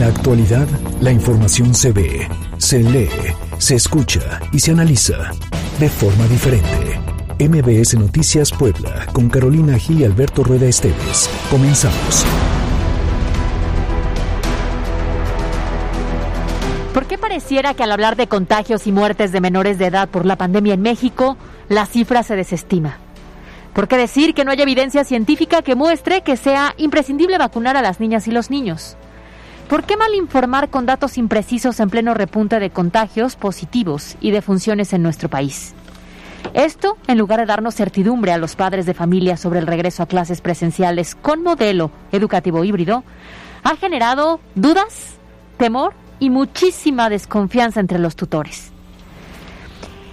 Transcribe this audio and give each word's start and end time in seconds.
En 0.00 0.06
la 0.06 0.12
actualidad, 0.14 0.66
la 1.02 1.12
información 1.12 1.74
se 1.74 1.92
ve, 1.92 2.26
se 2.56 2.78
lee, 2.78 3.10
se 3.58 3.74
escucha 3.74 4.40
y 4.50 4.58
se 4.58 4.70
analiza 4.70 5.32
de 5.78 5.90
forma 5.90 6.26
diferente. 6.26 6.98
MBS 7.38 7.98
Noticias 7.98 8.50
Puebla, 8.50 9.04
con 9.12 9.28
Carolina 9.28 9.76
Gil 9.76 10.00
y 10.00 10.04
Alberto 10.04 10.42
Rueda 10.42 10.64
Esteves. 10.64 11.28
Comenzamos. 11.50 12.24
¿Por 16.94 17.04
qué 17.04 17.18
pareciera 17.18 17.74
que 17.74 17.82
al 17.82 17.92
hablar 17.92 18.16
de 18.16 18.26
contagios 18.26 18.86
y 18.86 18.92
muertes 18.92 19.32
de 19.32 19.42
menores 19.42 19.76
de 19.76 19.84
edad 19.84 20.08
por 20.08 20.24
la 20.24 20.36
pandemia 20.36 20.72
en 20.72 20.80
México, 20.80 21.36
la 21.68 21.84
cifra 21.84 22.22
se 22.22 22.36
desestima? 22.36 22.96
¿Por 23.74 23.86
qué 23.86 23.98
decir 23.98 24.32
que 24.32 24.46
no 24.46 24.50
hay 24.50 24.62
evidencia 24.62 25.04
científica 25.04 25.60
que 25.60 25.74
muestre 25.74 26.22
que 26.22 26.38
sea 26.38 26.72
imprescindible 26.78 27.36
vacunar 27.36 27.76
a 27.76 27.82
las 27.82 28.00
niñas 28.00 28.26
y 28.28 28.30
los 28.30 28.48
niños? 28.48 28.96
¿Por 29.70 29.84
qué 29.84 29.96
mal 29.96 30.12
informar 30.16 30.68
con 30.68 30.84
datos 30.84 31.16
imprecisos 31.16 31.78
en 31.78 31.90
pleno 31.90 32.12
repunte 32.12 32.58
de 32.58 32.70
contagios 32.70 33.36
positivos 33.36 34.16
y 34.20 34.32
de 34.32 34.42
funciones 34.42 34.92
en 34.92 35.04
nuestro 35.04 35.28
país? 35.28 35.74
Esto, 36.54 36.98
en 37.06 37.18
lugar 37.18 37.38
de 37.38 37.46
darnos 37.46 37.76
certidumbre 37.76 38.32
a 38.32 38.38
los 38.38 38.56
padres 38.56 38.84
de 38.84 38.94
familia 38.94 39.36
sobre 39.36 39.60
el 39.60 39.68
regreso 39.68 40.02
a 40.02 40.06
clases 40.06 40.40
presenciales 40.40 41.14
con 41.14 41.44
modelo 41.44 41.92
educativo 42.10 42.64
híbrido, 42.64 43.04
ha 43.62 43.76
generado 43.76 44.40
dudas, 44.56 45.18
temor 45.56 45.94
y 46.18 46.30
muchísima 46.30 47.08
desconfianza 47.08 47.78
entre 47.78 48.00
los 48.00 48.16
tutores. 48.16 48.72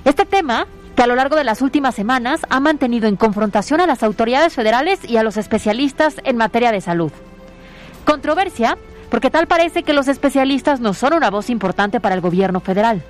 Este 0.06 0.26
tema 0.26 0.68
que 0.96 1.02
a 1.02 1.08
lo 1.08 1.16
largo 1.16 1.36
de 1.36 1.44
las 1.44 1.64
últimas 1.64 1.96
semanas 1.96 2.42
ha 2.52 2.60
mantenido 2.60 3.08
en 3.08 3.16
confrontación 3.16 3.82
a 3.82 3.88
las 3.88 4.04
autoridades 4.04 4.54
federales 4.54 5.04
y 5.04 5.18
a 5.18 5.24
los 5.24 5.36
especialistas 5.36 6.18
en 6.26 6.38
materia 6.38 6.72
de 6.72 6.82
salud. 6.82 7.12
Controversia, 8.06 8.78
porque 9.10 9.30
tal 9.30 9.48
parece 9.48 9.84
que 9.84 9.94
los 9.94 10.08
especialistas 10.08 10.80
no 10.80 10.94
son 10.94 11.14
una 11.14 11.30
voz 11.30 11.50
importante 11.50 12.00
para 12.00 12.16
el 12.16 12.22
gobierno 12.22 12.60
federal. 12.60 13.04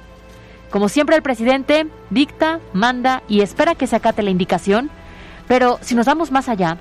Como 0.70 0.89
siempre 0.89 1.16
el 1.16 1.22
presidente 1.22 1.88
dicta, 2.09 2.59
manda 2.73 3.23
y 3.28 3.42
espera 3.42 3.76
que 3.76 3.88
se 3.88 3.95
acate 3.95 4.22
la 4.22 4.31
indicación, 4.31 4.89
pero 5.48 5.80
si 5.81 5.95
nos 5.95 6.06
vamos 6.06 6.31
más 6.31 6.50
allá, 6.50 6.78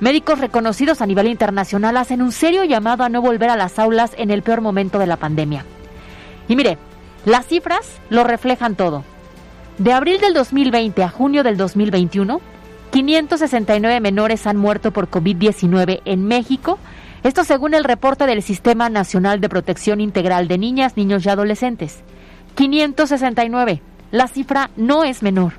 médicos 0.00 0.40
reconocidos 0.40 1.00
a 1.00 1.06
nivel 1.06 1.28
internacional 1.28 1.96
hacen 1.96 2.20
un 2.20 2.32
serio 2.32 2.64
llamado 2.64 3.04
a 3.04 3.08
no 3.08 3.22
volver 3.22 3.50
a 3.50 3.56
las 3.56 3.78
aulas 3.78 4.12
en 4.16 4.30
el 4.30 4.42
peor 4.42 4.60
momento 4.60 4.98
de 4.98 5.06
la 5.06 5.16
pandemia. 5.16 5.64
Y 6.48 6.56
mire, 6.56 6.78
las 7.24 7.46
cifras 7.46 7.86
lo 8.10 8.24
reflejan 8.24 8.74
todo. 8.74 9.04
De 9.78 9.92
abril 9.92 10.20
del 10.20 10.34
2020 10.34 11.04
a 11.04 11.08
junio 11.08 11.44
del 11.44 11.56
2021, 11.56 12.40
569 12.90 14.00
menores 14.00 14.46
han 14.46 14.56
muerto 14.56 14.90
por 14.92 15.08
COVID-19 15.08 16.00
en 16.04 16.24
México, 16.26 16.78
esto 17.22 17.44
según 17.44 17.74
el 17.74 17.84
reporte 17.84 18.26
del 18.26 18.42
Sistema 18.42 18.88
Nacional 18.88 19.40
de 19.40 19.48
Protección 19.48 20.00
Integral 20.00 20.48
de 20.48 20.58
Niñas, 20.58 20.96
Niños 20.96 21.24
y 21.26 21.28
Adolescentes. 21.28 22.00
569. 22.54 23.82
La 24.10 24.26
cifra 24.28 24.70
no 24.76 25.04
es 25.04 25.22
menor. 25.22 25.52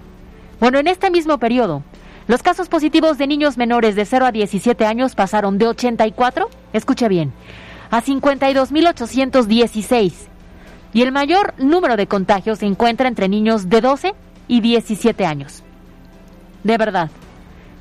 Bueno, 0.59 0.79
en 0.79 0.87
este 0.87 1.11
mismo 1.11 1.37
periodo, 1.37 1.83
los 2.27 2.43
casos 2.43 2.67
positivos 2.69 3.17
de 3.17 3.27
niños 3.27 3.57
menores 3.57 3.95
de 3.95 4.05
0 4.05 4.27
a 4.27 4.31
17 4.31 4.85
años 4.85 5.15
pasaron 5.15 5.57
de 5.57 5.67
84, 5.67 6.49
escuche 6.73 7.07
bien, 7.07 7.31
a 7.89 8.01
52.816 8.01 10.13
y 10.93 11.01
el 11.01 11.11
mayor 11.11 11.53
número 11.57 11.97
de 11.97 12.07
contagios 12.07 12.59
se 12.59 12.65
encuentra 12.65 13.07
entre 13.07 13.29
niños 13.29 13.69
de 13.69 13.81
12 13.81 14.13
y 14.47 14.61
17 14.61 15.25
años. 15.25 15.63
De 16.63 16.77
verdad, 16.77 17.09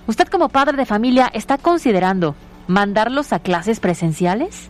¿usted 0.07 0.29
como 0.29 0.48
padre 0.48 0.77
de 0.77 0.87
familia 0.87 1.31
está 1.33 1.59
considerando 1.59 2.35
mandarlos 2.69 3.33
a 3.33 3.41
clases 3.41 3.80
presenciales? 3.80 4.69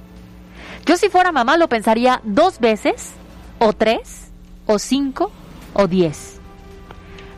Yo 0.86 0.96
si 0.96 1.10
fuera 1.10 1.32
mamá 1.32 1.58
lo 1.58 1.68
pensaría 1.68 2.22
dos 2.24 2.60
veces, 2.60 3.12
o 3.58 3.74
tres, 3.74 4.28
o 4.66 4.78
cinco, 4.78 5.30
o 5.74 5.86
diez. 5.86 6.40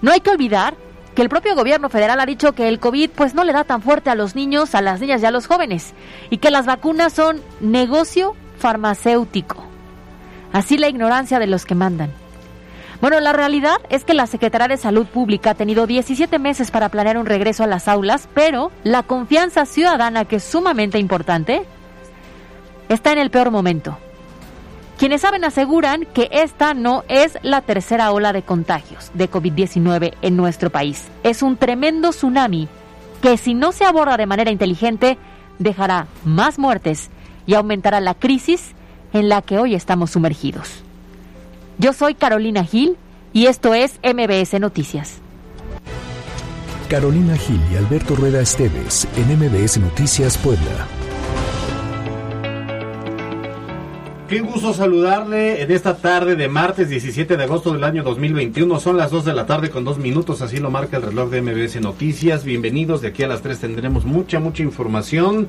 No 0.03 0.13
hay 0.13 0.21
que 0.21 0.31
olvidar 0.31 0.77
que 1.15 1.23
el 1.23 1.29
propio 1.29 1.55
gobierno 1.55 1.89
federal 1.89 2.21
ha 2.21 2.27
dicho 2.27 2.53
que 2.53 2.69
el 2.69 2.79
COVID 2.79 3.11
pues 3.11 3.35
no 3.35 3.45
le 3.45 3.53
da 3.53 3.65
tan 3.65 3.83
fuerte 3.83 4.11
a 4.11 4.15
los 4.15 4.37
niños, 4.37 4.75
a 4.75 4.83
las 4.83 5.01
niñas 5.01 5.23
y 5.23 5.27
a 5.27 5.31
los 5.31 5.47
jóvenes, 5.47 5.93
y 6.31 6.39
que 6.39 6.51
las 6.51 6.67
vacunas 6.67 7.13
son 7.13 7.43
negocio 7.61 8.37
farmacéutico. 8.59 9.65
Así 10.53 10.79
la 10.79 10.89
ignorancia 10.89 11.39
de 11.39 11.47
los 11.47 11.65
que 11.65 11.75
mandan. 11.75 12.13
Bueno, 13.01 13.19
la 13.21 13.33
realidad 13.33 13.79
es 13.89 14.05
que 14.05 14.13
la 14.13 14.27
Secretaría 14.27 14.69
de 14.69 14.77
Salud 14.77 15.07
Pública 15.07 15.51
ha 15.51 15.55
tenido 15.55 15.87
17 15.87 16.39
meses 16.39 16.71
para 16.71 16.91
planear 16.91 17.17
un 17.17 17.25
regreso 17.25 17.65
a 17.65 17.67
las 17.67 17.89
aulas, 17.89 18.29
pero 18.35 18.71
la 18.85 19.03
confianza 19.03 19.65
ciudadana, 19.65 20.27
que 20.27 20.37
es 20.37 20.45
sumamente 20.45 20.99
importante, 20.99 21.63
está 22.91 23.13
en 23.13 23.19
el 23.19 23.31
peor 23.31 23.51
momento. 23.51 23.97
Quienes 24.99 25.23
saben 25.23 25.45
aseguran 25.45 26.07
que 26.13 26.29
esta 26.31 26.75
no 26.75 27.05
es 27.09 27.39
la 27.41 27.63
tercera 27.63 28.13
ola 28.13 28.35
de 28.35 28.43
contagios 28.43 29.11
de 29.15 29.31
COVID-19 29.31 30.13
en 30.21 30.37
nuestro 30.37 30.69
país. 30.69 31.09
Es 31.23 31.43
un 31.43 31.57
tremendo 31.57 32.11
tsunami 32.11 32.69
que 33.23 33.39
si 33.39 33.55
no 33.55 33.73
se 33.73 33.87
aborda 33.87 34.19
de 34.19 34.27
manera 34.27 34.51
inteligente 34.51 35.17
dejará 35.59 36.07
más 36.27 36.59
muertes 36.59 37.09
y 37.47 37.55
aumentará 37.55 38.01
la 38.01 38.13
crisis 38.13 38.73
en 39.15 39.31
la 39.31 39.41
que 39.41 39.59
hoy 39.59 39.75
estamos 39.75 40.11
sumergidos. 40.11 40.83
Yo 41.81 41.95
soy 41.95 42.15
Carolina 42.15 42.63
Gil 42.63 42.99
y 43.33 43.47
esto 43.47 43.73
es 43.73 44.01
MBS 44.05 44.61
Noticias. 44.61 45.23
Carolina 46.91 47.39
Gil 47.39 47.59
y 47.73 47.77
Alberto 47.77 48.15
Rueda 48.15 48.43
Esteves 48.43 49.09
en 49.17 49.39
MBS 49.39 49.79
Noticias 49.79 50.37
Puebla. 50.37 50.87
Qué 54.29 54.41
gusto 54.41 54.75
saludarle 54.75 55.63
en 55.63 55.71
esta 55.71 55.97
tarde 55.97 56.37
de 56.37 56.49
martes 56.49 56.91
17 56.91 57.39
de 57.39 57.45
agosto 57.45 57.73
del 57.73 57.85
año 57.85 58.03
2021. 58.03 58.79
Son 58.79 58.99
las 58.99 59.11
2 59.11 59.25
de 59.25 59.33
la 59.33 59.47
tarde 59.47 59.71
con 59.71 59.83
dos 59.83 59.97
minutos, 59.97 60.43
así 60.43 60.59
lo 60.59 60.71
marca 60.71 60.99
el 60.99 61.05
reloj 61.05 61.31
de 61.31 61.41
MBS 61.41 61.81
Noticias. 61.81 62.45
Bienvenidos, 62.45 63.01
de 63.01 63.09
aquí 63.09 63.23
a 63.23 63.29
las 63.29 63.41
3 63.41 63.59
tendremos 63.59 64.05
mucha, 64.05 64.39
mucha 64.39 64.63
información 64.63 65.49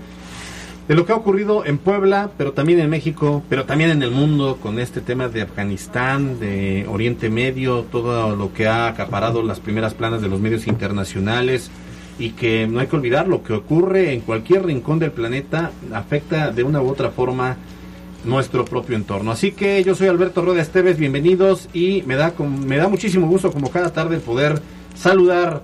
de 0.87 0.95
lo 0.95 1.05
que 1.05 1.13
ha 1.13 1.15
ocurrido 1.15 1.65
en 1.65 1.77
Puebla, 1.77 2.31
pero 2.37 2.53
también 2.53 2.79
en 2.79 2.89
México, 2.89 3.43
pero 3.49 3.65
también 3.65 3.91
en 3.91 4.03
el 4.03 4.11
mundo 4.11 4.57
con 4.61 4.79
este 4.79 5.01
tema 5.01 5.27
de 5.27 5.43
Afganistán, 5.43 6.39
de 6.39 6.85
Oriente 6.89 7.29
Medio, 7.29 7.83
todo 7.91 8.35
lo 8.35 8.53
que 8.53 8.67
ha 8.67 8.87
acaparado 8.87 9.43
las 9.43 9.59
primeras 9.59 9.93
planas 9.93 10.21
de 10.21 10.27
los 10.27 10.39
medios 10.39 10.67
internacionales 10.67 11.71
y 12.19 12.31
que 12.31 12.67
no 12.67 12.79
hay 12.79 12.87
que 12.87 12.95
olvidar 12.95 13.27
lo 13.27 13.43
que 13.43 13.53
ocurre 13.53 14.13
en 14.13 14.21
cualquier 14.21 14.65
rincón 14.65 14.99
del 14.99 15.11
planeta 15.11 15.71
afecta 15.93 16.51
de 16.51 16.63
una 16.63 16.81
u 16.81 16.89
otra 16.89 17.09
forma 17.09 17.57
nuestro 18.23 18.65
propio 18.65 18.95
entorno. 18.95 19.31
Así 19.31 19.51
que 19.51 19.83
yo 19.83 19.95
soy 19.95 20.07
Alberto 20.07 20.41
Rueda 20.41 20.61
Esteves, 20.61 20.97
bienvenidos 20.97 21.69
y 21.73 22.03
me 22.03 22.15
da, 22.15 22.33
me 22.39 22.77
da 22.77 22.87
muchísimo 22.87 23.27
gusto 23.27 23.51
como 23.51 23.71
cada 23.71 23.91
tarde 23.91 24.19
poder 24.19 24.61
saludar 24.95 25.63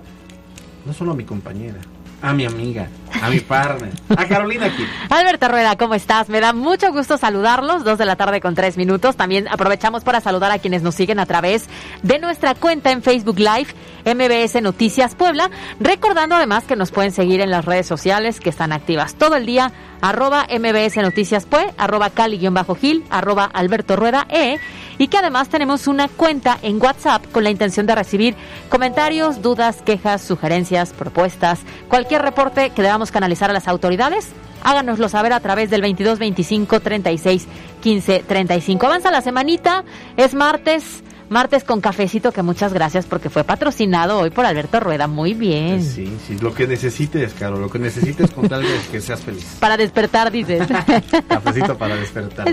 no 0.84 0.92
solo 0.92 1.12
a 1.12 1.14
mi 1.14 1.24
compañera, 1.24 1.78
a 2.22 2.32
mi 2.32 2.46
amiga, 2.46 2.88
a 3.22 3.30
mi 3.30 3.40
partner, 3.40 3.90
a 4.16 4.24
Carolina 4.26 4.66
aquí. 4.66 4.84
Alberto 5.10 5.48
Rueda, 5.48 5.76
¿cómo 5.76 5.94
estás? 5.94 6.28
Me 6.28 6.40
da 6.40 6.52
mucho 6.52 6.92
gusto 6.92 7.18
saludarlos, 7.18 7.84
dos 7.84 7.98
de 7.98 8.04
la 8.04 8.16
tarde 8.16 8.40
con 8.40 8.54
tres 8.54 8.76
minutos. 8.76 9.16
También 9.16 9.48
aprovechamos 9.48 10.04
para 10.04 10.20
saludar 10.20 10.50
a 10.50 10.58
quienes 10.58 10.82
nos 10.82 10.94
siguen 10.94 11.18
a 11.18 11.26
través 11.26 11.68
de 12.02 12.18
nuestra 12.18 12.54
cuenta 12.54 12.90
en 12.90 13.02
Facebook 13.02 13.38
Live, 13.38 13.68
MBS 14.04 14.62
Noticias 14.62 15.14
Puebla, 15.14 15.50
recordando 15.80 16.36
además 16.36 16.64
que 16.64 16.76
nos 16.76 16.90
pueden 16.90 17.12
seguir 17.12 17.40
en 17.40 17.50
las 17.50 17.64
redes 17.64 17.86
sociales 17.86 18.40
que 18.40 18.50
están 18.50 18.72
activas 18.72 19.14
todo 19.14 19.36
el 19.36 19.46
día, 19.46 19.72
arroba 20.00 20.46
MBS 20.48 20.96
Noticias 20.98 21.46
Pue, 21.46 21.72
arroba 21.76 22.10
Cali-Gil, 22.10 23.04
arroba 23.10 23.44
Alberto 23.44 23.96
Rueda 23.96 24.26
E, 24.30 24.58
y 24.98 25.08
que 25.08 25.18
además 25.18 25.48
tenemos 25.48 25.86
una 25.86 26.08
cuenta 26.08 26.58
en 26.62 26.80
WhatsApp 26.82 27.24
con 27.32 27.44
la 27.44 27.50
intención 27.50 27.86
de 27.86 27.94
recibir 27.94 28.34
comentarios, 28.68 29.42
dudas, 29.42 29.82
quejas, 29.82 30.22
sugerencias, 30.22 30.92
propuestas, 30.92 31.60
cualquier 31.88 32.22
reporte 32.22 32.70
que 32.70 32.82
debamos 32.82 33.07
canalizar 33.10 33.50
a 33.50 33.52
las 33.52 33.68
autoridades. 33.68 34.28
Háganoslo 34.62 35.08
saber 35.08 35.32
a 35.32 35.40
través 35.40 35.70
del 35.70 35.82
22 35.82 36.18
25 36.18 36.80
36 36.80 37.46
15 37.80 38.24
35. 38.26 38.86
Avanza 38.86 39.10
la 39.10 39.20
semanita, 39.20 39.84
es 40.16 40.34
martes. 40.34 41.02
Martes 41.28 41.62
con 41.62 41.82
cafecito, 41.82 42.32
que 42.32 42.42
muchas 42.42 42.72
gracias 42.72 43.04
porque 43.04 43.28
fue 43.28 43.44
patrocinado 43.44 44.18
hoy 44.18 44.30
por 44.30 44.46
Alberto 44.46 44.80
Rueda. 44.80 45.06
Muy 45.08 45.34
bien. 45.34 45.82
Sí, 45.82 46.10
sí, 46.26 46.38
lo 46.40 46.54
que 46.54 46.66
necesites, 46.66 47.34
Caro, 47.34 47.58
lo 47.58 47.68
que 47.68 47.78
necesites 47.78 48.30
con 48.30 48.48
tal 48.48 48.62
de 48.62 48.68
que 48.90 49.00
seas 49.02 49.20
feliz. 49.20 49.44
Para 49.60 49.76
despertar, 49.76 50.32
dices. 50.32 50.66
cafecito 51.28 51.76
para 51.76 51.96
despertar. 51.96 52.46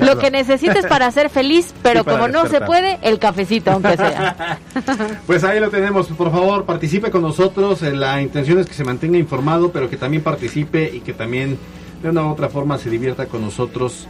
Lo 0.00 0.18
que 0.18 0.30
necesites 0.32 0.86
para 0.86 1.08
ser 1.12 1.30
feliz, 1.30 1.72
pero 1.82 2.04
como 2.04 2.26
no 2.26 2.46
se 2.48 2.60
puede, 2.60 2.98
el 3.02 3.20
cafecito, 3.20 3.70
aunque 3.70 3.96
sea. 3.96 4.58
pues 5.26 5.44
ahí 5.44 5.60
lo 5.60 5.70
tenemos. 5.70 6.08
Por 6.08 6.32
favor, 6.32 6.64
participe 6.64 7.12
con 7.12 7.22
nosotros. 7.22 7.82
La 7.82 8.20
intención 8.20 8.58
es 8.58 8.66
que 8.66 8.74
se 8.74 8.82
mantenga 8.82 9.18
informado, 9.18 9.70
pero 9.70 9.88
que 9.88 9.96
también 9.96 10.24
participe 10.24 10.90
y 10.92 11.00
que 11.00 11.12
también 11.12 11.58
de 12.02 12.10
una 12.10 12.24
u 12.24 12.30
otra 12.30 12.48
forma 12.48 12.76
se 12.78 12.90
divierta 12.90 13.26
con 13.26 13.42
nosotros. 13.42 14.08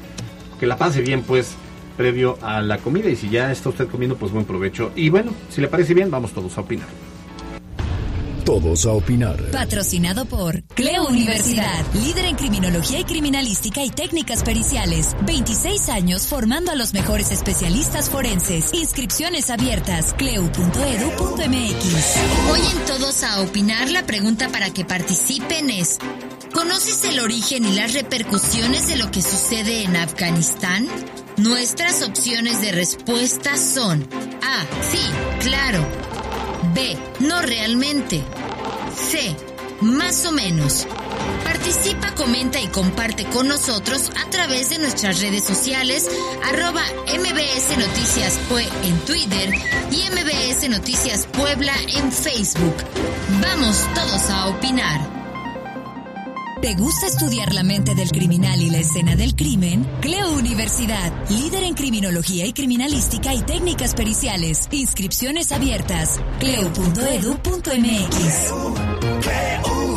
Que 0.58 0.66
la 0.66 0.76
pase 0.76 1.02
bien, 1.02 1.22
pues 1.22 1.54
previo 2.00 2.38
a 2.40 2.62
la 2.62 2.78
comida 2.78 3.10
y 3.10 3.16
si 3.16 3.28
ya 3.28 3.52
está 3.52 3.68
usted 3.68 3.86
comiendo, 3.86 4.16
pues 4.16 4.32
buen 4.32 4.46
provecho. 4.46 4.90
Y 4.96 5.10
bueno, 5.10 5.34
si 5.50 5.60
le 5.60 5.68
parece 5.68 5.92
bien, 5.92 6.10
vamos 6.10 6.32
todos 6.32 6.56
a 6.56 6.62
opinar. 6.62 6.88
Todos 8.42 8.86
a 8.86 8.92
opinar. 8.92 9.36
Patrocinado 9.50 10.24
por 10.24 10.62
Cleo 10.62 11.06
Universidad, 11.06 11.84
líder 11.92 12.24
en 12.24 12.36
criminología 12.36 13.00
y 13.00 13.04
criminalística 13.04 13.84
y 13.84 13.90
técnicas 13.90 14.42
periciales. 14.42 15.14
26 15.26 15.90
años 15.90 16.26
formando 16.26 16.72
a 16.72 16.74
los 16.74 16.94
mejores 16.94 17.30
especialistas 17.32 18.08
forenses. 18.08 18.72
Inscripciones 18.72 19.50
abiertas. 19.50 20.14
cleu.edu.mx. 20.14 20.56
Hoy 22.50 22.60
en 22.60 22.86
Todos 22.86 23.22
a 23.24 23.42
opinar 23.42 23.90
la 23.90 24.06
pregunta 24.06 24.48
para 24.48 24.70
que 24.70 24.86
participen 24.86 25.68
es 25.68 25.98
¿Conoces 26.54 27.04
el 27.04 27.20
origen 27.20 27.64
y 27.64 27.72
las 27.74 27.92
repercusiones 27.92 28.88
de 28.88 28.96
lo 28.96 29.10
que 29.10 29.22
sucede 29.22 29.84
en 29.84 29.96
Afganistán? 29.96 30.88
Nuestras 31.40 32.02
opciones 32.02 32.60
de 32.60 32.70
respuesta 32.70 33.56
son 33.56 34.06
A. 34.42 34.66
Sí, 34.90 35.00
claro. 35.40 35.82
B. 36.74 36.98
No 37.20 37.40
realmente. 37.40 38.22
C. 38.94 39.34
Más 39.80 40.26
o 40.26 40.32
menos. 40.32 40.86
Participa, 41.42 42.14
comenta 42.14 42.60
y 42.60 42.66
comparte 42.66 43.24
con 43.24 43.48
nosotros 43.48 44.10
a 44.22 44.28
través 44.28 44.68
de 44.68 44.80
nuestras 44.80 45.20
redes 45.22 45.44
sociales, 45.44 46.06
arroba 46.44 46.82
MBS 47.06 47.78
Noticias 47.78 48.38
Pue 48.50 48.68
en 48.84 48.98
Twitter 49.06 49.54
y 49.90 50.02
MBS 50.10 50.68
Noticias 50.68 51.26
Puebla 51.26 51.72
en 51.96 52.12
Facebook. 52.12 52.76
Vamos 53.40 53.78
todos 53.94 54.28
a 54.28 54.48
opinar. 54.48 55.19
¿Te 56.60 56.74
gusta 56.74 57.06
estudiar 57.06 57.54
la 57.54 57.62
mente 57.62 57.94
del 57.94 58.10
criminal 58.10 58.60
y 58.60 58.68
la 58.68 58.78
escena 58.78 59.16
del 59.16 59.34
crimen? 59.34 59.86
Cleo 60.02 60.34
Universidad, 60.34 61.10
líder 61.30 61.62
en 61.62 61.72
criminología 61.72 62.44
y 62.44 62.52
criminalística 62.52 63.32
y 63.32 63.40
técnicas 63.40 63.94
periciales. 63.94 64.68
Inscripciones 64.70 65.52
abiertas. 65.52 66.20
cleo.edu.mx. 66.38 66.82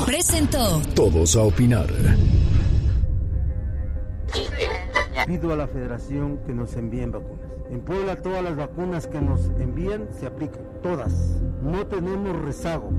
Presentó. 0.06 0.82
Todos 0.96 1.36
a 1.36 1.42
opinar. 1.42 1.88
Pido 5.28 5.52
a 5.52 5.58
la 5.58 5.68
federación 5.68 6.40
que 6.46 6.54
nos 6.54 6.74
envíen 6.76 7.12
vacunas. 7.12 7.52
En 7.72 7.82
Puebla 7.82 8.22
todas 8.22 8.42
las 8.42 8.56
vacunas 8.56 9.08
que 9.08 9.20
nos 9.20 9.42
envían 9.60 10.08
se 10.18 10.28
aplican, 10.28 10.62
todas. 10.84 11.40
No 11.64 11.88
tenemos 11.88 12.40
rezago. 12.42 12.92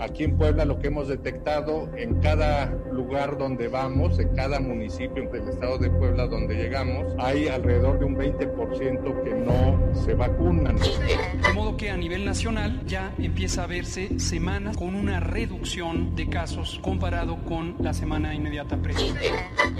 Aquí 0.00 0.24
en 0.24 0.36
Puebla 0.36 0.64
lo 0.64 0.78
que 0.78 0.88
hemos 0.88 1.08
detectado 1.08 1.88
en 1.96 2.20
cada 2.20 2.66
lugar 2.92 3.38
donde 3.38 3.68
vamos, 3.68 4.18
en 4.18 4.34
cada 4.34 4.58
municipio 4.58 5.30
del 5.30 5.48
estado 5.48 5.78
de 5.78 5.90
Puebla 5.90 6.26
donde 6.26 6.56
llegamos, 6.56 7.14
hay 7.18 7.48
alrededor 7.48 8.00
de 8.00 8.04
un 8.06 8.16
20% 8.16 9.22
que 9.22 9.34
no 9.34 9.94
se 9.94 10.14
vacunan. 10.14 10.76
De 10.76 11.52
modo 11.54 11.76
que 11.76 11.90
a 11.90 11.96
nivel 11.96 12.24
nacional 12.24 12.84
ya 12.86 13.14
empieza 13.18 13.64
a 13.64 13.66
verse 13.66 14.18
semanas 14.18 14.76
con 14.76 14.94
una 14.96 15.20
reducción 15.20 16.16
de 16.16 16.28
casos 16.28 16.80
comparado 16.82 17.36
con 17.44 17.76
la 17.78 17.94
semana 17.94 18.34
inmediata 18.34 18.76
previa. 18.76 19.14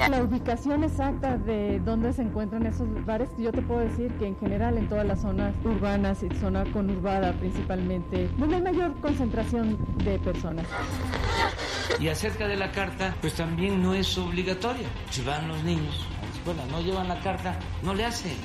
La 0.08 0.22
ubicación 0.22 0.84
exacta 0.84 1.36
de 1.36 1.80
dónde 1.80 2.12
se 2.12 2.22
encuentran 2.22 2.66
esos 2.66 2.88
lugares, 2.88 3.28
yo 3.38 3.50
te 3.50 3.62
puedo 3.62 3.80
decir 3.80 4.12
que 4.18 4.26
en 4.26 4.36
general 4.38 4.78
en 4.78 4.88
todas 4.88 5.06
las 5.06 5.20
zonas 5.22 5.54
urbanas 5.64 6.22
y 6.22 6.28
zona 6.44 6.62
conurbada 6.73 7.32
principalmente, 7.32 8.29
donde 8.37 8.56
hay 8.56 8.62
mayor 8.62 8.93
concentración 9.00 9.79
de 10.05 10.19
personas. 10.19 10.67
Y 11.99 12.08
acerca 12.08 12.46
de 12.46 12.56
la 12.56 12.70
carta, 12.70 13.17
pues 13.23 13.32
también 13.32 13.82
no 13.82 13.94
es 13.94 14.19
obligatoria. 14.19 14.87
Si 15.08 15.23
van 15.23 15.49
los 15.49 15.64
niños 15.64 16.06
a 16.20 16.26
la 16.26 16.32
escuela, 16.35 16.62
no 16.70 16.82
llevan 16.82 17.08
la 17.08 17.19
carta, 17.20 17.58
no 17.82 17.94
le 17.94 18.05
hacen. 18.05 18.37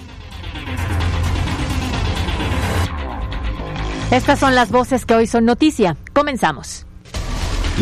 Estas 4.11 4.39
son 4.39 4.55
las 4.55 4.71
voces 4.71 5.05
que 5.05 5.15
hoy 5.15 5.27
son 5.27 5.43
noticia. 5.43 5.97
Comenzamos. 6.13 6.85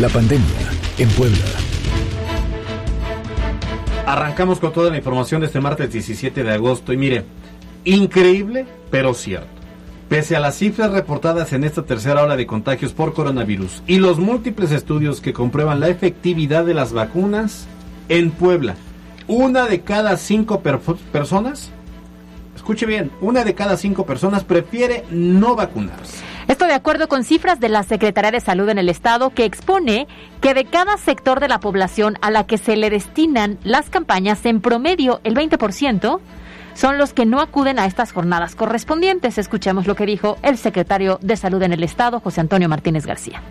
La 0.00 0.08
pandemia 0.08 0.44
en 0.98 1.08
Puebla. 1.10 1.44
Arrancamos 4.04 4.58
con 4.58 4.72
toda 4.72 4.90
la 4.90 4.96
información 4.96 5.42
de 5.42 5.46
este 5.46 5.60
martes 5.60 5.92
17 5.92 6.42
de 6.42 6.52
agosto 6.52 6.92
y 6.92 6.96
mire, 6.96 7.24
increíble 7.84 8.66
pero 8.90 9.14
cierto. 9.14 9.57
Pese 10.08 10.36
a 10.36 10.40
las 10.40 10.56
cifras 10.56 10.90
reportadas 10.92 11.52
en 11.52 11.64
esta 11.64 11.82
tercera 11.82 12.22
ola 12.22 12.36
de 12.36 12.46
contagios 12.46 12.92
por 12.94 13.12
coronavirus 13.12 13.82
y 13.86 13.98
los 13.98 14.18
múltiples 14.18 14.70
estudios 14.72 15.20
que 15.20 15.34
comprueban 15.34 15.80
la 15.80 15.88
efectividad 15.88 16.64
de 16.64 16.72
las 16.74 16.92
vacunas, 16.94 17.66
en 18.08 18.30
Puebla, 18.30 18.74
una 19.26 19.66
de 19.66 19.82
cada 19.82 20.16
cinco 20.16 20.60
per- 20.60 20.78
personas, 21.12 21.70
escuche 22.56 22.86
bien, 22.86 23.10
una 23.20 23.44
de 23.44 23.54
cada 23.54 23.76
cinco 23.76 24.06
personas 24.06 24.44
prefiere 24.44 25.04
no 25.10 25.54
vacunarse. 25.54 26.24
Esto 26.48 26.64
de 26.64 26.72
acuerdo 26.72 27.08
con 27.08 27.24
cifras 27.24 27.60
de 27.60 27.68
la 27.68 27.82
Secretaría 27.82 28.30
de 28.30 28.40
Salud 28.40 28.66
en 28.70 28.78
el 28.78 28.88
Estado 28.88 29.28
que 29.28 29.44
expone 29.44 30.08
que 30.40 30.54
de 30.54 30.64
cada 30.64 30.96
sector 30.96 31.40
de 31.40 31.48
la 31.48 31.60
población 31.60 32.16
a 32.22 32.30
la 32.30 32.46
que 32.46 32.56
se 32.56 32.76
le 32.78 32.88
destinan 32.88 33.58
las 33.62 33.90
campañas, 33.90 34.46
en 34.46 34.62
promedio 34.62 35.20
el 35.24 35.34
20% 35.34 36.18
son 36.78 36.96
los 36.96 37.12
que 37.12 37.26
no 37.26 37.40
acuden 37.40 37.80
a 37.80 37.86
estas 37.86 38.12
jornadas 38.12 38.54
correspondientes. 38.54 39.36
Escuchemos 39.36 39.88
lo 39.88 39.96
que 39.96 40.06
dijo 40.06 40.38
el 40.42 40.56
secretario 40.56 41.18
de 41.20 41.36
Salud 41.36 41.60
en 41.62 41.72
el 41.72 41.82
Estado, 41.82 42.20
José 42.20 42.40
Antonio 42.40 42.68
Martínez 42.68 43.04
García. 43.04 43.42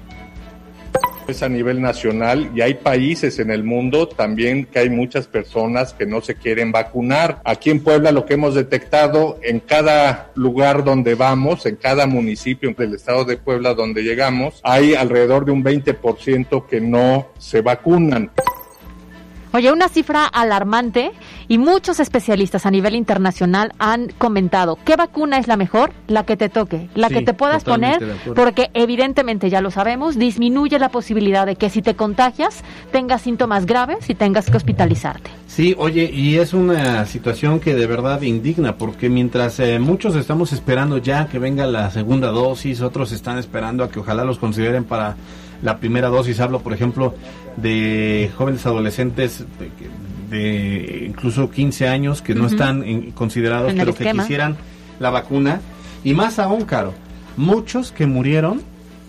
Es 1.27 1.43
a 1.43 1.49
nivel 1.49 1.81
nacional 1.81 2.49
y 2.55 2.61
hay 2.61 2.75
países 2.75 3.37
en 3.39 3.51
el 3.51 3.65
mundo 3.65 4.07
también 4.07 4.63
que 4.63 4.79
hay 4.79 4.89
muchas 4.89 5.27
personas 5.27 5.91
que 5.91 6.05
no 6.05 6.21
se 6.21 6.35
quieren 6.35 6.71
vacunar. 6.71 7.41
Aquí 7.43 7.69
en 7.69 7.83
Puebla 7.83 8.13
lo 8.13 8.25
que 8.25 8.35
hemos 8.35 8.55
detectado 8.55 9.37
en 9.43 9.59
cada 9.59 10.31
lugar 10.35 10.85
donde 10.85 11.15
vamos, 11.15 11.65
en 11.65 11.75
cada 11.75 12.07
municipio 12.07 12.73
del 12.77 12.95
estado 12.95 13.25
de 13.25 13.35
Puebla 13.35 13.73
donde 13.73 14.03
llegamos, 14.03 14.61
hay 14.63 14.95
alrededor 14.95 15.43
de 15.43 15.51
un 15.51 15.65
20% 15.65 16.65
que 16.65 16.79
no 16.79 17.27
se 17.37 17.59
vacunan. 17.59 18.31
Oye, 19.53 19.71
una 19.71 19.87
cifra 19.87 20.25
alarmante 20.25 21.11
y 21.47 21.57
muchos 21.57 21.99
especialistas 21.99 22.65
a 22.65 22.71
nivel 22.71 22.95
internacional 22.95 23.71
han 23.79 24.09
comentado, 24.17 24.77
¿qué 24.83 24.95
vacuna 24.95 25.37
es 25.37 25.47
la 25.47 25.57
mejor? 25.57 25.91
La 26.07 26.25
que 26.25 26.35
te 26.35 26.49
toque, 26.49 26.89
la 26.95 27.07
Sí, 27.07 27.15
que 27.15 27.21
te 27.21 27.33
puedas 27.33 27.63
poner, 27.63 28.03
porque 28.35 28.69
evidentemente 28.73 29.49
ya 29.49 29.61
lo 29.61 29.71
sabemos, 29.71 30.17
disminuye 30.17 30.79
la 30.79 30.89
posibilidad 30.89 31.45
de 31.45 31.55
que 31.55 31.69
si 31.69 31.81
te 31.81 31.95
contagias 31.95 32.63
tengas 32.91 33.21
síntomas 33.21 33.65
graves 33.65 34.09
y 34.09 34.15
tengas 34.15 34.49
que 34.49 34.57
hospitalizarte. 34.57 35.29
Sí, 35.47 35.75
oye, 35.77 36.09
y 36.13 36.37
es 36.37 36.53
una 36.53 37.05
situación 37.05 37.59
que 37.59 37.73
de 37.73 37.87
verdad 37.87 38.21
indigna, 38.21 38.77
porque 38.77 39.09
mientras 39.09 39.59
eh, 39.59 39.79
muchos 39.79 40.15
estamos 40.15 40.53
esperando 40.53 40.97
ya 40.97 41.27
que 41.27 41.39
venga 41.39 41.65
la 41.65 41.89
segunda 41.89 42.27
dosis, 42.27 42.81
otros 42.81 43.11
están 43.11 43.37
esperando 43.37 43.83
a 43.83 43.89
que 43.89 43.99
ojalá 43.99 44.23
los 44.23 44.37
consideren 44.37 44.83
para 44.83 45.15
la 45.63 45.79
primera 45.79 46.09
dosis. 46.09 46.39
Hablo, 46.39 46.59
por 46.59 46.73
ejemplo, 46.73 47.15
de 47.57 48.31
jóvenes 48.37 48.65
adolescentes 48.65 49.43
de, 49.59 50.35
de 50.37 51.05
incluso 51.07 51.49
15 51.51 51.87
años 51.87 52.21
que 52.21 52.33
no 52.35 52.47
están 52.47 52.83
en- 52.83 53.11
considerados, 53.11 53.73
pero 53.75 53.93
que 53.95 54.11
quisieran 54.11 54.55
la 54.99 55.09
vacuna. 55.09 55.59
Y 56.03 56.13
más 56.13 56.39
aún, 56.39 56.63
Caro, 56.65 56.93
muchos 57.35 57.91
que 57.91 58.05
murieron 58.05 58.61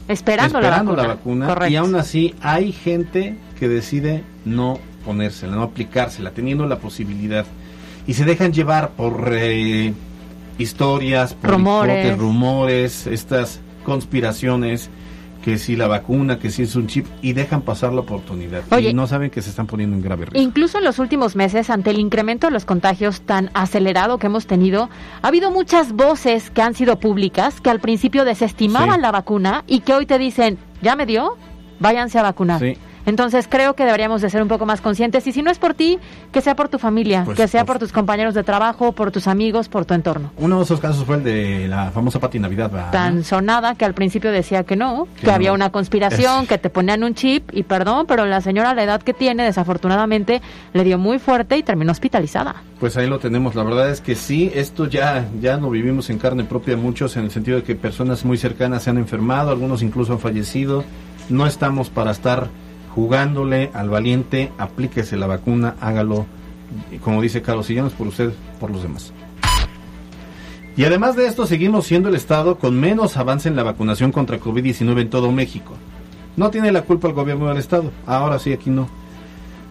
Esperando, 0.08 0.58
esperando 0.58 0.96
la 0.96 1.02
la 1.02 1.08
vacuna. 1.08 1.68
y 1.68 1.76
aún 1.76 1.94
así 1.94 2.34
hay 2.40 2.72
gente 2.72 3.36
que 3.58 3.68
decide 3.68 4.24
no 4.46 4.78
ponérsela, 5.04 5.54
no 5.54 5.62
aplicársela, 5.62 6.30
teniendo 6.30 6.66
la 6.66 6.78
posibilidad 6.78 7.44
y 8.06 8.14
se 8.14 8.24
dejan 8.24 8.52
llevar 8.54 8.90
por 8.90 9.30
eh, 9.34 9.92
historias, 10.58 11.34
por 11.34 11.50
Rumores. 11.50 12.16
rumores, 12.18 13.06
estas 13.06 13.60
conspiraciones 13.84 14.88
que 15.48 15.56
si 15.56 15.76
la 15.76 15.88
vacuna, 15.88 16.38
que 16.38 16.50
si 16.50 16.62
es 16.62 16.76
un 16.76 16.88
chip 16.88 17.06
y 17.22 17.32
dejan 17.32 17.62
pasar 17.62 17.94
la 17.94 18.00
oportunidad 18.00 18.62
Oye. 18.70 18.90
y 18.90 18.94
no 18.94 19.06
saben 19.06 19.30
que 19.30 19.40
se 19.40 19.48
están 19.48 19.66
poniendo 19.66 19.96
en 19.96 20.02
grave 20.02 20.26
riesgo. 20.26 20.46
Incluso 20.46 20.76
en 20.76 20.84
los 20.84 20.98
últimos 20.98 21.36
meses, 21.36 21.70
ante 21.70 21.88
el 21.88 21.98
incremento 21.98 22.48
de 22.48 22.50
los 22.52 22.66
contagios 22.66 23.22
tan 23.22 23.50
acelerado 23.54 24.18
que 24.18 24.26
hemos 24.26 24.46
tenido, 24.46 24.90
ha 25.22 25.28
habido 25.28 25.50
muchas 25.50 25.92
voces 25.94 26.50
que 26.50 26.60
han 26.60 26.74
sido 26.74 27.00
públicas 27.00 27.62
que 27.62 27.70
al 27.70 27.80
principio 27.80 28.26
desestimaban 28.26 28.96
Sí. 28.96 29.00
la 29.00 29.10
vacuna 29.10 29.64
y 29.66 29.80
que 29.80 29.94
hoy 29.94 30.04
te 30.04 30.18
dicen, 30.18 30.58
ya 30.82 30.96
me 30.96 31.06
dio, 31.06 31.38
váyanse 31.80 32.18
a 32.18 32.22
vacunar. 32.24 32.60
Sí. 32.60 32.76
Entonces 33.08 33.46
creo 33.48 33.72
que 33.74 33.86
deberíamos 33.86 34.20
de 34.20 34.28
ser 34.28 34.42
un 34.42 34.48
poco 34.48 34.66
más 34.66 34.82
conscientes 34.82 35.26
y 35.26 35.32
si 35.32 35.40
no 35.40 35.50
es 35.50 35.58
por 35.58 35.72
ti, 35.72 35.98
que 36.30 36.42
sea 36.42 36.54
por 36.54 36.68
tu 36.68 36.78
familia, 36.78 37.22
Pues, 37.24 37.38
que 37.38 37.48
sea 37.48 37.62
por 37.64 37.68
por 37.68 37.78
tus 37.80 37.92
compañeros 37.92 38.34
de 38.34 38.42
trabajo, 38.44 38.92
por 38.92 39.10
tus 39.10 39.26
amigos, 39.28 39.68
por 39.68 39.84
tu 39.84 39.94
entorno. 39.94 40.30
Uno 40.36 40.58
de 40.58 40.64
esos 40.64 40.78
casos 40.80 41.04
fue 41.04 41.16
el 41.16 41.24
de 41.24 41.68
la 41.68 41.90
famosa 41.90 42.18
Pati 42.20 42.38
Navidad. 42.38 42.70
¿verdad? 42.70 42.90
Tan 42.90 43.24
sonada 43.24 43.74
que 43.76 43.84
al 43.84 43.94
principio 43.94 44.30
decía 44.30 44.64
que 44.64 44.76
no, 44.76 45.06
que, 45.16 45.26
Que 45.26 45.30
había 45.30 45.52
una 45.52 45.70
conspiración, 45.70 46.42
Es- 46.42 46.48
que 46.48 46.58
te 46.58 46.68
ponían 46.70 47.02
un 47.04 47.14
chip 47.14 47.48
y 47.54 47.62
perdón, 47.62 48.06
pero 48.06 48.26
la 48.26 48.40
señora 48.42 48.70
a 48.70 48.74
la 48.74 48.82
edad 48.84 49.00
que 49.02 49.14
tiene 49.14 49.44
desafortunadamente 49.44 50.42
le 50.74 50.84
dio 50.84 50.98
muy 50.98 51.18
fuerte 51.18 51.56
y 51.56 51.62
terminó 51.62 51.92
hospitalizada. 51.92 52.56
Pues 52.80 52.96
ahí 52.96 53.06
lo 53.06 53.18
tenemos. 53.18 53.54
La 53.54 53.62
verdad 53.64 53.90
es 53.90 54.00
que 54.00 54.14
sí, 54.14 54.50
esto 54.54 54.86
ya, 54.86 55.26
ya 55.40 55.56
lo 55.56 55.70
vivimos 55.70 56.10
en 56.10 56.18
carne 56.18 56.44
propia 56.44 56.76
muchos, 56.76 57.16
en 57.16 57.24
el 57.24 57.30
sentido 57.30 57.58
de 57.58 57.62
que 57.64 57.74
personas 57.74 58.24
muy 58.24 58.36
cercanas 58.38 58.82
se 58.82 58.90
han 58.90 58.98
enfermado, 58.98 59.50
algunos 59.50 59.82
incluso 59.82 60.12
han 60.12 60.18
fallecido. 60.20 60.84
No 61.28 61.46
estamos 61.46 61.90
para 61.90 62.10
estar 62.10 62.48
jugándole 62.94 63.70
al 63.74 63.88
valiente, 63.88 64.50
aplíquese 64.58 65.16
la 65.16 65.26
vacuna, 65.26 65.76
hágalo, 65.80 66.26
como 67.02 67.22
dice 67.22 67.42
Carlos, 67.42 67.66
si 67.66 67.74
ya 67.74 67.82
no 67.82 67.88
es 67.88 67.94
por 67.94 68.08
usted, 68.08 68.32
por 68.60 68.70
los 68.70 68.82
demás. 68.82 69.12
Y 70.76 70.84
además 70.84 71.16
de 71.16 71.26
esto, 71.26 71.44
seguimos 71.46 71.86
siendo 71.86 72.08
el 72.08 72.14
estado 72.14 72.56
con 72.56 72.78
menos 72.78 73.16
avance 73.16 73.48
en 73.48 73.56
la 73.56 73.64
vacunación 73.64 74.12
contra 74.12 74.38
COVID-19 74.38 75.00
en 75.00 75.10
todo 75.10 75.32
México. 75.32 75.74
No 76.36 76.50
tiene 76.50 76.70
la 76.70 76.82
culpa 76.82 77.08
el 77.08 77.14
gobierno 77.14 77.48
del 77.48 77.58
estado. 77.58 77.90
Ahora 78.06 78.38
sí, 78.38 78.52
aquí 78.52 78.70
no. 78.70 78.88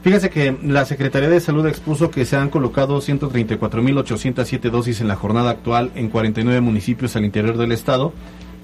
Fíjese 0.04 0.30
que 0.30 0.58
la 0.64 0.86
Secretaría 0.86 1.30
de 1.30 1.40
Salud 1.40 1.66
expuso 1.66 2.12
que 2.12 2.26
se 2.26 2.36
han 2.36 2.50
colocado 2.50 3.00
134.807 3.00 4.70
dosis 4.70 5.02
en 5.02 5.08
la 5.08 5.16
jornada 5.16 5.50
actual 5.50 5.92
en 5.96 6.10
49 6.10 6.60
municipios 6.62 7.16
al 7.16 7.26
interior 7.26 7.58
del 7.58 7.72
estado, 7.72 8.14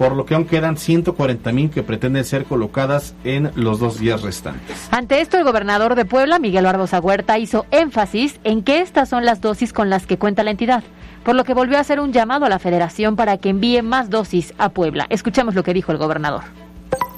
por 0.03 0.17
lo 0.17 0.25
que 0.25 0.36
aún 0.36 0.43
quedan 0.43 0.75
140.000 0.75 1.69
que 1.69 1.81
pretenden 1.81 2.25
ser 2.25 2.43
colocadas 2.43 3.15
en 3.24 3.51
los 3.55 3.79
dos 3.79 4.00
días 4.00 4.22
restantes. 4.22 4.89
Ante 4.91 5.22
esto, 5.22 5.38
el 5.38 5.45
gobernador 5.45 5.95
de 5.95 6.03
Puebla, 6.03 6.39
Miguel 6.39 6.65
Barbosa 6.65 7.00
Huerta, 7.00 7.39
hizo 7.39 7.65
énfasis 7.72 8.38
en 8.43 8.63
que 8.63 8.81
estas 8.81 9.07
son 9.07 9.24
las 9.24 9.39
dosis 9.39 9.72
con 9.72 9.89
las 9.89 10.05
que 10.05 10.17
cuenta 10.17 10.43
la 10.43 10.51
entidad, 10.51 10.83
por 11.24 11.36
lo 11.36 11.45
que 11.45 11.53
volvió 11.53 11.77
a 11.77 11.79
hacer 11.79 12.01
un 12.01 12.12
llamado 12.12 12.43
a 12.43 12.50
la 12.50 12.60
federación 12.60 13.15
para 13.15 13.38
que 13.38 13.48
envíe 13.48 13.81
más 13.81 14.10
dosis 14.10 14.53
a 14.57 14.67
Puebla. 14.67 15.05
Escuchemos 15.10 15.55
lo 15.55 15.63
que 15.63 15.74
dijo 15.74 15.93
el 15.93 16.00
gobernador. 16.00 16.43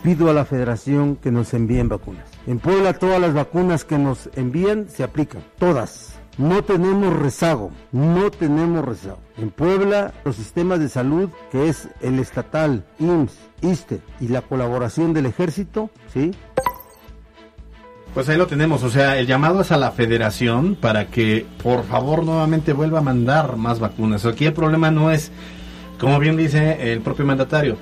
Pido 0.04 0.30
a 0.30 0.34
la 0.34 0.46
federación 0.46 1.16
que 1.16 1.32
nos 1.32 1.56
envíen 1.56 1.90
vacunas. 1.90 2.30
En 2.46 2.60
Puebla 2.60 2.94
todas 2.94 3.20
las 3.20 3.34
vacunas 3.34 3.84
que 3.84 3.98
nos 3.98 4.30
envían 4.36 4.90
se 4.90 5.04
aplican, 5.04 5.42
todas. 5.58 6.15
No 6.38 6.64
tenemos 6.64 7.14
rezago, 7.14 7.72
no 7.94 8.30
tenemos 8.30 8.84
rezago. 8.84 9.20
En 9.38 9.52
Puebla 9.52 10.14
los 10.26 10.36
sistemas 10.36 10.80
de 10.80 10.90
salud, 10.90 11.30
que 11.52 11.70
es 11.70 11.88
el 12.02 12.20
estatal, 12.20 12.84
IMSS, 13.00 13.38
ISTE 13.62 14.02
y 14.20 14.28
la 14.28 14.42
colaboración 14.42 15.14
del 15.14 15.28
ejército, 15.28 15.90
¿sí? 16.14 16.32
Pues 18.14 18.30
ahí 18.30 18.38
lo 18.38 18.48
tenemos, 18.48 18.84
o 18.84 18.90
sea, 18.90 19.18
el 19.18 19.28
llamado 19.28 19.62
es 19.62 19.72
a 19.72 19.78
la 19.78 19.92
federación 19.92 20.76
para 20.76 21.08
que 21.08 21.46
por 21.62 21.84
favor 21.84 22.24
nuevamente 22.24 22.74
vuelva 22.74 23.00
a 23.00 23.02
mandar 23.02 23.58
más 23.58 23.80
vacunas. 23.80 24.26
Aquí 24.26 24.46
el 24.46 24.54
problema 24.54 24.92
no 24.92 25.12
es, 25.12 25.32
como 26.00 26.20
bien 26.20 26.38
dice 26.38 26.94
el 26.94 27.02
propio 27.02 27.26
mandatario, 27.26 27.78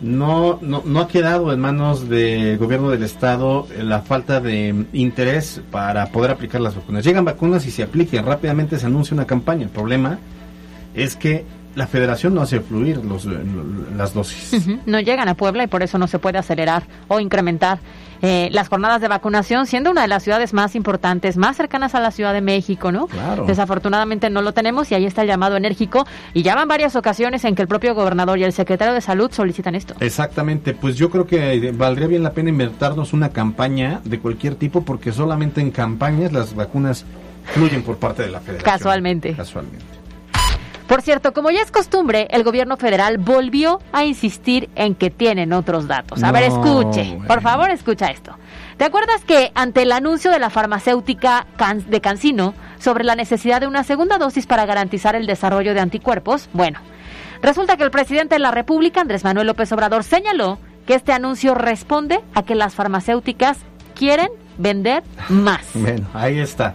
no, 0.00 0.58
no, 0.62 0.82
no 0.84 1.00
ha 1.00 1.08
quedado 1.08 1.52
en 1.52 1.60
manos 1.60 2.08
del 2.08 2.56
gobierno 2.58 2.90
del 2.90 3.02
estado 3.02 3.66
la 3.76 4.00
falta 4.00 4.40
de 4.40 4.86
interés 4.92 5.60
para 5.70 6.06
poder 6.12 6.30
aplicar 6.30 6.60
las 6.60 6.76
vacunas. 6.76 7.04
Llegan 7.04 7.24
vacunas 7.24 7.66
y 7.66 7.70
se 7.70 7.82
apliquen, 7.82 8.24
rápidamente 8.24 8.78
se 8.78 8.86
anuncia 8.86 9.14
una 9.14 9.26
campaña. 9.26 9.64
El 9.64 9.70
problema 9.70 10.18
es 10.94 11.16
que 11.16 11.44
la 11.78 11.86
federación 11.86 12.34
no 12.34 12.42
hace 12.42 12.58
fluir 12.58 12.96
los, 13.04 13.24
las 13.96 14.12
dosis. 14.12 14.66
No 14.84 14.98
llegan 14.98 15.28
a 15.28 15.34
Puebla 15.34 15.62
y 15.62 15.68
por 15.68 15.84
eso 15.84 15.96
no 15.96 16.08
se 16.08 16.18
puede 16.18 16.36
acelerar 16.36 16.82
o 17.06 17.20
incrementar 17.20 17.78
eh, 18.20 18.48
las 18.50 18.68
jornadas 18.68 19.00
de 19.00 19.06
vacunación, 19.06 19.64
siendo 19.66 19.92
una 19.92 20.02
de 20.02 20.08
las 20.08 20.24
ciudades 20.24 20.52
más 20.52 20.74
importantes, 20.74 21.36
más 21.36 21.56
cercanas 21.56 21.94
a 21.94 22.00
la 22.00 22.10
Ciudad 22.10 22.32
de 22.32 22.40
México, 22.40 22.90
¿no? 22.90 23.06
Claro. 23.06 23.44
Desafortunadamente 23.46 24.28
no 24.28 24.42
lo 24.42 24.52
tenemos 24.52 24.90
y 24.90 24.96
ahí 24.96 25.06
está 25.06 25.22
el 25.22 25.28
llamado 25.28 25.56
enérgico 25.56 26.04
y 26.34 26.42
ya 26.42 26.56
van 26.56 26.66
varias 26.66 26.96
ocasiones 26.96 27.44
en 27.44 27.54
que 27.54 27.62
el 27.62 27.68
propio 27.68 27.94
gobernador 27.94 28.40
y 28.40 28.42
el 28.42 28.52
secretario 28.52 28.92
de 28.92 29.00
Salud 29.00 29.30
solicitan 29.30 29.76
esto. 29.76 29.94
Exactamente, 30.00 30.74
pues 30.74 30.96
yo 30.96 31.10
creo 31.10 31.28
que 31.28 31.70
valdría 31.70 32.08
bien 32.08 32.24
la 32.24 32.32
pena 32.32 32.48
inventarnos 32.48 33.12
una 33.12 33.28
campaña 33.28 34.00
de 34.02 34.18
cualquier 34.18 34.56
tipo 34.56 34.82
porque 34.82 35.12
solamente 35.12 35.60
en 35.60 35.70
campañas 35.70 36.32
las 36.32 36.56
vacunas 36.56 37.04
fluyen 37.54 37.84
por 37.84 37.98
parte 37.98 38.24
de 38.24 38.30
la 38.30 38.40
federación. 38.40 38.64
Casualmente. 38.68 39.34
Casualmente. 39.34 39.97
Por 40.88 41.02
cierto, 41.02 41.32
como 41.34 41.50
ya 41.50 41.60
es 41.60 41.70
costumbre, 41.70 42.26
el 42.30 42.42
gobierno 42.42 42.76
federal 42.78 43.18
volvió 43.18 43.80
a 43.92 44.04
insistir 44.04 44.70
en 44.74 44.94
que 44.94 45.10
tienen 45.10 45.52
otros 45.52 45.86
datos. 45.86 46.22
A 46.22 46.32
ver, 46.32 46.44
escuche, 46.44 47.18
por 47.26 47.42
favor, 47.42 47.70
escucha 47.70 48.06
esto. 48.06 48.32
¿Te 48.78 48.84
acuerdas 48.84 49.22
que 49.26 49.52
ante 49.54 49.82
el 49.82 49.92
anuncio 49.92 50.30
de 50.30 50.38
la 50.38 50.50
farmacéutica 50.50 51.46
Can- 51.56 51.84
de 51.90 52.00
Cancino 52.00 52.54
sobre 52.78 53.04
la 53.04 53.16
necesidad 53.16 53.60
de 53.60 53.66
una 53.66 53.84
segunda 53.84 54.16
dosis 54.18 54.46
para 54.46 54.64
garantizar 54.66 55.14
el 55.14 55.26
desarrollo 55.26 55.74
de 55.74 55.80
anticuerpos? 55.80 56.48
Bueno, 56.54 56.78
resulta 57.42 57.76
que 57.76 57.84
el 57.84 57.90
presidente 57.90 58.36
de 58.36 58.38
la 58.40 58.50
República, 58.50 59.00
Andrés 59.02 59.24
Manuel 59.24 59.46
López 59.48 59.70
Obrador, 59.72 60.04
señaló 60.04 60.58
que 60.86 60.94
este 60.94 61.12
anuncio 61.12 61.54
responde 61.54 62.20
a 62.34 62.42
que 62.44 62.54
las 62.54 62.74
farmacéuticas 62.74 63.58
quieren 63.94 64.28
vender 64.56 65.02
más. 65.28 65.66
Bueno, 65.74 66.06
ahí 66.14 66.38
está. 66.38 66.74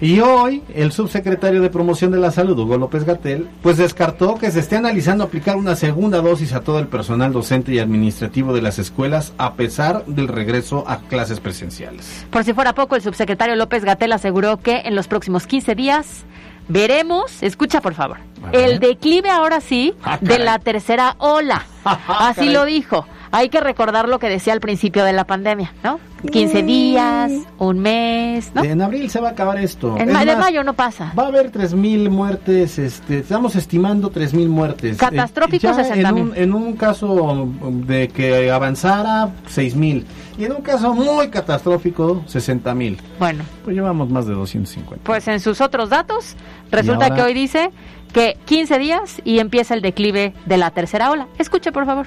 Y 0.00 0.20
hoy 0.20 0.62
el 0.74 0.92
subsecretario 0.92 1.62
de 1.62 1.70
Promoción 1.70 2.10
de 2.10 2.18
la 2.18 2.30
Salud, 2.30 2.58
Hugo 2.58 2.76
López 2.76 3.04
Gatel, 3.04 3.48
pues 3.62 3.76
descartó 3.76 4.34
que 4.36 4.50
se 4.50 4.60
esté 4.60 4.76
analizando 4.76 5.24
aplicar 5.24 5.56
una 5.56 5.76
segunda 5.76 6.20
dosis 6.20 6.52
a 6.52 6.60
todo 6.60 6.78
el 6.78 6.88
personal 6.88 7.32
docente 7.32 7.72
y 7.72 7.78
administrativo 7.78 8.52
de 8.52 8.60
las 8.62 8.78
escuelas 8.78 9.32
a 9.38 9.54
pesar 9.54 10.04
del 10.06 10.28
regreso 10.28 10.84
a 10.86 10.98
clases 10.98 11.40
presenciales. 11.40 12.26
Por 12.30 12.44
si 12.44 12.52
fuera 12.52 12.74
poco, 12.74 12.96
el 12.96 13.02
subsecretario 13.02 13.54
López 13.56 13.84
Gatel 13.84 14.12
aseguró 14.12 14.58
que 14.58 14.82
en 14.84 14.94
los 14.96 15.06
próximos 15.08 15.46
15 15.46 15.74
días 15.74 16.24
veremos, 16.68 17.42
escucha 17.42 17.80
por 17.80 17.94
favor, 17.94 18.16
el 18.52 18.78
declive 18.80 19.30
ahora 19.30 19.60
sí 19.60 19.94
Ah, 20.02 20.18
de 20.20 20.38
la 20.38 20.58
tercera 20.58 21.14
ola. 21.18 21.64
Así 21.84 22.34
Caray. 22.40 22.52
lo 22.52 22.64
dijo. 22.64 23.06
Hay 23.36 23.48
que 23.48 23.58
recordar 23.58 24.08
lo 24.08 24.20
que 24.20 24.28
decía 24.28 24.52
al 24.52 24.60
principio 24.60 25.02
de 25.04 25.12
la 25.12 25.24
pandemia, 25.24 25.72
¿no? 25.82 25.98
15 26.30 26.62
días, 26.62 27.32
un 27.58 27.80
mes, 27.80 28.52
¿no? 28.54 28.62
En 28.62 28.80
abril 28.80 29.10
se 29.10 29.20
va 29.20 29.28
a 29.28 29.32
acabar 29.32 29.58
esto. 29.58 29.96
En 29.98 30.08
Es 30.08 30.14
ma- 30.14 30.20
de 30.24 30.36
más, 30.36 30.38
mayo 30.38 30.62
no 30.62 30.74
pasa. 30.74 31.12
Va 31.18 31.24
a 31.24 31.26
haber 31.26 31.50
3.000 31.50 32.08
muertes, 32.10 32.78
este, 32.78 33.18
estamos 33.18 33.56
estimando 33.56 34.10
3.000 34.12 34.48
muertes. 34.48 34.96
Catastrófico, 34.98 35.66
Eh, 35.66 35.70
ya 35.70 35.74
60,000. 35.84 36.06
En 36.06 36.30
un, 36.30 36.36
en 36.36 36.54
un 36.54 36.76
caso 36.76 37.48
de 37.86 38.06
que 38.08 38.50
avanzara, 38.52 39.30
6.000. 39.48 40.04
Y 40.38 40.44
en 40.44 40.52
un 40.52 40.62
caso 40.62 40.94
muy 40.94 41.28
catastrófico, 41.28 42.22
60.000. 42.28 42.98
Bueno, 43.18 43.42
Pues 43.64 43.74
llevamos 43.74 44.08
más 44.10 44.26
de 44.26 44.34
250. 44.34 45.04
pues 45.04 45.26
en 45.28 45.40
sus 45.40 45.60
otros 45.60 45.90
datos, 45.90 46.36
resulta 46.70 47.06
ahora? 47.06 47.16
que 47.16 47.22
hoy 47.22 47.34
dice 47.34 47.70
que 48.12 48.36
15 48.44 48.78
días 48.78 49.20
y 49.24 49.40
empieza 49.40 49.74
el 49.74 49.82
declive 49.82 50.34
de 50.46 50.56
la 50.56 50.70
tercera 50.70 51.10
ola. 51.10 51.26
Escuche 51.38 51.72
por 51.72 51.84
favor. 51.84 52.06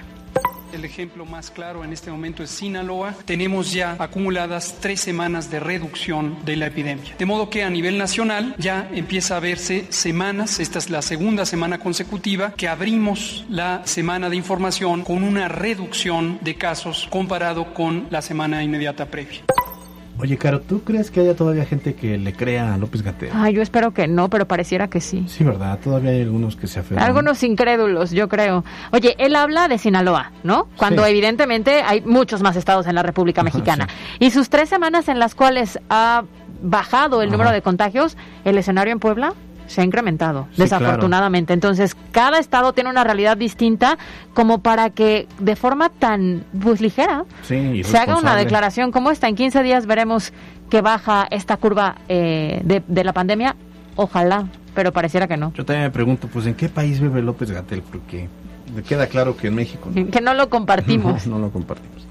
El 0.74 0.84
ejemplo 0.84 1.26
más 1.26 1.50
claro 1.50 1.84
en 1.84 1.94
este 1.94 2.12
momento 2.12 2.44
es 2.44 2.50
Sinaloa. 2.50 3.16
Tenemos 3.26 3.72
ya 3.72 3.96
acumuladas 4.00 4.76
tres 4.80 5.00
semanas 5.00 5.50
de 5.50 5.60
reducción 5.60 6.38
de 6.46 6.56
la 6.58 6.68
epidemia. 6.68 7.16
De 7.18 7.26
modo 7.26 7.50
que 7.50 7.64
a 7.64 7.70
nivel 7.70 7.98
nacional 7.98 8.54
ya 8.58 8.90
empieza 8.94 9.38
a 9.38 9.40
verse 9.40 9.86
semanas, 9.90 10.60
esta 10.60 10.80
es 10.80 10.90
la 10.90 11.02
segunda 11.02 11.46
semana 11.46 11.80
consecutiva, 11.80 12.52
que 12.52 12.68
abrimos 12.68 13.46
la 13.50 13.82
semana 13.86 14.30
de 14.30 14.36
información 14.36 15.04
con 15.04 15.24
una 15.24 15.48
reducción 15.48 16.38
de 16.42 16.56
casos 16.56 17.08
comparado 17.10 17.74
con 17.74 18.08
la 18.10 18.22
semana 18.22 18.64
inmediata 18.64 19.06
previa. 19.06 19.44
Oye, 20.20 20.36
Caro, 20.38 20.62
¿tú 20.62 20.82
crees 20.82 21.12
que 21.12 21.20
haya 21.20 21.36
todavía 21.36 21.64
gente 21.66 21.94
que 21.94 22.18
le 22.18 22.34
crea 22.34 22.74
a 22.74 22.78
López 22.78 23.04
Gatel? 23.04 23.30
Ay, 23.34 23.54
yo 23.54 23.62
espero 23.62 23.92
que 23.94 24.08
no, 24.08 24.30
pero 24.32 24.48
pareciera 24.48 24.88
que 24.88 25.00
sí. 25.00 25.24
Sí, 25.28 25.44
¿verdad? 25.44 25.78
Todavía 25.84 26.10
hay 26.12 26.22
algunos 26.22 26.56
que 26.56 26.66
se 26.66 26.80
aferran. 26.80 27.04
Algunos 27.04 27.44
incrédulos, 27.44 28.10
yo 28.12 28.28
creo. 28.28 28.66
Oye, 28.92 29.16
él 29.20 29.36
habla 29.36 29.68
de 29.68 29.78
Sinaloa, 29.78 30.32
¿no? 30.44 30.68
Cuando 30.76 31.04
Sí. 31.04 31.12
evidentemente 31.12 31.84
hay 31.84 32.02
muchos 32.02 32.42
más 32.42 32.56
estados 32.56 32.88
en 32.88 32.96
la 32.96 33.04
República 33.04 33.42
Ajá, 33.42 33.46
Mexicana. 33.46 33.88
Y 34.20 34.32
sus 34.32 34.50
tres 34.50 34.70
semanas 34.70 35.08
en 35.08 35.20
las 35.20 35.36
cuales 35.36 35.80
ha 35.90 36.24
bajado 36.64 37.22
el 37.22 37.30
Ajá. 37.30 37.38
número 37.38 37.52
de 37.52 37.62
contagios, 37.62 38.18
el 38.44 38.58
escenario 38.58 38.92
en 38.94 39.00
Puebla 39.00 39.34
se 39.68 39.82
ha 39.82 39.84
incrementado, 39.84 40.48
Sí, 40.52 40.62
desafortunadamente. 40.64 41.54
Entonces, 41.54 41.96
cada 42.12 42.40
estado 42.40 42.74
tiene 42.74 42.90
una 42.90 43.04
realidad 43.04 43.38
distinta 43.38 43.98
como 44.34 44.60
para 44.60 44.90
que 44.90 45.28
de 45.40 45.56
forma 45.56 45.90
tan 45.90 46.44
pues 46.62 46.82
ligera 46.82 47.26
Sí, 47.44 47.84
se 47.84 47.98
haga 47.98 48.18
una 48.18 48.36
declaración 48.36 48.92
como 48.92 49.12
esta. 49.12 49.28
En 49.28 49.36
15 49.36 49.64
días 49.64 49.86
veremos 49.86 50.34
que 50.70 50.82
baja 50.82 51.28
esta 51.30 51.58
curva 51.58 51.96
eh, 52.10 52.62
de, 52.64 52.82
de 52.88 53.04
la 53.04 53.14
pandemia. 53.14 53.56
Ojalá, 53.96 54.48
pero 54.74 54.92
pareciera 54.92 55.28
que 55.28 55.38
no. 55.38 55.54
Yo 55.54 55.66
también 55.66 55.86
me 55.86 55.92
pregunto, 55.92 56.28
pues, 56.28 56.46
¿en 56.46 56.54
qué 56.54 56.70
país 56.70 57.00
vive 57.00 57.22
López 57.22 57.50
Gatel? 57.52 57.82
Porque 57.82 58.30
me 58.76 58.84
queda 58.84 59.08
claro 59.08 59.36
que 59.36 59.48
en 59.48 59.56
México 59.56 59.90
no. 59.94 60.10
Que 60.12 60.22
no 60.22 60.34
lo 60.34 60.50
compartimos. 60.50 61.26
No, 61.28 61.38
no 61.40 61.46
lo 61.48 61.52
compartimos. 61.52 62.06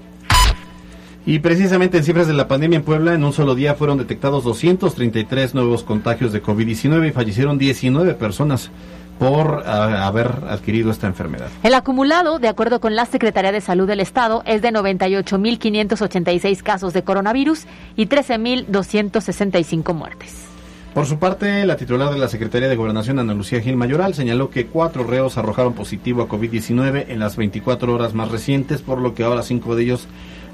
Y 1.27 1.39
precisamente 1.39 1.97
en 1.97 2.05
cifras 2.05 2.25
de 2.27 2.33
la 2.33 2.47
pandemia 2.47 2.77
en 2.77 2.83
Puebla, 2.83 3.13
en 3.13 3.21
un 3.25 3.33
solo 3.33 3.53
día 3.53 3.75
fueron 3.75 3.97
detectados 3.97 4.45
233 4.45 5.55
nuevos 5.55 5.83
contagios 5.83 6.31
de 6.31 6.41
COVID-19 6.41 7.09
y 7.09 7.11
fallecieron 7.11 7.57
19 7.57 8.13
personas 8.13 8.71
por 9.19 9.63
ah, 9.65 10.07
haber 10.07 10.27
adquirido 10.47 10.89
esta 10.89 11.05
enfermedad. 11.05 11.49
El 11.63 11.73
acumulado, 11.73 12.39
de 12.39 12.47
acuerdo 12.47 12.79
con 12.79 12.95
la 12.95 13.05
Secretaría 13.05 13.51
de 13.51 13.59
Salud 13.59 13.87
del 13.87 13.99
Estado, 13.99 14.41
es 14.45 14.61
de 14.61 14.69
98.586 14.69 16.63
casos 16.63 16.93
de 16.93 17.03
coronavirus 17.03 17.65
y 17.97 18.05
13.265 18.05 19.93
muertes. 19.93 20.45
Por 20.93 21.07
su 21.07 21.19
parte, 21.19 21.65
la 21.65 21.75
titular 21.75 22.09
de 22.13 22.19
la 22.19 22.29
Secretaría 22.29 22.69
de 22.69 22.77
Gobernación, 22.77 23.19
Ana 23.19 23.33
Lucía 23.33 23.59
Gil 23.59 23.75
Mayoral, 23.75 24.13
señaló 24.13 24.49
que 24.49 24.67
cuatro 24.67 25.03
reos 25.03 25.37
arrojaron 25.37 25.73
positivo 25.73 26.21
a 26.21 26.29
COVID-19 26.29 27.07
en 27.09 27.19
las 27.19 27.35
24 27.35 27.93
horas 27.93 28.13
más 28.13 28.31
recientes, 28.31 28.81
por 28.81 28.99
lo 28.99 29.13
que 29.13 29.23
ahora 29.23 29.43
cinco 29.43 29.75
de 29.75 29.83
ellos 29.83 30.07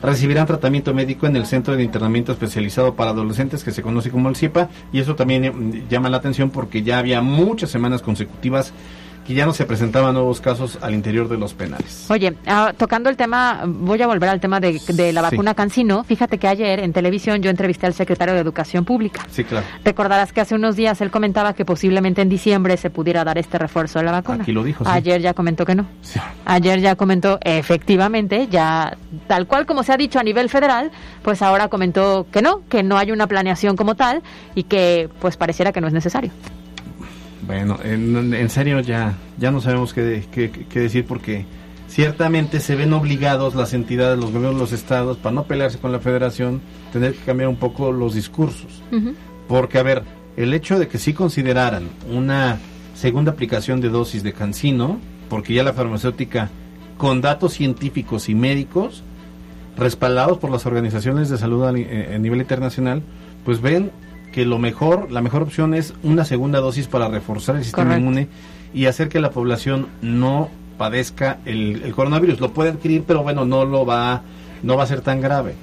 recibirán 0.04 0.46
tratamiento 0.46 0.94
médico 0.94 1.26
en 1.28 1.36
el 1.36 1.46
Centro 1.46 1.76
de 1.76 1.84
Internamiento 1.84 2.32
Especializado 2.32 2.94
para 2.96 3.12
Adolescentes, 3.12 3.64
que 3.64 3.72
se 3.72 3.82
conoce 3.82 4.12
como 4.12 4.30
el 4.30 4.36
CIPA, 4.36 4.70
y 4.92 5.00
eso 5.00 5.16
también 5.16 5.44
mm, 5.44 5.90
llama 5.90 6.10
la 6.10 6.18
atención 6.18 6.50
porque 6.50 6.84
ya 6.84 7.00
había 7.00 7.22
muchas 7.22 7.72
semanas 7.72 8.02
consecutivas 8.02 8.74
que 9.26 9.34
ya 9.34 9.46
no 9.46 9.54
se 9.54 9.66
presentaban 9.66 10.14
nuevos 10.14 10.42
casos 10.42 10.78
al 10.82 10.94
interior 10.94 11.30
de 11.30 11.38
los 11.38 11.54
penales. 11.54 12.06
Oye, 12.10 12.36
ah, 12.46 12.74
tocando 12.78 13.10
el 13.10 13.16
tema, 13.18 13.64
voy 13.66 14.02
a 14.02 14.08
volver 14.08 14.30
al 14.30 14.40
tema 14.40 14.60
de, 14.60 14.80
de 14.88 15.14
la 15.14 15.22
Sí. 15.22 15.36
vacuna 15.36 15.54
Cancino. 15.54 16.04
Fíjate 16.04 16.38
que 16.38 16.48
ayer 16.48 16.80
en 16.80 16.92
televisión 16.94 17.42
yo 17.42 17.50
entrevisté 17.50 17.86
al 17.86 17.94
secretario 17.94 18.34
de 18.34 18.42
Educación 18.42 18.84
Pública. 18.86 19.26
Sí, 19.32 19.44
claro. 19.44 19.66
Recordarás 19.86 20.34
que 20.34 20.42
hace 20.42 20.56
unos 20.56 20.76
días 20.76 21.00
él 21.02 21.10
comentaba 21.12 21.54
que 21.54 21.64
posiblemente 21.66 22.22
en 22.22 22.30
diciembre 22.30 22.76
se 22.78 22.90
pudiera 22.90 23.24
dar 23.24 23.38
este 23.38 23.58
refuerzo 23.58 24.00
de 24.00 24.06
la 24.06 24.12
vacuna. 24.12 24.44
Aquí 24.44 24.52
lo 24.52 24.64
dijo, 24.64 24.84
sí. 24.84 24.92
Ayer 24.94 25.22
ya 25.22 25.34
comentó 25.34 25.66
que 25.66 25.76
no. 25.76 25.86
Sí. 26.02 26.20
Ayer 26.46 26.80
ya 26.82 26.96
comentó, 26.96 27.40
efectivamente, 27.44 28.48
ya 28.52 28.98
tal 29.28 29.48
cual 29.48 29.66
como 29.66 29.84
se 29.84 29.94
ha 29.94 29.98
dicho 29.98 30.20
a 30.20 30.24
nivel 30.24 30.50
federal, 30.50 30.92
pues 31.22 31.42
ahora 31.42 31.68
comentó 31.70 32.28
que 32.32 32.42
no, 32.42 32.62
que 32.70 32.84
no 32.84 32.98
hay 32.98 33.12
una 33.12 33.28
planeación 33.28 33.76
como 33.76 33.96
tal 33.96 34.22
y 34.56 34.64
que 34.64 35.10
pues 35.20 35.38
pareciera 35.38 35.72
que 35.72 35.82
no 35.82 35.88
es 35.88 35.94
necesario. 35.94 36.32
Bueno, 37.46 37.78
en, 37.84 38.34
en 38.34 38.50
serio 38.50 38.80
ya, 38.80 39.16
ya 39.38 39.52
no 39.52 39.60
sabemos 39.60 39.94
qué, 39.94 40.24
qué- 40.32 40.50
qué 40.50 40.80
decir 40.80 41.06
porque 41.06 41.46
ciertamente 41.88 42.60
se 42.60 42.76
ven 42.76 42.94
obligados 42.94 43.54
las 43.56 43.74
entidades, 43.74 44.18
los 44.18 44.32
gobiernos, 44.32 44.60
los 44.60 44.72
estados, 44.72 45.18
para 45.18 45.36
no 45.36 45.44
pelearse 45.44 45.78
con 45.78 45.92
la 45.92 46.00
federación, 46.00 46.62
tener 46.94 47.14
que 47.14 47.20
cambiar 47.26 47.50
un 47.50 47.58
poco 47.58 47.92
los 47.92 48.14
discursos. 48.16 48.82
Porque, 49.48 49.78
a 49.78 49.84
ver, 49.84 50.04
el 50.38 50.54
hecho 50.54 50.80
de 50.80 50.88
que 50.88 50.98
sí 50.98 51.14
consideraran 51.14 51.84
una 52.12 52.58
segunda 52.96 53.32
aplicación 53.32 53.82
de 53.82 53.90
dosis 53.90 54.24
de 54.24 54.32
Cancino, 54.34 55.00
porque 55.30 55.54
ya 55.54 55.64
la 55.64 55.74
farmacéutica, 55.74 56.50
con 56.98 57.20
datos 57.22 57.54
científicos 57.54 58.30
y 58.30 58.36
médicos, 58.36 59.04
respaldados 59.78 60.38
por 60.38 60.50
las 60.52 60.66
organizaciones 60.66 61.30
de 61.30 61.38
salud 61.38 61.66
a, 61.66 61.72
eh, 61.78 62.14
a 62.16 62.18
nivel 62.20 62.40
internacional, 62.40 63.02
pues 63.44 63.60
ven 63.62 63.92
que 64.34 64.46
lo 64.46 64.60
mejor, 64.60 65.10
la 65.12 65.22
mejor 65.22 65.44
opción 65.44 65.74
es 65.74 65.94
una 66.04 66.26
segunda 66.26 66.60
dosis 66.60 66.88
para 66.88 67.08
reforzar 67.08 67.56
el 67.56 67.64
sistema 67.64 67.86
Correcto. 67.92 68.02
inmune 68.02 68.28
y 68.74 68.88
hacer 68.88 69.08
que 69.08 69.22
la 69.22 69.30
población 69.30 69.88
no 70.02 70.50
padezca 70.78 71.38
el, 71.46 71.82
el 71.84 71.94
coronavirus. 71.94 72.42
Lo 72.42 72.52
puede 72.52 72.72
adquirir, 72.72 73.04
pero 73.08 73.24
bueno, 73.24 73.46
no 73.46 73.64
lo 73.64 73.86
va, 73.86 74.24
no 74.64 74.76
va 74.76 74.84
a 74.84 74.88
ser 74.88 75.00
tan 75.02 75.22
grave. 75.22 75.54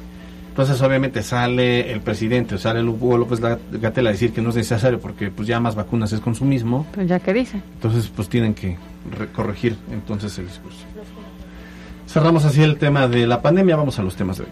Entonces, 0.51 0.81
obviamente, 0.83 1.23
sale 1.23 1.93
el 1.93 2.01
presidente, 2.01 2.59
sale 2.59 2.83
Hugo 2.83 3.17
López 3.19 3.41
Gatel 3.41 4.07
a 4.07 4.11
decir 4.11 4.33
que 4.33 4.41
no 4.43 4.51
es 4.51 4.57
necesario 4.57 4.99
porque 5.01 5.31
pues 5.31 5.47
ya 5.49 5.61
más 5.61 5.75
vacunas 5.75 6.13
es 6.13 6.21
consumismo. 6.21 6.87
Pues 6.93 7.09
ya 7.09 7.19
que 7.21 7.33
dice. 7.33 7.61
Entonces, 7.75 8.11
pues 8.15 8.29
tienen 8.29 8.55
que 8.55 8.77
re- 9.17 9.29
corregir 9.33 9.77
entonces 9.93 10.37
el 10.39 10.47
discurso. 10.49 10.79
Cerramos 12.07 12.45
así 12.45 12.63
el 12.63 12.77
tema 12.79 13.07
de 13.09 13.27
la 13.27 13.41
pandemia, 13.43 13.77
vamos 13.77 13.99
a 13.99 14.03
los 14.03 14.17
temas 14.17 14.39
de 14.39 14.45
hoy. 14.45 14.51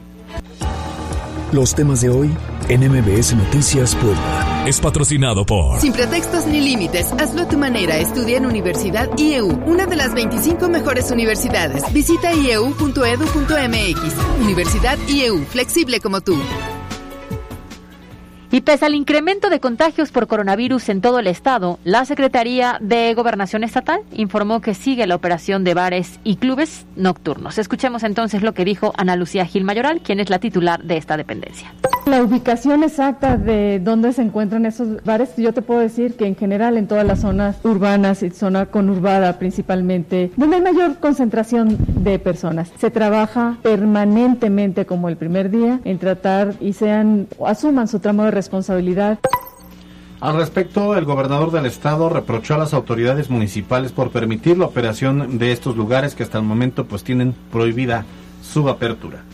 Los 1.53 1.75
temas 1.75 2.03
de 2.03 2.11
hoy 2.11 2.31
en 2.69 2.81
MBS 2.87 3.35
Noticias 3.35 3.95
Puebla. 3.95 4.65
Es 4.67 4.81
patrocinado 4.81 5.47
por 5.47 5.81
Sin 5.81 5.95
pretextos 5.95 6.45
ni 6.47 6.61
límites, 6.61 7.11
hazlo 7.13 7.43
a 7.43 7.49
tu 7.49 7.57
manera. 7.57 7.97
Estudia 7.97 8.37
en 8.37 8.45
Universidad 8.45 9.09
IEU, 9.17 9.49
una 9.65 9.87
de 9.87 9.97
las 9.97 10.13
25 10.13 10.69
mejores 10.69 11.11
universidades. 11.11 11.91
Visita 11.91 12.35
ieu.edu.mx. 12.35 14.03
Universidad 14.43 14.99
IEU, 15.09 15.43
flexible 15.47 16.01
como 16.01 16.21
tú. 16.21 16.37
Y 18.51 18.63
pese 18.63 18.87
al 18.87 18.95
incremento 18.95 19.51
de 19.51 19.61
contagios 19.61 20.11
por 20.11 20.27
coronavirus 20.27 20.89
en 20.89 21.03
todo 21.03 21.19
el 21.19 21.27
estado, 21.27 21.79
la 21.85 22.07
Secretaría 22.07 22.79
de 22.81 23.13
Gobernación 23.13 23.63
Estatal 23.63 24.01
informó 24.13 24.63
que 24.63 24.73
sigue 24.73 25.07
la 25.07 25.17
operación 25.17 25.65
de 25.65 25.75
bares 25.75 26.19
y 26.25 26.37
clubes 26.37 26.87
nocturnos. 26.97 27.59
Escuchemos 27.59 28.05
entonces 28.05 28.43
lo 28.43 28.55
que 28.55 28.65
dijo 28.65 28.95
Ana 28.97 29.17
Lucía 29.17 29.45
Gil 29.45 29.65
Mayoral, 29.65 30.01
quien 30.01 30.19
es 30.19 30.31
la 30.31 30.39
titular 30.39 30.83
de 30.83 30.97
esta 30.97 31.19
dependencia. 31.19 31.75
La 32.07 32.23
ubicación 32.23 32.85
exacta 32.85 33.37
de 33.37 33.81
dónde 33.81 34.15
se 34.15 34.23
encuentran 34.23 34.65
esos 34.65 35.05
bares, 35.05 35.37
yo 35.37 35.53
te 35.53 35.61
puedo 35.61 35.81
decir 35.81 36.17
que 36.17 36.27
en 36.27 36.35
general 36.35 36.79
en 36.79 36.89
todas 36.89 37.07
las 37.07 37.21
zonas 37.21 37.59
urbanas 37.65 38.23
y 38.23 38.31
zona 38.31 38.65
conurbada 38.65 39.39
principalmente, 39.39 40.31
donde 40.37 40.57
hay 40.57 40.63
mayor 40.63 41.01
concentración 41.01 41.77
de 42.03 42.19
personas, 42.19 42.73
se 42.79 42.91
trabaja 42.91 43.59
permanentemente 43.63 44.87
como 44.87 45.11
el 45.11 45.19
primer 45.19 45.51
día 45.51 45.81
en 45.85 45.99
tratar 45.99 46.55
y 46.61 46.73
sean, 46.73 47.27
asuman 47.45 47.89
su 47.89 47.99
tramo 47.99 48.25
de 48.25 48.38
responsabilidad. 48.39 49.19
Al 50.21 50.37
respecto, 50.37 50.97
el 50.97 51.05
gobernador 51.05 51.51
del 51.51 51.67
estado 51.67 52.09
reprochó 52.09 52.55
a 52.55 52.59
las 52.59 52.73
autoridades 52.73 53.31
municipales 53.31 53.91
por 53.93 54.11
permitir 54.11 54.57
la 54.59 54.67
operación 54.67 55.39
de 55.39 55.51
estos 55.53 55.77
lugares 55.77 56.15
que 56.15 56.23
hasta 56.23 56.39
el 56.39 56.45
momento 56.45 56.87
pues 56.87 57.03
tienen 57.03 57.35
prohibida 57.53 58.05
su 58.43 58.69
apertura. 58.69 59.25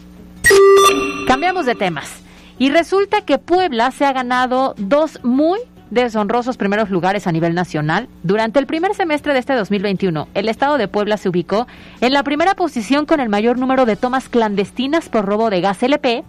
Cambiamos 1.26 1.66
de 1.66 1.74
temas. 1.74 2.22
Y 2.58 2.70
resulta 2.70 3.22
que 3.22 3.38
Puebla 3.38 3.90
se 3.90 4.04
ha 4.04 4.12
ganado 4.12 4.74
dos 4.78 5.18
muy 5.22 5.58
deshonrosos 5.90 6.56
primeros 6.56 6.90
lugares 6.90 7.26
a 7.26 7.32
nivel 7.32 7.54
nacional. 7.54 8.08
Durante 8.22 8.58
el 8.58 8.66
primer 8.66 8.94
semestre 8.94 9.32
de 9.32 9.38
este 9.38 9.54
2021, 9.54 10.28
el 10.34 10.48
estado 10.48 10.76
de 10.78 10.88
Puebla 10.88 11.16
se 11.16 11.28
ubicó 11.28 11.66
en 12.00 12.12
la 12.12 12.22
primera 12.22 12.54
posición 12.54 13.06
con 13.06 13.20
el 13.20 13.28
mayor 13.28 13.58
número 13.58 13.86
de 13.86 13.96
tomas 13.96 14.28
clandestinas 14.28 15.08
por 15.08 15.24
robo 15.24 15.50
de 15.50 15.60
gas 15.60 15.82
LP 15.82 16.24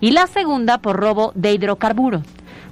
y 0.00 0.10
la 0.12 0.26
segunda 0.26 0.78
por 0.78 0.96
robo 0.96 1.32
de 1.34 1.52
hidrocarburo, 1.52 2.22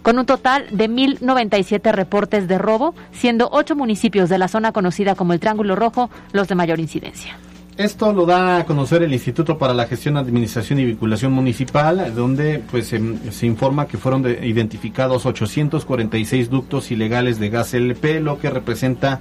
con 0.02 0.18
un 0.18 0.26
total 0.26 0.66
de 0.70 0.88
1.097 0.88 1.92
reportes 1.92 2.46
de 2.48 2.58
robo, 2.58 2.94
siendo 3.12 3.48
ocho 3.52 3.74
municipios 3.74 4.28
de 4.28 4.38
la 4.38 4.48
zona 4.48 4.72
conocida 4.72 5.14
como 5.14 5.32
el 5.32 5.40
Triángulo 5.40 5.74
Rojo 5.76 6.10
los 6.32 6.46
de 6.48 6.54
mayor 6.54 6.78
incidencia. 6.80 7.36
Esto 7.76 8.10
lo 8.14 8.24
da 8.24 8.56
a 8.58 8.64
conocer 8.64 9.02
el 9.02 9.12
Instituto 9.12 9.58
para 9.58 9.74
la 9.74 9.84
Gestión, 9.86 10.16
Administración 10.16 10.78
y 10.78 10.86
Vinculación 10.86 11.30
Municipal, 11.32 12.14
donde 12.14 12.62
pues 12.70 12.90
em, 12.94 13.18
se 13.30 13.44
informa 13.44 13.86
que 13.86 13.98
fueron 13.98 14.22
de- 14.22 14.46
identificados 14.46 15.26
846 15.26 16.48
ductos 16.48 16.90
ilegales 16.90 17.38
de 17.38 17.50
gas 17.50 17.74
LP, 17.74 18.20
lo 18.20 18.38
que 18.38 18.48
representa 18.48 19.20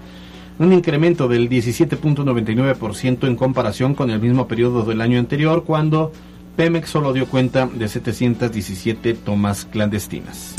un 0.58 0.71
incremento 0.71 1.28
del 1.28 1.50
17.99% 1.50 3.28
en 3.28 3.36
comparación 3.36 3.93
con 3.93 4.10
el 4.10 4.19
mismo 4.21 4.48
periodo 4.48 4.84
del 4.84 5.02
año 5.02 5.19
anterior, 5.19 5.65
cuando 5.65 6.13
Pemex 6.56 6.89
solo 6.89 7.13
dio 7.13 7.28
cuenta 7.28 7.68
de 7.68 7.88
717 7.88 9.13
tomas 9.13 9.65
clandestinas. 9.65 10.56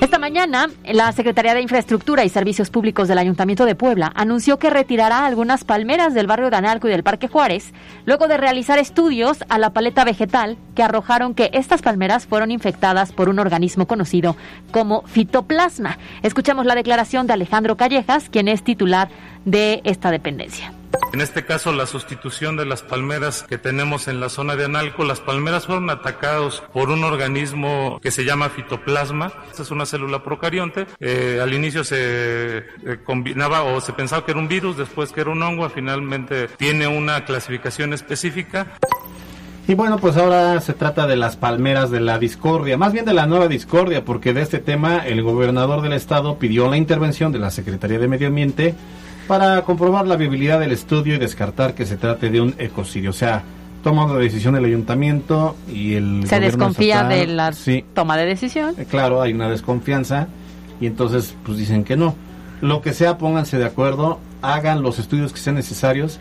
Esta 0.00 0.18
mañana, 0.18 0.70
la 0.84 1.12
Secretaría 1.12 1.52
de 1.52 1.60
Infraestructura 1.60 2.24
y 2.24 2.30
Servicios 2.30 2.70
Públicos 2.70 3.06
del 3.06 3.18
Ayuntamiento 3.18 3.66
de 3.66 3.74
Puebla 3.74 4.10
anunció 4.16 4.58
que 4.58 4.70
retirará 4.70 5.26
algunas 5.26 5.62
palmeras 5.62 6.14
del 6.14 6.26
barrio 6.26 6.48
de 6.48 6.56
Analco 6.56 6.88
y 6.88 6.90
del 6.90 7.02
Parque 7.02 7.28
Juárez, 7.28 7.74
luego 8.06 8.26
de 8.26 8.38
realizar 8.38 8.78
estudios 8.78 9.44
a 9.50 9.58
la 9.58 9.74
paleta 9.74 10.04
vegetal 10.04 10.56
que 10.74 10.82
arrojaron 10.82 11.34
que 11.34 11.50
estas 11.52 11.82
palmeras 11.82 12.26
fueron 12.26 12.50
infectadas 12.50 13.12
por 13.12 13.28
un 13.28 13.38
organismo 13.38 13.86
conocido 13.86 14.36
como 14.72 15.02
fitoplasma. 15.02 15.98
Escuchamos 16.22 16.64
la 16.64 16.74
declaración 16.74 17.26
de 17.26 17.34
Alejandro 17.34 17.76
Callejas, 17.76 18.30
quien 18.30 18.48
es 18.48 18.64
titular 18.64 19.10
de 19.44 19.82
esta 19.84 20.10
dependencia. 20.10 20.72
En 21.12 21.20
este 21.20 21.44
caso, 21.44 21.72
la 21.72 21.86
sustitución 21.86 22.56
de 22.56 22.64
las 22.64 22.82
palmeras 22.82 23.42
que 23.42 23.58
tenemos 23.58 24.06
en 24.06 24.20
la 24.20 24.28
zona 24.28 24.54
de 24.54 24.64
Analco, 24.64 25.04
las 25.04 25.20
palmeras 25.20 25.66
fueron 25.66 25.90
atacados 25.90 26.62
por 26.72 26.90
un 26.90 27.02
organismo 27.02 27.98
que 28.00 28.12
se 28.12 28.24
llama 28.24 28.48
fitoplasma. 28.48 29.32
Esta 29.50 29.62
es 29.64 29.70
una 29.72 29.86
célula 29.86 30.22
procarionte. 30.22 30.86
Eh, 31.00 31.40
al 31.42 31.52
inicio 31.52 31.82
se 31.82 31.96
eh, 31.98 32.64
combinaba 33.04 33.64
o 33.64 33.80
se 33.80 33.92
pensaba 33.92 34.24
que 34.24 34.30
era 34.30 34.40
un 34.40 34.48
virus, 34.48 34.76
después 34.76 35.10
que 35.10 35.22
era 35.22 35.30
un 35.30 35.42
hongo. 35.42 35.68
Finalmente 35.68 36.46
tiene 36.56 36.86
una 36.86 37.24
clasificación 37.24 37.92
específica. 37.92 38.68
Y 39.66 39.74
bueno, 39.74 39.98
pues 39.98 40.16
ahora 40.16 40.60
se 40.60 40.74
trata 40.74 41.06
de 41.06 41.16
las 41.16 41.36
palmeras 41.36 41.90
de 41.90 42.00
la 42.00 42.18
discordia, 42.18 42.76
más 42.76 42.92
bien 42.92 43.04
de 43.04 43.14
la 43.14 43.26
nueva 43.26 43.46
discordia, 43.46 44.04
porque 44.04 44.32
de 44.32 44.42
este 44.42 44.58
tema 44.58 45.06
el 45.06 45.22
gobernador 45.22 45.82
del 45.82 45.92
estado 45.92 46.38
pidió 46.38 46.68
la 46.68 46.76
intervención 46.76 47.30
de 47.30 47.38
la 47.38 47.50
Secretaría 47.50 47.98
de 47.98 48.08
Medio 48.08 48.28
Ambiente 48.28 48.74
para 49.30 49.62
comprobar 49.62 50.08
la 50.08 50.16
viabilidad 50.16 50.58
del 50.58 50.72
estudio 50.72 51.14
y 51.14 51.18
descartar 51.18 51.74
que 51.74 51.86
se 51.86 51.96
trate 51.96 52.30
de 52.30 52.40
un 52.40 52.52
ecocidio. 52.58 53.10
O 53.10 53.12
sea, 53.12 53.44
toma 53.84 54.04
una 54.04 54.18
decisión 54.18 54.56
el 54.56 54.64
ayuntamiento 54.64 55.54
y 55.72 55.94
el 55.94 56.24
Se 56.26 56.40
desconfía 56.40 56.96
estatal. 57.02 57.16
de 57.16 57.26
la 57.28 57.52
Sí, 57.52 57.84
toma 57.94 58.16
de 58.16 58.26
decisión. 58.26 58.74
eh, 58.76 58.86
claro, 58.90 59.22
hay 59.22 59.32
una 59.32 59.48
desconfianza 59.48 60.26
y 60.80 60.86
entonces 60.86 61.32
pues 61.44 61.58
dicen 61.58 61.84
que 61.84 61.96
no. 61.96 62.16
Lo 62.60 62.82
que 62.82 62.92
sea, 62.92 63.18
pónganse 63.18 63.56
de 63.56 63.66
acuerdo, 63.66 64.18
hagan 64.42 64.82
los 64.82 64.98
estudios 64.98 65.32
que 65.32 65.38
sean 65.38 65.54
necesarios. 65.54 66.18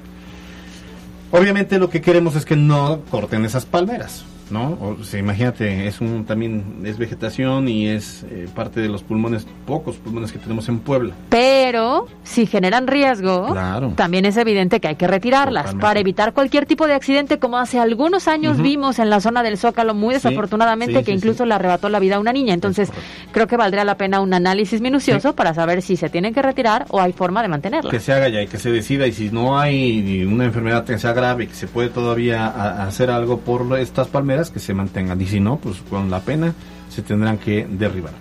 Obviamente 1.32 1.80
lo 1.80 1.90
que 1.90 2.02
queremos 2.02 2.36
es 2.36 2.46
que 2.46 2.56
no 2.56 3.00
corten 3.10 3.44
esas 3.44 3.66
palmeras, 3.66 4.24
¿no? 4.52 4.78
O 4.82 5.04
sea, 5.04 5.20
imagínate, 5.20 5.88
es 5.88 6.02
un 6.02 6.26
también 6.26 6.82
es 6.86 6.98
vegetación 6.98 7.68
y 7.68 7.88
es 7.88 8.24
eh, 8.30 8.48
parte 8.54 8.80
de 8.82 8.90
los 8.90 9.04
pulmones, 9.04 9.46
pocos 9.66 9.98
pulmones 9.98 10.32
que 10.32 10.40
tenemos 10.40 10.68
en 10.70 10.80
Puebla. 10.80 11.14
Pero 11.30 12.08
si 12.24 12.46
generan 12.46 12.88
riesgo, 12.88 13.48
Claro. 13.52 13.94
también 13.96 14.26
es 14.26 14.38
evidente 14.38 14.80
que 14.80 14.88
hay 14.90 14.96
que 14.96 15.08
retirarlas 15.08 15.64
Totalmente. 15.66 15.82
para 15.86 16.00
evitar 16.00 16.34
cualquier 16.34 16.66
tipo 16.66 16.88
de 16.88 16.94
accidente 16.94 17.40
como 17.40 17.58
hace 17.58 17.80
algunos 17.80 18.28
años 18.28 18.62
vimos 18.62 19.00
en 19.00 19.10
la 19.10 19.20
zona 19.22 19.44
del 19.44 19.58
Zócalo 19.58 19.94
muy 19.94 20.14
desafortunadamente 20.14 21.00
sí, 21.00 21.04
que 21.04 21.12
sí, 21.12 21.18
incluso 21.18 21.46
le 21.46 21.54
arrebató 21.54 21.90
la 21.90 22.00
vida 22.00 22.16
a 22.16 22.20
una 22.20 22.34
niña. 22.34 22.54
Entonces 22.54 22.90
creo 23.32 23.48
que 23.48 23.58
valdría 23.58 23.84
la 23.84 23.96
pena 23.98 24.20
un 24.22 24.34
análisis 24.34 24.82
minucioso 24.82 25.34
para 25.36 25.54
saber 25.54 25.82
si 25.82 25.96
se 25.98 26.10
tienen 26.10 26.34
que 26.34 26.42
retirar 26.42 26.86
o 26.90 27.02
hay 27.02 27.14
forma 27.14 27.42
de 27.42 27.48
mantenerlas. 27.50 27.92
Que 27.92 28.00
se 28.00 28.14
haga 28.14 28.30
ya 28.30 28.42
y 28.42 28.48
que 28.48 28.58
se 28.58 28.72
decida 28.72 29.08
y 29.08 29.12
si 29.12 29.30
no 29.32 29.60
hay 29.60 30.24
una 30.26 30.46
enfermedad 30.46 30.86
que 30.86 30.98
sea 30.98 31.14
grave 31.14 31.48
que 31.48 31.54
se 31.54 31.68
puede 31.68 31.90
todavía 31.90 32.48
hacer 32.86 33.10
algo 33.10 33.40
por 33.40 33.78
estas 33.80 34.08
palmeras, 34.08 34.39
que 34.50 34.60
se 34.60 34.74
mantengan. 34.74 35.20
Y 35.22 35.26
si 35.26 35.40
no, 35.40 35.58
pues 35.58 35.82
con 35.90 36.10
la 36.10 36.22
pena 36.22 36.54
se 36.90 37.02
tendrán 37.02 37.38
que 37.38 37.68
derribar. 37.70 38.14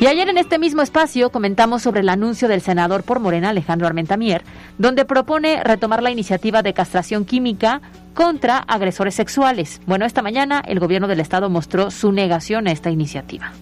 Y 0.00 0.06
ayer 0.06 0.28
en 0.28 0.38
este 0.38 0.60
mismo 0.60 0.82
espacio 0.82 1.30
comentamos 1.30 1.82
sobre 1.82 2.00
el 2.00 2.08
anuncio 2.08 2.46
del 2.46 2.60
senador 2.60 3.02
por 3.02 3.18
Morena, 3.18 3.48
Alejandro 3.48 3.88
Armentamier, 3.88 4.44
donde 4.78 5.04
propone 5.04 5.64
retomar 5.64 6.04
la 6.04 6.12
iniciativa 6.12 6.62
de 6.62 6.72
castración 6.72 7.24
química 7.24 7.80
contra 8.14 8.58
agresores 8.58 9.16
sexuales. 9.16 9.80
Bueno, 9.86 10.04
esta 10.04 10.22
mañana 10.22 10.62
el 10.64 10.78
gobierno 10.78 11.08
del 11.08 11.18
estado 11.18 11.50
mostró 11.50 11.90
su 11.90 12.12
negación 12.12 12.68
a 12.68 12.72
esta 12.72 12.90
iniciativa. 12.90 13.52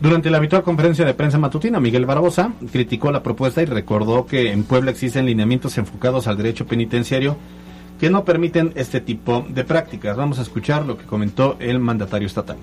Durante 0.00 0.30
la 0.30 0.38
habitual 0.38 0.62
conferencia 0.62 1.04
de 1.04 1.12
prensa 1.12 1.38
matutina, 1.38 1.78
Miguel 1.78 2.06
Barbosa 2.06 2.54
criticó 2.72 3.12
la 3.12 3.22
propuesta 3.22 3.62
y 3.62 3.66
recordó 3.66 4.24
que 4.24 4.50
en 4.50 4.64
Puebla 4.64 4.90
existen 4.90 5.26
lineamientos 5.26 5.76
enfocados 5.76 6.26
al 6.26 6.38
derecho 6.38 6.66
penitenciario 6.66 7.36
que 8.02 8.10
no 8.10 8.24
permiten 8.24 8.72
este 8.74 9.00
tipo 9.00 9.46
de 9.48 9.62
prácticas. 9.62 10.16
Vamos 10.16 10.40
a 10.40 10.42
escuchar 10.42 10.84
lo 10.84 10.98
que 10.98 11.04
comentó 11.04 11.54
el 11.60 11.78
mandatario 11.78 12.26
estatal. 12.26 12.56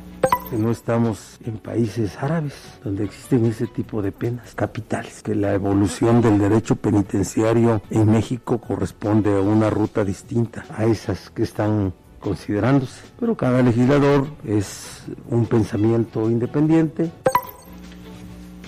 No 0.51 0.69
estamos 0.69 1.39
en 1.45 1.59
países 1.59 2.17
árabes 2.21 2.55
donde 2.83 3.05
existen 3.05 3.45
ese 3.45 3.65
tipo 3.67 4.01
de 4.01 4.11
penas 4.11 4.53
capitales, 4.53 5.23
que 5.23 5.35
la 5.35 5.53
evolución 5.53 6.21
del 6.21 6.39
derecho 6.39 6.75
penitenciario 6.75 7.81
en 7.89 8.11
México 8.11 8.57
corresponde 8.57 9.33
a 9.33 9.39
una 9.39 9.69
ruta 9.69 10.03
distinta 10.03 10.65
a 10.75 10.83
esas 10.83 11.29
que 11.29 11.43
están 11.43 11.93
considerándose. 12.19 12.99
Pero 13.17 13.37
cada 13.37 13.61
legislador 13.61 14.27
es 14.45 15.05
un 15.29 15.45
pensamiento 15.45 16.29
independiente. 16.29 17.11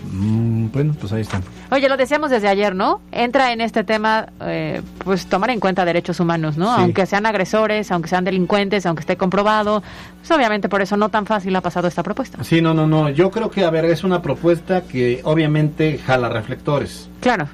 Mm, 0.10 0.68
bueno, 0.72 0.96
pues 0.98 1.12
ahí 1.12 1.24
están. 1.24 1.44
Oye, 1.74 1.88
lo 1.88 1.96
decíamos 1.96 2.30
desde 2.30 2.50
ayer, 2.50 2.76
¿no? 2.76 3.00
Entra 3.14 3.54
en 3.54 3.62
este 3.62 3.86
tema, 3.86 4.28
eh, 4.42 4.82
pues 5.06 5.28
tomar 5.28 5.52
en 5.52 5.62
cuenta 5.62 5.86
derechos 5.86 6.20
humanos, 6.20 6.58
¿no? 6.58 6.76
Sí. 6.76 6.82
Aunque 6.82 7.06
sean 7.06 7.26
agresores, 7.26 7.90
aunque 7.94 8.10
sean 8.10 8.26
delincuentes, 8.26 8.86
aunque 8.86 9.00
esté 9.00 9.16
comprobado. 9.16 9.82
Pues 10.20 10.30
obviamente 10.32 10.68
por 10.68 10.82
eso 10.82 10.98
no 10.98 11.08
tan 11.08 11.26
fácil 11.26 11.56
ha 11.56 11.62
pasado 11.62 11.88
esta 11.88 12.04
propuesta. 12.04 12.44
Sí, 12.44 12.62
no, 12.62 12.74
no, 12.74 12.88
no. 12.88 13.10
Yo 13.10 13.32
creo 13.32 13.50
que, 13.50 13.64
a 13.64 13.70
ver, 13.70 13.86
es 13.86 14.04
una 14.04 14.22
propuesta 14.22 14.82
que 14.82 15.22
obviamente 15.24 15.98
jala 15.98 16.28
reflectores. 16.28 17.10
Claro. 17.22 17.48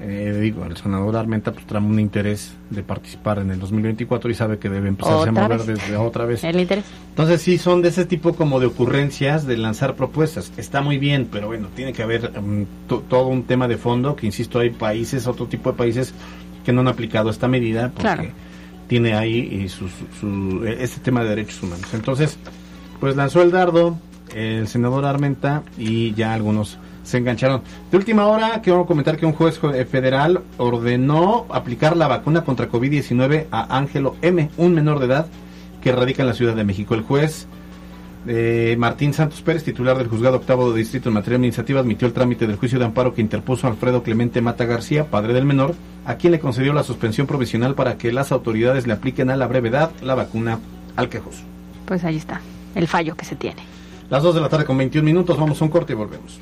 Eh, 0.00 0.38
digo, 0.40 0.64
el 0.64 0.76
senador 0.76 1.16
Armenta 1.16 1.50
pues 1.52 1.66
trae 1.66 1.82
un 1.82 1.98
interés 1.98 2.52
de 2.70 2.84
participar 2.84 3.38
en 3.40 3.50
el 3.50 3.58
2024 3.58 4.30
y 4.30 4.34
sabe 4.34 4.58
que 4.58 4.68
debe 4.68 4.86
empezarse 4.88 5.18
¿Otra 5.28 5.30
a 5.30 5.48
mover 5.48 5.58
vez? 5.58 5.66
desde 5.66 5.96
otra 5.96 6.24
vez. 6.24 6.44
El 6.44 6.60
interés. 6.60 6.84
Entonces 7.10 7.42
sí, 7.42 7.58
son 7.58 7.82
de 7.82 7.88
ese 7.88 8.04
tipo 8.04 8.34
como 8.34 8.60
de 8.60 8.66
ocurrencias 8.66 9.44
de 9.46 9.56
lanzar 9.56 9.96
propuestas. 9.96 10.52
Está 10.56 10.82
muy 10.82 10.98
bien, 10.98 11.28
pero 11.32 11.48
bueno, 11.48 11.66
tiene 11.74 11.92
que 11.92 12.02
haber 12.04 12.30
um, 12.38 12.64
to- 12.86 13.02
todo 13.08 13.26
un 13.26 13.42
tema 13.42 13.66
de 13.66 13.76
fondo, 13.76 14.14
que 14.14 14.26
insisto, 14.26 14.60
hay 14.60 14.70
países, 14.70 15.26
otro 15.26 15.46
tipo 15.46 15.72
de 15.72 15.76
países 15.78 16.14
que 16.64 16.72
no 16.72 16.82
han 16.82 16.88
aplicado 16.88 17.30
esta 17.30 17.48
medida 17.48 17.88
porque 17.88 18.02
Claro. 18.02 18.24
tiene 18.86 19.14
ahí 19.14 19.64
eh, 19.64 19.68
su, 19.68 19.88
su- 20.20 20.64
este 20.64 21.00
tema 21.00 21.24
de 21.24 21.30
derechos 21.30 21.60
humanos. 21.62 21.86
Entonces, 21.92 22.38
pues 23.00 23.16
lanzó 23.16 23.42
el 23.42 23.50
dardo 23.50 23.98
el 24.34 24.68
senador 24.68 25.06
Armenta 25.06 25.62
y 25.76 26.12
ya 26.14 26.34
algunos 26.34 26.78
se 27.08 27.18
engancharon. 27.18 27.62
De 27.90 27.96
última 27.96 28.26
hora, 28.26 28.60
quiero 28.62 28.84
comentar 28.84 29.16
que 29.16 29.24
un 29.24 29.32
juez 29.32 29.58
eh, 29.74 29.84
federal 29.86 30.42
ordenó 30.58 31.46
aplicar 31.50 31.96
la 31.96 32.06
vacuna 32.06 32.44
contra 32.44 32.68
COVID-19 32.68 33.46
a 33.50 33.78
Ángelo 33.78 34.16
M., 34.20 34.50
un 34.58 34.74
menor 34.74 34.98
de 34.98 35.06
edad 35.06 35.26
que 35.82 35.90
radica 35.92 36.22
en 36.22 36.28
la 36.28 36.34
Ciudad 36.34 36.54
de 36.54 36.64
México. 36.64 36.94
El 36.94 37.02
juez 37.02 37.46
eh, 38.26 38.76
Martín 38.78 39.14
Santos 39.14 39.40
Pérez, 39.40 39.64
titular 39.64 39.96
del 39.96 40.08
juzgado 40.08 40.36
octavo 40.36 40.70
de 40.70 40.78
distrito 40.80 41.08
en 41.08 41.14
materia 41.14 41.36
administrativa, 41.36 41.80
admitió 41.80 42.06
el 42.06 42.12
trámite 42.12 42.46
del 42.46 42.56
juicio 42.56 42.78
de 42.78 42.84
amparo 42.84 43.14
que 43.14 43.22
interpuso 43.22 43.66
Alfredo 43.66 44.02
Clemente 44.02 44.42
Mata 44.42 44.66
García, 44.66 45.06
padre 45.06 45.32
del 45.32 45.46
menor, 45.46 45.74
a 46.04 46.16
quien 46.16 46.32
le 46.32 46.40
concedió 46.40 46.74
la 46.74 46.82
suspensión 46.82 47.26
provisional 47.26 47.74
para 47.74 47.96
que 47.96 48.12
las 48.12 48.32
autoridades 48.32 48.86
le 48.86 48.92
apliquen 48.92 49.30
a 49.30 49.36
la 49.36 49.46
brevedad 49.46 49.92
la 50.02 50.14
vacuna 50.14 50.58
al 50.96 51.08
quejoso. 51.08 51.42
Pues 51.86 52.04
ahí 52.04 52.16
está, 52.16 52.42
el 52.74 52.86
fallo 52.86 53.16
que 53.16 53.24
se 53.24 53.34
tiene. 53.34 53.62
Las 54.10 54.22
2 54.22 54.34
de 54.34 54.40
la 54.42 54.48
tarde 54.50 54.66
con 54.66 54.76
21 54.76 55.04
minutos, 55.04 55.38
vamos 55.38 55.60
a 55.62 55.64
un 55.64 55.70
corte 55.70 55.94
y 55.94 55.96
volvemos. 55.96 56.40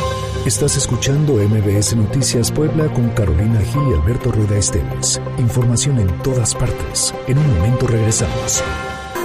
Estás 0.45 0.77
escuchando 0.77 1.33
MBS 1.33 1.97
Noticias 1.97 2.49
Puebla 2.49 2.87
con 2.93 3.09
Carolina 3.09 3.59
Gil 3.59 3.81
y 3.91 3.95
Alberto 3.95 4.31
Rueda 4.31 4.57
Esteves. 4.57 5.19
Información 5.39 5.99
en 5.99 6.07
todas 6.23 6.55
partes. 6.55 7.13
En 7.27 7.37
un 7.37 7.53
momento 7.55 7.85
regresamos. 7.87 8.63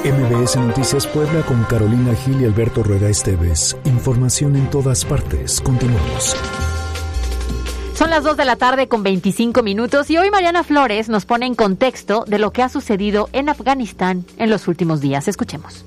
MBS 0.02 0.56
Noticias 0.56 1.06
Puebla 1.06 1.42
con 1.42 1.62
Carolina 1.64 2.14
Gil 2.14 2.40
y 2.40 2.46
Alberto 2.46 2.82
Rueda 2.82 3.10
Esteves. 3.10 3.76
Información 3.84 4.56
en 4.56 4.70
todas 4.70 5.04
partes. 5.04 5.60
Continuamos. 5.60 6.34
Son 7.94 8.08
las 8.08 8.24
2 8.24 8.38
de 8.38 8.46
la 8.46 8.56
tarde 8.56 8.88
con 8.88 9.02
25 9.02 9.62
minutos 9.62 10.08
y 10.08 10.16
hoy 10.16 10.30
Mariana 10.30 10.64
Flores 10.64 11.10
nos 11.10 11.26
pone 11.26 11.44
en 11.44 11.54
contexto 11.54 12.24
de 12.26 12.38
lo 12.38 12.50
que 12.50 12.62
ha 12.62 12.70
sucedido 12.70 13.28
en 13.34 13.50
Afganistán 13.50 14.24
en 14.38 14.48
los 14.48 14.68
últimos 14.68 15.02
días. 15.02 15.28
Escuchemos. 15.28 15.84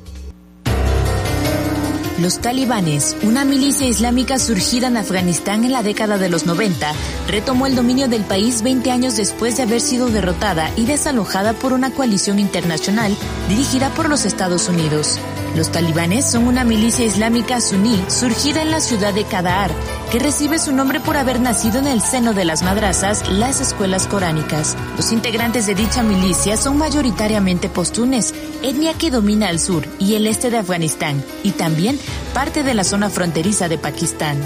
Los 2.24 2.40
talibanes, 2.40 3.18
una 3.24 3.44
milicia 3.44 3.86
islámica 3.86 4.40
surgida 4.40 4.88
en 4.88 4.96
Afganistán 4.96 5.66
en 5.66 5.74
la 5.74 5.84
década 5.84 6.18
de 6.18 6.30
los 6.30 6.46
90, 6.46 6.94
retomó 7.28 7.68
el 7.68 7.76
dominio 7.76 8.08
del 8.08 8.24
país 8.24 8.62
20 8.62 8.92
años 8.92 9.18
después 9.18 9.58
de 9.58 9.64
haber 9.64 9.82
sido 9.82 10.08
derrotada 10.08 10.72
y 10.78 10.86
desalojada 10.86 11.52
por 11.52 11.74
una 11.74 11.92
coalición 11.92 12.40
internacional 12.40 13.14
dirigida 13.50 13.90
por 13.90 14.08
los 14.08 14.24
Estados 14.24 14.70
Unidos. 14.70 15.20
Los 15.56 15.72
talibanes 15.72 16.30
son 16.30 16.48
una 16.48 16.64
milicia 16.64 17.06
islámica 17.06 17.62
suní 17.62 18.04
surgida 18.08 18.64
en 18.64 18.72
la 18.72 18.80
ciudad 18.80 19.14
de 19.14 19.24
Kandahar, 19.24 19.70
que 20.12 20.18
recibe 20.18 20.58
su 20.58 20.72
nombre 20.72 21.00
por 21.00 21.16
haber 21.16 21.40
nacido 21.40 21.80
en 21.80 21.88
el 21.88 22.02
seno 22.02 22.34
de 22.34 22.44
las 22.44 22.64
madrazas, 22.64 23.30
las 23.30 23.62
escuelas 23.62 24.08
coránicas. 24.08 24.76
Los 24.98 25.12
integrantes 25.12 25.68
de 25.68 25.76
dicha 25.76 26.02
milicia 26.02 26.58
son 26.58 26.78
mayoritariamente 26.78 27.70
postunes, 27.70 28.34
etnia 28.64 28.96
que 28.96 29.12
domina 29.12 29.52
el 29.52 29.60
sur 29.60 29.86
y 30.00 30.16
el 30.16 30.26
este 30.26 30.50
de 30.50 30.58
Afganistán, 30.58 31.24
y 31.44 31.52
también 31.52 32.00
parte 32.34 32.64
de 32.64 32.74
la 32.74 32.84
zona 32.84 33.12
fronteriza 33.12 33.70
de 33.70 33.78
Pakistán. 33.78 34.38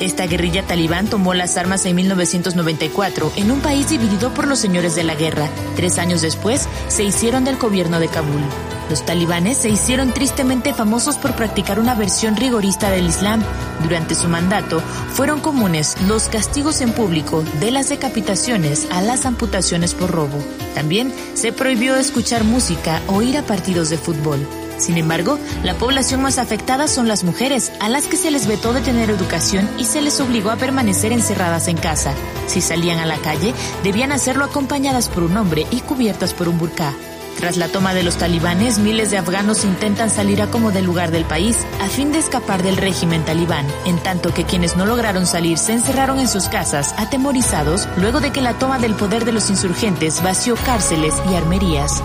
Esta 0.00 0.26
guerrilla 0.26 0.66
talibán 0.66 1.08
tomó 1.08 1.34
las 1.34 1.58
armas 1.58 1.84
en 1.84 1.94
1994 1.94 3.32
en 3.36 3.50
un 3.50 3.60
país 3.60 3.90
dividido 3.90 4.32
por 4.32 4.48
los 4.48 4.58
señores 4.58 4.94
de 4.96 5.04
la 5.04 5.14
guerra. 5.14 5.50
Tres 5.76 5.98
años 5.98 6.22
después, 6.22 6.66
se 6.88 7.04
hicieron 7.04 7.44
del 7.44 7.58
gobierno 7.58 8.00
de 8.00 8.08
Kabul. 8.08 8.40
Los 8.88 9.04
talibanes 9.04 9.58
se 9.58 9.68
hicieron 9.68 10.12
tristemente 10.12 10.72
famosos 10.72 11.16
por 11.18 11.34
practicar 11.34 11.78
una 11.78 11.94
versión 11.94 12.34
rigorista 12.36 12.90
del 12.90 13.06
Islam. 13.06 13.42
Durante 13.82 14.14
su 14.14 14.26
mandato, 14.28 14.80
fueron 15.12 15.40
comunes 15.40 15.96
los 16.08 16.28
castigos 16.28 16.80
en 16.80 16.92
público, 16.92 17.44
de 17.60 17.70
las 17.70 17.90
decapitaciones 17.90 18.88
a 18.90 19.02
las 19.02 19.26
amputaciones 19.26 19.92
por 19.92 20.10
robo. 20.10 20.38
También 20.74 21.12
se 21.34 21.52
prohibió 21.52 21.94
escuchar 21.96 22.42
música 22.42 23.02
o 23.06 23.20
ir 23.20 23.36
a 23.36 23.42
partidos 23.42 23.90
de 23.90 23.98
fútbol. 23.98 24.46
Sin 24.80 24.96
embargo, 24.96 25.38
la 25.62 25.74
población 25.74 26.22
más 26.22 26.38
afectada 26.38 26.88
son 26.88 27.06
las 27.06 27.22
mujeres, 27.22 27.70
a 27.80 27.90
las 27.90 28.06
que 28.06 28.16
se 28.16 28.30
les 28.30 28.46
vetó 28.46 28.72
de 28.72 28.80
tener 28.80 29.10
educación 29.10 29.68
y 29.78 29.84
se 29.84 30.00
les 30.00 30.18
obligó 30.20 30.50
a 30.50 30.56
permanecer 30.56 31.12
encerradas 31.12 31.68
en 31.68 31.76
casa. 31.76 32.14
Si 32.46 32.62
salían 32.62 32.98
a 32.98 33.06
la 33.06 33.18
calle, 33.18 33.52
debían 33.84 34.10
hacerlo 34.10 34.44
acompañadas 34.44 35.08
por 35.08 35.22
un 35.22 35.36
hombre 35.36 35.66
y 35.70 35.80
cubiertas 35.80 36.32
por 36.32 36.48
un 36.48 36.58
burká. 36.58 36.94
Tras 37.38 37.58
la 37.58 37.68
toma 37.68 37.94
de 37.94 38.02
los 38.02 38.16
talibanes, 38.16 38.78
miles 38.78 39.10
de 39.10 39.18
afganos 39.18 39.64
intentan 39.64 40.10
salir 40.10 40.42
a 40.42 40.50
como 40.50 40.72
del 40.72 40.84
lugar 40.84 41.10
del 41.10 41.24
país 41.24 41.56
a 41.80 41.88
fin 41.88 42.12
de 42.12 42.18
escapar 42.18 42.62
del 42.62 42.76
régimen 42.76 43.24
talibán, 43.24 43.66
en 43.84 43.98
tanto 43.98 44.32
que 44.34 44.44
quienes 44.44 44.76
no 44.76 44.84
lograron 44.84 45.26
salir 45.26 45.58
se 45.58 45.74
encerraron 45.74 46.18
en 46.18 46.28
sus 46.28 46.48
casas, 46.48 46.94
atemorizados, 46.98 47.86
luego 47.96 48.20
de 48.20 48.32
que 48.32 48.42
la 48.42 48.58
toma 48.58 48.78
del 48.78 48.94
poder 48.94 49.24
de 49.24 49.32
los 49.32 49.48
insurgentes 49.50 50.22
vació 50.22 50.54
cárceles 50.54 51.14
y 51.30 51.34
armerías. 51.34 52.02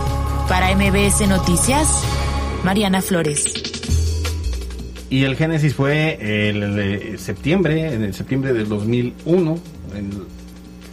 Para 0.47 0.73
MBS 0.75 1.27
Noticias, 1.27 2.03
Mariana 2.65 2.99
Flores. 2.99 3.53
Y 5.11 5.23
el 5.23 5.35
génesis 5.35 5.75
fue 5.75 6.49
el, 6.49 6.63
el, 6.63 7.19
septiembre, 7.19 7.93
en 7.93 8.03
el 8.03 8.15
septiembre 8.15 8.53
del 8.53 8.67
2001, 8.67 9.59
en, 9.95 10.11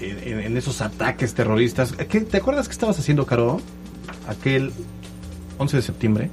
en- 0.01 0.41
en 0.41 0.57
esos 0.59 0.83
ataques 0.83 1.33
terroristas. 1.33 1.93
¿Qué- 1.93 2.21
¿Te 2.21 2.37
acuerdas 2.37 2.69
qué 2.69 2.73
estabas 2.73 2.99
haciendo, 2.99 3.25
Caro? 3.25 3.59
Aquel 4.29 4.71
11 5.57 5.79
de 5.79 5.83
septiembre. 5.83 6.31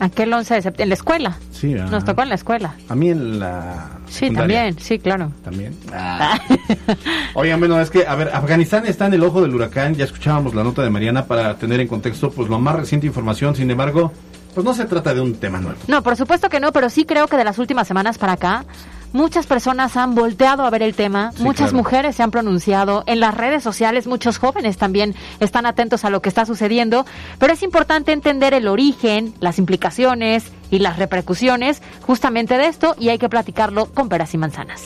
Aquel 0.00 0.32
11 0.32 0.54
de 0.54 0.62
septiembre, 0.62 0.82
en 0.84 0.88
la 0.88 0.94
escuela. 0.94 1.38
Sí, 1.52 1.74
ah. 1.78 1.86
Nos 1.90 2.04
tocó 2.06 2.22
en 2.22 2.30
la 2.30 2.36
escuela. 2.36 2.74
A 2.88 2.94
mí 2.94 3.10
en 3.10 3.40
la. 3.40 3.90
Sí, 4.06 4.20
secundaria. 4.20 4.60
también, 4.62 4.78
sí, 4.82 4.98
claro. 4.98 5.32
También. 5.44 5.74
Oigan, 7.34 7.58
bueno, 7.60 7.78
es 7.80 7.90
que, 7.90 8.06
a 8.06 8.14
ver, 8.14 8.28
Afganistán 8.32 8.86
está 8.86 9.06
en 9.06 9.14
el 9.14 9.22
ojo 9.22 9.42
del 9.42 9.54
huracán. 9.54 9.94
Ya 9.96 10.04
escuchábamos 10.06 10.54
la 10.54 10.64
nota 10.64 10.82
de 10.82 10.88
Mariana 10.90 11.26
para 11.26 11.56
tener 11.58 11.78
en 11.80 11.88
contexto, 11.88 12.30
pues, 12.30 12.48
lo 12.48 12.58
más 12.58 12.74
reciente 12.76 13.06
información. 13.06 13.54
Sin 13.54 13.70
embargo, 13.70 14.12
pues 14.54 14.64
no 14.64 14.74
se 14.74 14.84
trata 14.86 15.14
de 15.14 15.20
un 15.20 15.34
tema 15.34 15.58
nuevo. 15.60 15.78
No, 15.86 16.02
por 16.02 16.16
supuesto 16.16 16.48
que 16.48 16.60
no, 16.60 16.72
pero 16.72 16.90
sí 16.90 17.04
creo 17.04 17.28
que 17.28 17.36
de 17.36 17.44
las 17.44 17.58
últimas 17.58 17.86
semanas 17.86 18.18
para 18.18 18.32
acá, 18.32 18.64
muchas 19.12 19.46
personas 19.46 19.96
han 19.96 20.14
volteado 20.14 20.64
a 20.64 20.70
ver 20.70 20.82
el 20.82 20.94
tema, 20.94 21.32
Sí, 21.36 21.42
muchas 21.42 21.70
claro. 21.70 21.76
mujeres 21.78 22.16
se 22.16 22.22
han 22.22 22.30
pronunciado, 22.30 23.04
en 23.06 23.20
las 23.20 23.34
redes 23.34 23.62
sociales 23.62 24.06
muchos 24.06 24.38
jóvenes 24.38 24.76
también 24.76 25.14
están 25.40 25.64
atentos 25.66 26.04
a 26.04 26.10
lo 26.10 26.20
que 26.22 26.28
está 26.28 26.44
sucediendo, 26.44 27.06
pero 27.38 27.52
es 27.52 27.62
importante 27.62 28.12
entender 28.12 28.52
el 28.54 28.68
origen, 28.68 29.34
las 29.40 29.58
implicaciones 29.58 30.44
y 30.70 30.80
las 30.80 30.98
repercusiones 30.98 31.80
justamente 32.06 32.58
de 32.58 32.66
esto 32.66 32.94
y 32.98 33.08
hay 33.08 33.18
que 33.18 33.28
platicarlo 33.28 33.86
con 33.86 34.08
peras 34.08 34.34
y 34.34 34.38
manzanas. 34.38 34.82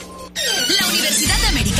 La 0.79 0.87
Universidad 0.87 1.37
de 1.41 1.47
América 1.47 1.72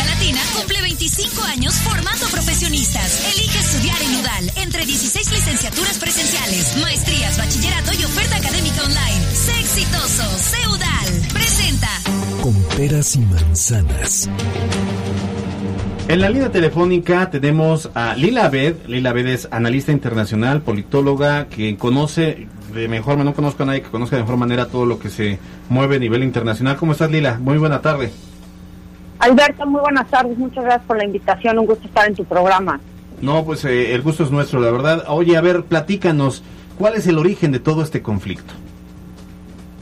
cumple 0.53 0.81
25 0.81 1.43
años 1.43 1.73
formando 1.75 2.25
profesionistas. 2.27 3.33
Elige 3.33 3.59
estudiar 3.59 3.97
en 4.01 4.15
UDAL 4.21 4.51
entre 4.63 4.85
16 4.85 5.31
licenciaturas 5.31 5.97
presenciales, 5.97 6.77
maestrías, 6.81 7.37
bachillerato 7.37 7.91
y 7.99 8.03
oferta 8.05 8.35
académica 8.37 8.81
online. 8.83 9.25
Sé 9.33 9.59
exitoso, 9.59 10.23
sé 10.37 10.67
UDAL. 10.69 11.33
Presenta. 11.33 11.89
Con 12.41 12.53
peras 12.77 13.15
y 13.15 13.19
manzanas. 13.19 14.29
En 16.07 16.19
la 16.19 16.29
línea 16.29 16.51
telefónica 16.51 17.29
tenemos 17.29 17.89
a 17.95 18.15
Lila 18.15 18.45
Abed. 18.45 18.75
Lila 18.87 19.11
Abed 19.11 19.27
es 19.27 19.47
analista 19.51 19.91
internacional, 19.91 20.61
politóloga, 20.61 21.47
que 21.47 21.77
conoce 21.77 22.47
de 22.73 22.87
mejor, 22.87 23.17
no 23.17 23.33
conozco 23.33 23.63
a 23.63 23.65
nadie 23.67 23.81
que 23.81 23.89
conozca 23.89 24.17
de 24.17 24.23
mejor 24.23 24.37
manera 24.37 24.67
todo 24.67 24.85
lo 24.85 24.99
que 24.99 25.09
se 25.09 25.39
mueve 25.69 25.95
a 25.95 25.99
nivel 25.99 26.23
internacional. 26.23 26.75
¿Cómo 26.75 26.91
estás, 26.91 27.09
Lila? 27.09 27.39
Muy 27.39 27.57
buena 27.57 27.81
tarde. 27.81 28.11
Alberto, 29.19 29.65
muy 29.65 29.81
buenas 29.81 30.09
tardes. 30.09 30.37
Muchas 30.37 30.63
gracias 30.63 30.85
por 30.85 30.97
la 30.97 31.05
invitación. 31.05 31.59
Un 31.59 31.65
gusto 31.65 31.87
estar 31.87 32.07
en 32.07 32.15
tu 32.15 32.25
programa. 32.25 32.79
No, 33.21 33.45
pues 33.45 33.63
eh, 33.65 33.93
el 33.93 34.01
gusto 34.01 34.23
es 34.23 34.31
nuestro, 34.31 34.59
la 34.59 34.71
verdad. 34.71 35.05
Oye, 35.07 35.37
a 35.37 35.41
ver, 35.41 35.63
platícanos, 35.63 36.43
¿cuál 36.77 36.95
es 36.95 37.07
el 37.07 37.17
origen 37.17 37.51
de 37.51 37.59
todo 37.59 37.81
este 37.81 38.01
conflicto? 38.01 38.53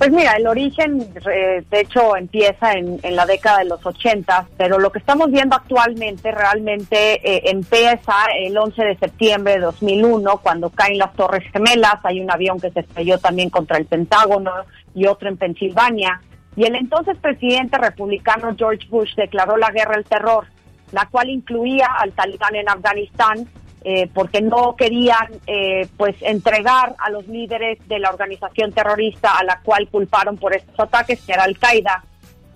Pues 0.01 0.11
mira, 0.11 0.33
el 0.33 0.47
origen, 0.47 1.07
eh, 1.31 1.63
de 1.69 1.79
hecho, 1.79 2.15
empieza 2.15 2.73
en, 2.73 2.99
en, 3.03 3.15
la 3.15 3.27
década 3.27 3.59
de 3.59 3.65
los 3.65 3.85
80, 3.85 4.47
pero 4.57 4.79
lo 4.79 4.91
que 4.91 4.97
estamos 4.97 5.29
viendo 5.29 5.55
actualmente 5.55 6.31
realmente 6.31 7.21
eh, 7.23 7.51
empieza 7.51 8.13
el 8.43 8.57
11 8.57 8.83
de 8.83 8.97
septiembre 8.97 9.53
de 9.53 9.59
2001, 9.59 10.37
cuando 10.37 10.71
caen 10.71 10.97
las 10.97 11.13
Torres 11.13 11.43
Gemelas, 11.53 11.97
hay 12.01 12.19
un 12.19 12.31
avión 12.31 12.59
que 12.59 12.71
se 12.71 12.79
estrelló 12.79 13.19
también 13.19 13.51
contra 13.51 13.77
el 13.77 13.85
Pentágono 13.85 14.51
y 14.95 15.05
otro 15.05 15.29
en 15.29 15.37
Pensilvania, 15.37 16.19
y 16.55 16.65
el 16.65 16.75
entonces 16.75 17.17
presidente 17.17 17.77
republicano 17.77 18.55
George 18.57 18.87
Bush 18.89 19.15
declaró 19.15 19.57
la 19.57 19.71
guerra 19.71 19.95
al 19.95 20.03
terror, 20.03 20.47
la 20.91 21.07
cual 21.07 21.29
incluía 21.29 21.87
al 21.97 22.11
talibán 22.11 22.55
en 22.55 22.67
Afganistán, 22.67 23.47
eh, 23.83 24.09
porque 24.13 24.41
no 24.41 24.75
querían 24.75 25.27
eh, 25.47 25.87
pues 25.97 26.15
entregar 26.21 26.95
a 26.99 27.09
los 27.09 27.27
líderes 27.27 27.79
de 27.87 27.97
la 27.99 28.09
organización 28.09 28.71
terrorista 28.73 29.37
a 29.37 29.43
la 29.43 29.59
cual 29.61 29.87
culparon 29.87 30.37
por 30.37 30.55
estos 30.55 30.79
ataques, 30.79 31.21
que 31.21 31.33
era 31.33 31.45
Al 31.45 31.57
Qaeda. 31.57 32.03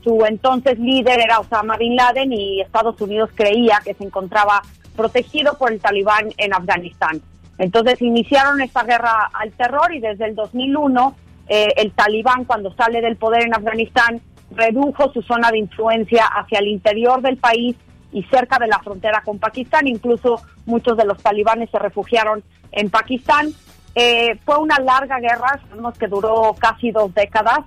Su 0.03 0.23
entonces 0.25 0.77
líder 0.77 1.19
era 1.19 1.39
Osama 1.39 1.77
Bin 1.77 1.95
Laden 1.95 2.31
y 2.31 2.61
Estados 2.61 3.01
Unidos 3.01 3.31
creía 3.33 3.81
que 3.83 3.95
se 3.95 4.03
encontraba 4.03 4.61
protegido 4.95 5.57
por 5.57 5.71
el 5.71 5.79
talibán 5.79 6.29
en 6.37 6.53
Afganistán. 6.53 7.21
Entonces 7.57 7.99
iniciaron 8.01 8.61
esta 8.61 8.83
guerra 8.83 9.31
al 9.33 9.51
terror 9.53 9.93
y 9.95 9.99
desde 9.99 10.25
el 10.25 10.35
2001 10.35 11.15
eh, 11.47 11.67
el 11.77 11.91
talibán 11.91 12.45
cuando 12.45 12.73
sale 12.75 13.01
del 13.01 13.17
poder 13.17 13.43
en 13.43 13.53
Afganistán 13.53 14.21
redujo 14.51 15.11
su 15.11 15.21
zona 15.21 15.51
de 15.51 15.59
influencia 15.59 16.25
hacia 16.25 16.59
el 16.59 16.67
interior 16.67 17.21
del 17.21 17.37
país 17.37 17.75
y 18.11 18.23
cerca 18.23 18.57
de 18.59 18.67
la 18.67 18.79
frontera 18.79 19.21
con 19.23 19.39
Pakistán. 19.39 19.87
Incluso 19.87 20.41
muchos 20.65 20.97
de 20.97 21.05
los 21.05 21.21
talibanes 21.21 21.69
se 21.69 21.79
refugiaron 21.79 22.43
en 22.71 22.89
Pakistán. 22.89 23.49
Eh, 23.93 24.37
fue 24.45 24.57
una 24.57 24.79
larga 24.79 25.19
guerra, 25.19 25.59
sabemos 25.69 25.97
que 25.97 26.07
duró 26.07 26.55
casi 26.57 26.91
dos 26.91 27.13
décadas. 27.13 27.59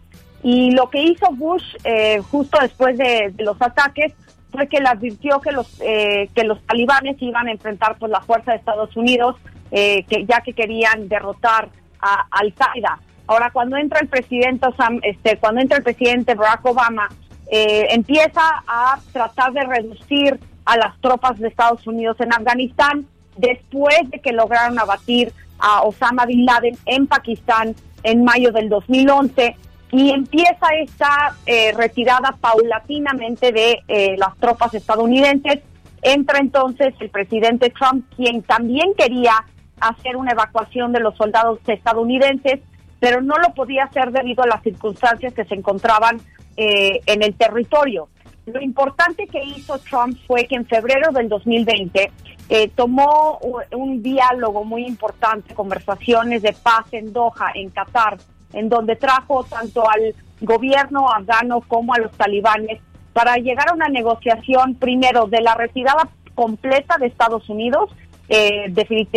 Y 0.43 0.71
lo 0.71 0.88
que 0.88 1.03
hizo 1.03 1.27
Bush 1.33 1.64
eh, 1.85 2.21
justo 2.31 2.59
después 2.61 2.97
de, 2.97 3.35
los 3.38 3.61
ataques 3.61 4.14
fue 4.53 4.69
que 4.69 4.81
le 4.81 4.88
advirtió 4.88 5.41
que 5.41 5.53
los 5.53 5.81
eh, 5.81 6.31
que 6.35 6.45
los 6.45 6.62
talibanes 6.64 7.21
iban 7.21 7.49
a 7.49 7.51
enfrentar 7.51 7.97
pues 7.99 8.11
la 8.11 8.21
fuerza 8.21 8.53
de 8.53 8.59
Estados 8.59 8.97
Unidos, 8.97 9.37
que 9.71 10.25
ya 10.27 10.41
que 10.41 10.55
querían 10.55 11.09
derrotar 11.09 11.69
a 12.01 12.27
Al 12.31 12.55
Qaeda. 12.55 12.99
Ahora 13.29 13.51
cuando 13.53 13.77
entra 13.77 14.01
el 14.01 14.09
presidente 14.09 14.67
este, 15.03 15.37
cuando 15.37 15.61
entra 15.61 15.77
el 15.77 15.85
presidente 15.85 16.35
Barack 16.35 16.64
Obama 16.64 17.09
eh, 17.51 17.87
empieza 17.91 18.43
a 18.67 18.99
tratar 19.12 19.53
de 19.53 19.64
reducir 19.64 20.41
a 20.64 20.77
las 20.79 20.99
tropas 21.01 21.38
de 21.38 21.49
Estados 21.49 21.87
Unidos 21.87 22.17
en 22.21 22.33
Afganistán 22.33 23.07
después 23.37 23.99
de 24.11 24.21
que 24.21 24.33
lograron 24.33 24.79
abatir 24.79 25.33
a 25.59 25.83
Osama 25.83 26.25
Bin 26.25 26.47
Laden 26.47 26.77
en 26.87 27.07
Pakistán 27.07 27.75
en 28.03 28.25
mayo 28.25 28.51
del 28.51 28.71
2011 28.71 29.57
y 29.91 30.11
empieza 30.11 30.67
esta 30.81 31.37
eh, 31.45 31.73
retirada 31.73 32.35
paulatinamente 32.41 33.53
de 33.53 33.83
eh, 33.88 34.17
las 34.17 34.37
tropas 34.38 34.73
estadounidenses. 34.75 35.61
Entra 36.01 36.38
entonces 36.38 36.95
el 37.01 37.11
presidente 37.11 37.71
Trump, 37.71 38.07
quien 38.17 38.43
también 38.43 38.95
quería 38.97 39.35
hacer 39.81 40.17
una 40.17 40.33
evacuación 40.33 40.93
de 40.93 41.01
los 41.01 41.17
soldados 41.17 41.59
estadounidenses, 41.67 42.61
pero 43.00 43.20
no 43.20 43.37
lo 43.37 43.54
podía 43.54 43.84
hacer 43.84 44.11
debido 44.11 44.42
a 44.44 44.48
las 44.48 44.62
circunstancias 44.62 45.32
que 45.32 45.44
se 45.44 45.54
encontraban 45.54 46.20
eh, 46.56 47.00
en 47.06 47.22
el 47.22 47.34
territorio. 47.34 48.08
Lo 48.46 48.61
importante 48.61 49.26
que 49.26 49.42
hizo 49.44 49.78
Trump 49.78 50.18
fue 50.26 50.46
que 50.46 50.56
en 50.56 50.66
febrero 50.66 51.12
del 51.12 51.28
2020 51.28 52.11
eh, 52.48 52.68
tomó 52.74 53.38
un 53.72 54.02
diálogo 54.02 54.64
muy 54.64 54.87
importante, 54.87 55.54
conversaciones 55.54 56.42
de 56.42 56.54
paz 56.54 56.87
en 56.92 57.12
Doha, 57.12 57.52
en 57.54 57.68
Qatar, 57.70 58.16
en 58.54 58.70
donde 58.70 58.96
trajo 58.96 59.44
tanto 59.44 59.88
al 59.88 60.14
gobierno 60.40 61.11
afgano 61.11 61.61
como 61.61 61.92
a 61.92 61.98
los 61.98 62.12
talibanes 62.12 62.80
para 63.12 63.37
llegar 63.37 63.70
a 63.70 63.74
una 63.74 63.88
negociación 63.88 64.76
primero 64.76 65.26
de 65.26 65.42
la 65.42 65.54
retirada 65.54 66.08
completa 66.34 66.96
de 66.98 67.08
Estados 67.08 67.48
Unidos. 67.50 67.90
Eh, 68.29 68.73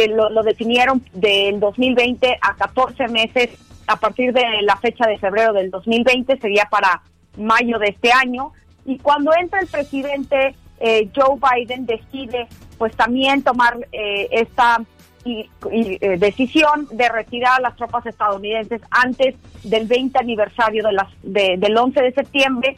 lo, 0.09 0.29
lo 0.29 0.43
definieron 0.43 1.03
del 1.13 1.59
2020 1.59 2.37
a 2.41 2.55
14 2.55 3.07
meses 3.09 3.49
a 3.87 3.97
partir 3.97 4.31
de 4.31 4.43
la 4.61 4.77
fecha 4.77 5.05
de 5.05 5.17
febrero 5.17 5.53
del 5.53 5.69
2020, 5.69 6.37
sería 6.37 6.65
para 6.69 7.01
mayo 7.37 7.77
de 7.77 7.89
este 7.89 8.11
año. 8.11 8.53
Y 8.85 8.97
cuando 8.99 9.31
entra 9.37 9.59
el 9.59 9.67
presidente 9.67 10.55
eh, 10.83 11.09
Joe 11.15 11.37
Biden 11.37 11.85
decide 11.85 12.47
pues 12.79 12.95
también 12.95 13.43
tomar 13.43 13.77
eh, 13.91 14.27
esta 14.31 14.81
eh, 15.25 16.17
decisión 16.17 16.87
de 16.91 17.07
retirar 17.07 17.59
a 17.59 17.61
las 17.61 17.75
tropas 17.75 18.03
estadounidenses 18.07 18.81
antes 18.89 19.35
del 19.63 19.85
20 19.85 20.17
aniversario 20.17 20.83
de 20.83 20.91
las, 20.91 21.07
del 21.21 21.77
11 21.77 22.01
de 22.01 22.13
septiembre 22.13 22.77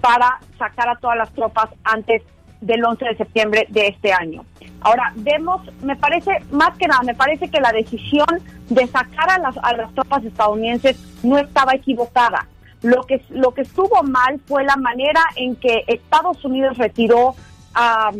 para 0.00 0.40
sacar 0.56 0.88
a 0.88 0.96
todas 0.96 1.18
las 1.18 1.30
tropas 1.34 1.68
antes 1.84 2.22
del 2.62 2.84
11 2.84 3.04
de 3.04 3.16
septiembre 3.16 3.66
de 3.68 3.88
este 3.88 4.12
año. 4.12 4.44
Ahora, 4.80 5.12
vemos, 5.16 5.60
me 5.82 5.96
parece, 5.96 6.30
más 6.50 6.76
que 6.78 6.86
nada, 6.86 7.02
me 7.02 7.14
parece 7.14 7.48
que 7.48 7.60
la 7.60 7.72
decisión 7.72 8.26
de 8.70 8.86
sacar 8.86 9.30
a 9.30 9.38
las, 9.38 9.56
a 9.58 9.76
las 9.76 9.92
tropas 9.94 10.24
estadounidenses 10.24 10.96
no 11.22 11.38
estaba 11.38 11.74
equivocada. 11.74 12.46
Lo 12.82 13.02
que, 13.02 13.22
lo 13.30 13.52
que 13.52 13.62
estuvo 13.62 14.02
mal 14.02 14.40
fue 14.46 14.64
la 14.64 14.76
manera 14.76 15.20
en 15.36 15.54
que 15.56 15.84
Estados 15.86 16.44
Unidos 16.44 16.78
retiró 16.78 17.36
a, 17.74 18.10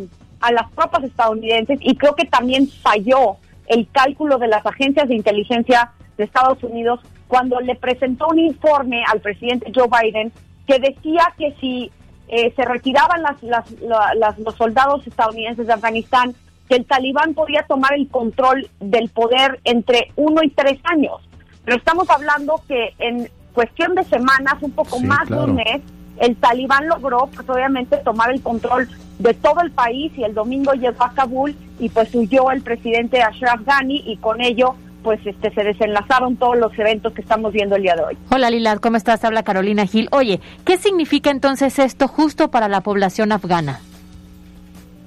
a 0.40 0.52
las 0.52 0.70
tropas 0.72 1.02
estadounidenses 1.04 1.78
y 1.80 1.96
creo 1.96 2.14
que 2.14 2.26
también 2.26 2.68
falló 2.68 3.36
el 3.66 3.88
cálculo 3.90 4.38
de 4.38 4.48
las 4.48 4.64
agencias 4.66 5.08
de 5.08 5.16
inteligencia 5.16 5.92
de 6.16 6.24
Estados 6.24 6.62
Unidos 6.62 7.00
cuando 7.26 7.60
le 7.60 7.74
presentó 7.74 8.28
un 8.28 8.38
informe 8.38 9.02
al 9.10 9.20
presidente 9.20 9.72
Joe 9.74 9.88
Biden 9.88 10.32
que 10.66 10.78
decía 10.78 11.32
que 11.38 11.54
si 11.60 11.90
eh, 12.32 12.50
se 12.56 12.64
retiraban 12.64 13.22
las, 13.22 13.42
las, 13.42 13.70
las, 14.16 14.38
los 14.38 14.54
soldados 14.54 15.06
estadounidenses 15.06 15.66
de 15.66 15.72
Afganistán, 15.74 16.34
que 16.66 16.76
el 16.76 16.86
talibán 16.86 17.34
podía 17.34 17.62
tomar 17.64 17.92
el 17.92 18.08
control 18.08 18.70
del 18.80 19.10
poder 19.10 19.60
entre 19.64 20.10
uno 20.16 20.42
y 20.42 20.48
tres 20.48 20.80
años. 20.84 21.20
Pero 21.66 21.76
estamos 21.76 22.08
hablando 22.08 22.62
que 22.66 22.94
en 22.98 23.28
cuestión 23.52 23.94
de 23.94 24.04
semanas, 24.04 24.54
un 24.62 24.70
poco 24.70 24.98
más 25.00 25.28
de 25.28 25.36
un 25.36 25.56
mes, 25.56 25.82
el 26.20 26.34
talibán 26.36 26.88
logró, 26.88 27.28
pues 27.34 27.46
obviamente, 27.50 27.98
tomar 27.98 28.32
el 28.32 28.40
control 28.40 28.88
de 29.18 29.34
todo 29.34 29.60
el 29.60 29.70
país 29.70 30.10
y 30.16 30.24
el 30.24 30.32
domingo 30.32 30.72
llegó 30.72 31.04
a 31.04 31.12
Kabul 31.12 31.54
y 31.78 31.90
pues 31.90 32.14
huyó 32.14 32.50
el 32.50 32.62
presidente 32.62 33.20
Ashraf 33.20 33.60
Ghani 33.66 34.04
y 34.06 34.16
con 34.16 34.40
ello 34.40 34.74
pues 35.02 35.20
este 35.26 35.52
se 35.52 35.64
desenlazaron 35.64 36.36
todos 36.36 36.56
los 36.56 36.76
eventos 36.78 37.12
que 37.12 37.22
estamos 37.22 37.52
viendo 37.52 37.76
el 37.76 37.82
día 37.82 37.94
de 37.96 38.02
hoy. 38.02 38.18
Hola 38.30 38.50
Lilad, 38.50 38.78
¿cómo 38.78 38.96
estás? 38.96 39.24
Habla 39.24 39.42
Carolina 39.42 39.86
Gil. 39.86 40.08
Oye, 40.12 40.40
¿qué 40.64 40.76
significa 40.78 41.30
entonces 41.30 41.78
esto 41.78 42.08
justo 42.08 42.50
para 42.50 42.68
la 42.68 42.80
población 42.80 43.32
afgana? 43.32 43.80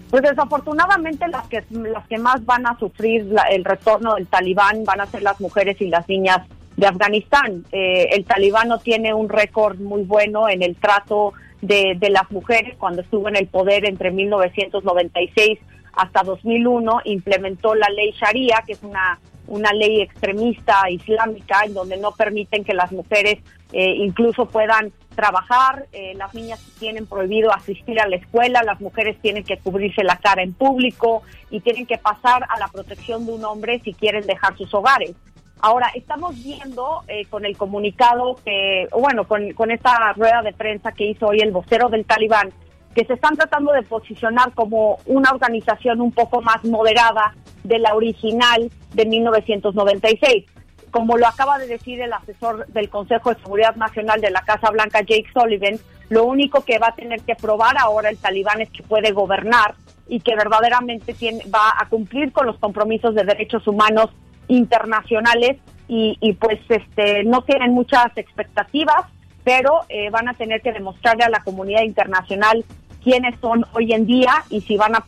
Pues 0.10 0.24
desafortunadamente 0.24 1.28
las 1.28 1.48
que 1.48 1.64
las 1.70 2.08
que 2.08 2.18
más 2.18 2.46
van 2.46 2.68
a 2.68 2.78
sufrir 2.78 3.28
el 3.50 3.66
retorno 3.66 4.16
del 4.16 4.28
talibán 4.28 4.84
van 4.84 5.02
a 5.02 5.06
ser 5.08 5.24
las 5.24 5.40
mujeres 5.42 5.82
y 5.82 5.88
las 5.88 6.08
niñas 6.08 6.48
de 6.78 6.88
Afganistán. 6.88 7.66
Eh, 7.72 8.10
el 8.12 8.26
talibán 8.26 8.68
no 8.68 8.80
tiene 8.80 9.14
un 9.14 9.30
récord 9.30 9.80
muy 9.80 10.04
bueno 10.04 10.48
en 10.50 10.62
el 10.62 10.76
trato 10.76 11.34
de, 11.62 11.96
de 11.98 12.10
las 12.10 12.30
mujeres. 12.32 12.76
Cuando 12.78 13.02
estuvo 13.02 13.28
en 13.30 13.36
el 13.36 13.48
poder 13.48 13.86
entre 13.86 14.12
1996 14.12 15.60
hasta 15.94 16.24
2001, 16.24 17.02
implementó 17.06 17.74
la 17.76 17.88
ley 17.90 18.12
Sharia, 18.12 18.64
que 18.66 18.74
es 18.74 18.84
una, 18.84 19.20
una 19.48 19.72
ley 19.74 20.02
extremista 20.02 20.90
islámica 20.90 21.64
en 21.66 21.74
donde 21.74 21.98
no 21.98 22.12
permiten 22.12 22.64
que 22.64 22.74
las 22.74 22.92
mujeres 22.92 23.40
eh, 23.72 23.96
incluso 23.98 24.46
puedan 24.46 24.92
trabajar, 25.16 25.88
eh, 25.92 26.14
las 26.16 26.34
niñas 26.34 26.60
tienen 26.80 27.08
prohibido 27.08 27.52
asistir 27.54 28.00
a 28.00 28.08
la 28.08 28.18
escuela, 28.18 28.64
las 28.64 28.80
mujeres 28.82 29.18
tienen 29.22 29.44
que 29.44 29.58
cubrirse 29.58 30.04
la 30.04 30.18
cara 30.18 30.44
en 30.44 30.54
público 30.54 31.24
y 31.50 31.62
tienen 31.62 31.86
que 31.86 31.98
pasar 31.98 32.46
a 32.50 32.60
la 32.60 32.68
protección 32.68 33.26
de 33.26 33.34
un 33.34 33.46
hombre 33.46 33.82
si 33.84 33.94
quieren 33.94 34.26
dejar 34.28 34.58
sus 34.58 34.74
hogares. 34.74 35.14
Ahora, 35.62 35.90
estamos 35.96 36.36
viendo 36.44 37.04
eh, 37.08 37.26
con 37.26 37.46
el 37.46 37.58
comunicado 37.58 38.36
que, 38.44 38.88
bueno, 38.92 39.26
con, 39.28 39.54
con 39.54 39.72
esta 39.72 40.14
rueda 40.14 40.42
de 40.42 40.54
prensa 40.54 40.92
que 40.92 41.06
hizo 41.06 41.28
hoy 41.28 41.40
el 41.40 41.52
vocero 41.52 41.90
del 41.90 42.06
Talibán, 42.06 42.52
que 42.96 43.06
se 43.06 43.14
están 43.14 43.36
tratando 43.36 43.74
de 43.74 43.84
posicionar 43.84 44.54
como 44.54 45.00
una 45.06 45.30
organización 45.32 46.00
un 46.00 46.14
poco 46.14 46.42
más 46.42 46.64
moderada 46.64 47.36
de 47.64 47.78
la 47.78 47.94
original 47.94 48.72
de 48.94 49.06
1996. 49.06 50.46
Como 50.92 51.18
lo 51.18 51.28
acaba 51.28 51.58
de 51.58 51.68
decir 51.68 52.00
el 52.02 52.14
asesor 52.14 52.66
del 52.68 52.90
Consejo 52.90 53.34
de 53.34 53.42
Seguridad 53.42 53.76
Nacional 53.76 54.22
de 54.22 54.32
la 54.32 54.44
Casa 54.44 54.72
Blanca, 54.72 55.02
Jake 55.02 55.26
Sullivan, 55.34 55.78
lo 56.10 56.24
único 56.24 56.64
que 56.64 56.80
va 56.80 56.88
a 56.88 56.96
tener 56.96 57.20
que 57.22 57.36
probar 57.36 57.78
ahora 57.78 58.10
el 58.10 58.18
talibán 58.18 58.62
es 58.62 58.70
que 58.70 58.84
puede 58.84 59.12
gobernar 59.12 59.76
y 60.08 60.22
que 60.22 60.36
verdaderamente 60.36 61.14
tiene, 61.14 61.44
va 61.54 61.74
a 61.78 61.90
cumplir 61.90 62.32
con 62.32 62.46
los 62.46 62.58
compromisos 62.60 63.14
de 63.14 63.26
derechos 63.26 63.68
humanos 63.68 64.10
internacionales 64.48 65.58
y, 65.88 66.34
pues 66.40 66.60
este 66.70 67.24
no 67.26 67.44
tienen 67.44 67.72
muchas 67.72 68.08
expectativas, 68.16 69.04
pero 69.44 69.82
eh, 69.90 70.10
van 70.10 70.28
a 70.30 70.34
tener 70.34 70.62
que 70.62 70.72
demostrarle 70.72 71.26
a 71.26 71.30
la 71.30 71.44
comunidad 71.44 71.84
internacional 71.84 72.64
quiénes 73.06 73.40
son 73.40 73.66
hoy 73.74 73.94
en 73.94 74.06
día 74.06 74.44
y 74.50 74.60
si 74.62 74.76
van 74.76 74.96
a, 74.96 75.04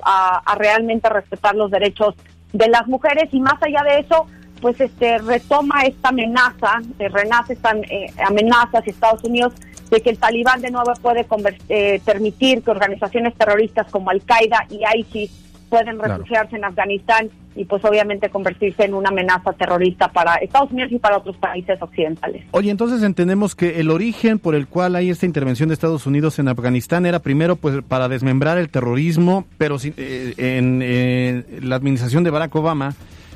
a 0.45 0.55
realmente 0.55 1.09
respetar 1.09 1.55
los 1.55 1.69
derechos 1.69 2.15
de 2.53 2.69
las 2.69 2.87
mujeres. 2.87 3.27
Y 3.33 3.39
más 3.41 3.61
allá 3.61 3.83
de 3.83 3.99
eso, 3.99 4.27
pues 4.61 4.79
este 4.79 5.17
retoma 5.17 5.81
esta 5.81 6.09
amenaza, 6.09 6.79
se 6.97 7.09
renace 7.09 7.53
esta 7.53 7.75
eh, 7.89 8.13
amenaza 8.25 8.79
hacia 8.79 8.91
Estados 8.91 9.23
Unidos 9.23 9.53
de 9.89 10.01
que 10.01 10.11
el 10.11 10.19
talibán 10.19 10.61
de 10.61 10.69
nuevo 10.69 10.93
puede 11.01 11.25
eh, 11.69 12.01
permitir 12.05 12.61
que 12.61 12.71
organizaciones 12.71 13.33
terroristas 13.35 13.87
como 13.89 14.09
Al-Qaeda 14.09 14.67
y 14.69 14.81
ISIS 14.99 15.31
pueden 15.69 15.99
refugiarse 15.99 16.55
en 16.55 16.65
Afganistán 16.65 17.29
y 17.55 17.65
pues 17.65 17.83
obviamente 17.83 18.29
convertirse 18.29 18.85
en 18.85 18.93
una 18.93 19.09
amenaza 19.09 19.51
terrorista 19.53 20.07
para 20.09 20.35
Estados 20.35 20.71
Unidos 20.71 20.91
y 20.91 20.99
para 20.99 21.17
otros 21.17 21.35
países 21.37 21.81
occidentales. 21.81 22.45
Oye, 22.51 22.69
entonces 22.69 23.01
entendemos 23.03 23.55
que 23.55 23.79
el 23.79 23.89
origen 23.89 24.39
por 24.39 24.55
el 24.55 24.67
cual 24.67 24.95
hay 24.95 25.09
esta 25.09 25.25
intervención 25.25 25.69
de 25.69 25.73
Estados 25.73 26.05
Unidos 26.05 26.37
en 26.39 26.47
Afganistán 26.47 27.05
era 27.05 27.19
primero 27.19 27.55
pues 27.55 27.81
para 27.87 28.07
desmembrar 28.07 28.57
el 28.57 28.69
terrorismo, 28.69 29.45
pero 29.57 29.77
eh, 29.83 30.33
en 30.37 30.81
eh, 30.83 31.59
la 31.61 31.75
administración 31.75 32.23
de 32.23 32.29
Barack 32.29 32.55
Obama 32.55 32.93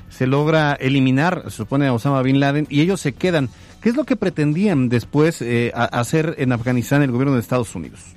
se 0.09 0.27
logra 0.27 0.73
eliminar, 0.73 1.43
se 1.45 1.57
supone, 1.57 1.87
a 1.87 1.93
Osama 1.93 2.21
Bin 2.21 2.39
Laden 2.39 2.67
y 2.69 2.81
ellos 2.81 3.01
se 3.01 3.13
quedan. 3.13 3.49
¿Qué 3.81 3.89
es 3.89 3.95
lo 3.95 4.03
que 4.03 4.15
pretendían 4.15 4.89
después 4.89 5.41
eh, 5.41 5.71
hacer 5.73 6.35
en 6.37 6.51
Afganistán 6.51 7.01
el 7.01 7.11
gobierno 7.11 7.33
de 7.33 7.39
Estados 7.39 7.73
Unidos? 7.73 8.15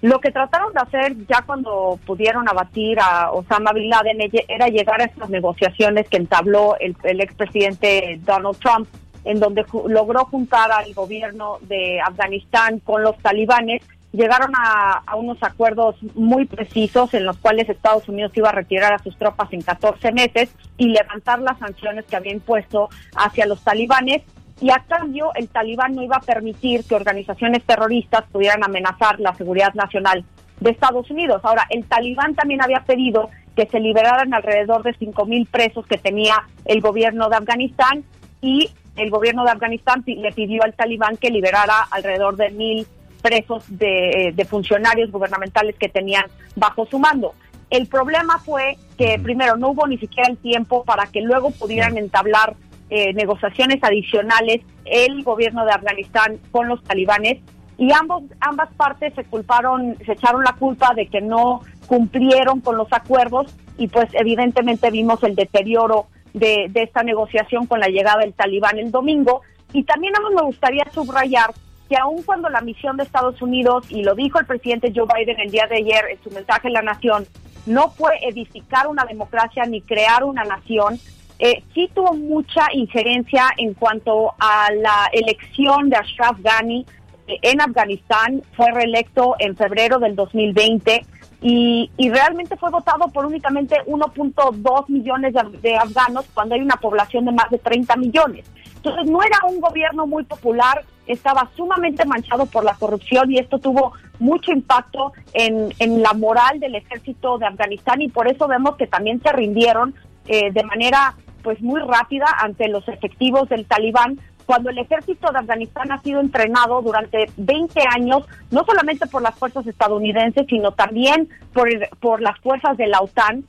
Lo 0.00 0.20
que 0.20 0.30
trataron 0.30 0.72
de 0.72 0.80
hacer 0.80 1.16
ya 1.26 1.42
cuando 1.42 1.98
pudieron 2.06 2.48
abatir 2.48 3.00
a 3.00 3.32
Osama 3.32 3.72
Bin 3.72 3.90
Laden 3.90 4.18
era 4.46 4.68
llegar 4.68 5.00
a 5.00 5.06
estas 5.06 5.28
negociaciones 5.28 6.08
que 6.08 6.18
entabló 6.18 6.76
el, 6.78 6.96
el 7.02 7.20
expresidente 7.20 8.20
Donald 8.24 8.58
Trump, 8.58 8.88
en 9.24 9.40
donde 9.40 9.64
logró 9.86 10.24
juntar 10.26 10.70
al 10.70 10.94
gobierno 10.94 11.58
de 11.62 12.00
Afganistán 12.00 12.78
con 12.78 13.02
los 13.02 13.18
talibanes. 13.18 13.82
Llegaron 14.12 14.52
a, 14.56 15.02
unos 15.16 15.42
acuerdos 15.42 15.96
muy 16.14 16.46
precisos 16.46 17.12
en 17.12 17.26
los 17.26 17.36
cuales 17.36 17.68
Estados 17.68 18.08
Unidos 18.08 18.32
iba 18.36 18.48
a 18.50 18.52
retirar 18.52 18.92
a 18.92 18.98
sus 19.00 19.16
tropas 19.18 19.52
en 19.52 19.62
14 19.62 20.12
meses 20.12 20.54
y 20.78 20.88
levantar 20.88 21.40
las 21.40 21.58
sanciones 21.58 22.06
que 22.06 22.16
había 22.16 22.32
impuesto 22.32 22.88
hacia 23.16 23.46
los 23.46 23.62
talibanes 23.62 24.22
y 24.60 24.70
a 24.70 24.84
cambio 24.88 25.30
el 25.34 25.48
talibán 25.48 25.94
no 25.94 26.02
iba 26.02 26.16
a 26.16 26.20
permitir 26.20 26.84
que 26.84 26.94
organizaciones 26.94 27.62
terroristas 27.64 28.24
pudieran 28.32 28.64
amenazar 28.64 29.20
la 29.20 29.34
seguridad 29.34 29.74
nacional 29.74 30.24
de 30.60 30.70
Estados 30.70 31.10
Unidos. 31.10 31.40
Ahora, 31.44 31.66
el 31.70 31.84
talibán 31.84 32.34
también 32.34 32.62
había 32.62 32.80
pedido 32.80 33.30
que 33.54 33.66
se 33.66 33.80
liberaran 33.80 34.34
alrededor 34.34 34.82
de 34.82 34.94
5.000 34.94 35.48
presos 35.48 35.86
que 35.86 35.98
tenía 35.98 36.46
el 36.64 36.80
gobierno 36.80 37.28
de 37.28 37.36
Afganistán 37.36 38.04
y 38.40 38.70
el 38.96 39.10
gobierno 39.10 39.44
de 39.44 39.50
Afganistán 39.50 40.02
le 40.06 40.32
pidió 40.32 40.62
al 40.62 40.74
talibán 40.74 41.16
que 41.16 41.30
liberara 41.30 41.86
alrededor 41.90 42.36
de 42.36 42.50
mil 42.50 42.86
presos 43.22 43.64
de, 43.68 44.46
funcionarios 44.48 45.10
gubernamentales 45.10 45.76
que 45.76 45.88
tenían 45.88 46.24
bajo 46.56 46.86
su 46.86 46.98
mando. 46.98 47.34
El 47.70 47.86
problema 47.86 48.38
fue 48.38 48.76
que 48.96 49.18
primero 49.22 49.56
no 49.56 49.70
hubo 49.70 49.86
ni 49.86 49.98
siquiera 49.98 50.28
el 50.28 50.38
tiempo 50.38 50.84
para 50.84 51.06
que 51.06 51.20
luego 51.20 51.50
pudieran 51.50 51.98
entablar 51.98 52.54
eh, 52.90 53.12
negociaciones 53.14 53.82
adicionales 53.82 54.60
el 54.84 55.22
gobierno 55.22 55.64
de 55.64 55.72
Afganistán 55.72 56.38
con 56.50 56.68
los 56.68 56.82
talibanes 56.82 57.38
y 57.76 57.92
ambos 57.92 58.24
ambas 58.40 58.68
partes 58.76 59.14
se 59.14 59.24
culparon, 59.24 59.96
se 60.04 60.12
echaron 60.12 60.42
la 60.42 60.54
culpa 60.54 60.94
de 60.94 61.06
que 61.06 61.20
no 61.20 61.60
cumplieron 61.86 62.60
con 62.60 62.76
los 62.76 62.92
acuerdos 62.92 63.54
y 63.76 63.88
pues 63.88 64.08
evidentemente 64.14 64.90
vimos 64.90 65.22
el 65.22 65.36
deterioro 65.36 66.06
de, 66.34 66.66
de 66.70 66.82
esta 66.82 67.02
negociación 67.02 67.66
con 67.66 67.80
la 67.80 67.88
llegada 67.88 68.20
del 68.20 68.34
talibán 68.34 68.78
el 68.78 68.90
domingo. 68.90 69.42
Y 69.72 69.84
también 69.84 70.14
a 70.16 70.20
mí 70.20 70.34
me 70.34 70.42
gustaría 70.42 70.84
subrayar 70.92 71.50
que 71.88 71.96
aun 71.96 72.22
cuando 72.22 72.48
la 72.48 72.60
misión 72.60 72.96
de 72.96 73.04
Estados 73.04 73.40
Unidos, 73.40 73.86
y 73.88 74.02
lo 74.02 74.14
dijo 74.14 74.38
el 74.38 74.46
presidente 74.46 74.92
Joe 74.94 75.06
Biden 75.14 75.40
el 75.40 75.50
día 75.50 75.66
de 75.68 75.76
ayer 75.76 76.04
en 76.10 76.22
su 76.22 76.30
mensaje 76.30 76.68
a 76.68 76.72
la 76.72 76.82
nación, 76.82 77.26
no 77.66 77.90
fue 77.90 78.12
edificar 78.22 78.88
una 78.88 79.04
democracia 79.04 79.64
ni 79.64 79.80
crear 79.80 80.24
una 80.24 80.44
nación, 80.44 80.98
eh, 81.38 81.62
sí 81.72 81.88
tuvo 81.94 82.14
mucha 82.14 82.66
injerencia 82.72 83.46
en 83.56 83.74
cuanto 83.74 84.34
a 84.38 84.72
la 84.72 85.08
elección 85.12 85.88
de 85.88 85.96
Ashraf 85.96 86.38
Ghani 86.40 86.84
eh, 87.28 87.38
en 87.42 87.60
Afganistán, 87.60 88.42
fue 88.56 88.72
reelecto 88.72 89.36
en 89.38 89.56
febrero 89.56 89.98
del 89.98 90.16
2020 90.16 91.06
y, 91.40 91.90
y 91.96 92.10
realmente 92.10 92.56
fue 92.56 92.70
votado 92.70 93.08
por 93.08 93.24
únicamente 93.24 93.76
1.2 93.86 94.88
millones 94.88 95.32
de, 95.32 95.58
de 95.60 95.76
afganos 95.76 96.26
cuando 96.34 96.56
hay 96.56 96.60
una 96.60 96.76
población 96.76 97.24
de 97.24 97.32
más 97.32 97.48
de 97.50 97.58
30 97.58 97.96
millones. 97.96 98.50
Entonces 98.74 99.10
no 99.10 99.22
era 99.22 99.38
un 99.48 99.60
gobierno 99.60 100.06
muy 100.06 100.24
popular, 100.24 100.84
estaba 101.06 101.48
sumamente 101.56 102.04
manchado 102.04 102.46
por 102.46 102.64
la 102.64 102.74
corrupción 102.74 103.30
y 103.30 103.38
esto 103.38 103.58
tuvo 103.58 103.92
mucho 104.18 104.50
impacto 104.50 105.12
en, 105.32 105.72
en 105.78 106.02
la 106.02 106.12
moral 106.14 106.58
del 106.58 106.74
ejército 106.74 107.38
de 107.38 107.46
Afganistán 107.46 108.02
y 108.02 108.08
por 108.08 108.26
eso 108.26 108.48
vemos 108.48 108.76
que 108.76 108.88
también 108.88 109.20
se 109.22 109.30
rindieron 109.32 109.94
eh, 110.26 110.52
de 110.52 110.62
manera 110.64 111.14
pues 111.42 111.60
muy 111.60 111.80
rápida 111.80 112.26
ante 112.42 112.68
los 112.68 112.86
efectivos 112.88 113.48
del 113.48 113.66
talibán 113.66 114.18
cuando 114.48 114.70
el 114.70 114.78
ejército 114.78 115.30
de 115.30 115.40
Afganistán 115.40 115.92
ha 115.92 116.00
sido 116.00 116.20
entrenado 116.20 116.80
durante 116.80 117.30
20 117.36 117.82
años, 117.94 118.24
no 118.50 118.64
solamente 118.64 119.06
por 119.06 119.20
las 119.20 119.34
fuerzas 119.34 119.66
estadounidenses, 119.66 120.46
sino 120.48 120.72
también 120.72 121.28
por, 121.52 121.68
por 122.00 122.22
las 122.22 122.38
fuerzas 122.40 122.78
de 122.78 122.86
la 122.86 123.00
OTAN, 123.00 123.44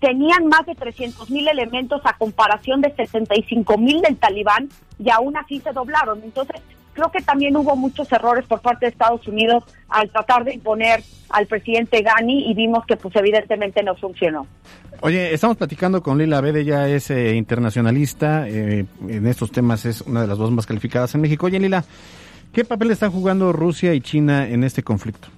tenían 0.00 0.46
más 0.46 0.64
de 0.66 0.74
300 0.74 1.30
mil 1.30 1.46
elementos 1.48 2.00
a 2.04 2.16
comparación 2.16 2.80
de 2.80 2.94
65 2.94 3.76
mil 3.76 4.00
del 4.00 4.16
talibán 4.16 4.70
y 4.98 5.10
aún 5.10 5.36
así 5.36 5.60
se 5.60 5.72
doblaron. 5.72 6.22
Entonces, 6.22 6.62
creo 6.92 7.10
que 7.10 7.22
también 7.22 7.56
hubo 7.56 7.76
muchos 7.76 8.10
errores 8.12 8.44
por 8.46 8.60
parte 8.60 8.86
de 8.86 8.90
Estados 8.90 9.26
Unidos 9.26 9.64
al 9.88 10.10
tratar 10.10 10.44
de 10.44 10.54
imponer 10.54 11.02
al 11.30 11.46
presidente 11.46 12.02
Ghani 12.02 12.50
y 12.50 12.54
vimos 12.54 12.84
que 12.86 12.96
pues 12.96 13.14
evidentemente 13.16 13.82
no 13.82 13.94
funcionó. 13.94 14.46
Oye, 15.00 15.34
estamos 15.34 15.56
platicando 15.56 16.02
con 16.02 16.18
Lila 16.18 16.40
Bede, 16.40 16.60
ella 16.60 16.88
es 16.88 17.10
eh, 17.10 17.34
internacionalista, 17.34 18.48
eh, 18.48 18.84
en 19.08 19.26
estos 19.26 19.50
temas 19.50 19.84
es 19.84 20.02
una 20.02 20.22
de 20.22 20.28
las 20.28 20.38
dos 20.38 20.50
más 20.52 20.66
calificadas 20.66 21.14
en 21.14 21.22
México. 21.22 21.46
Oye, 21.46 21.58
Lila, 21.58 21.84
¿qué 22.52 22.64
papel 22.64 22.92
están 22.92 23.10
jugando 23.10 23.52
Rusia 23.52 23.94
y 23.94 24.00
China 24.00 24.48
en 24.48 24.62
este 24.62 24.82
conflicto? 24.82 25.28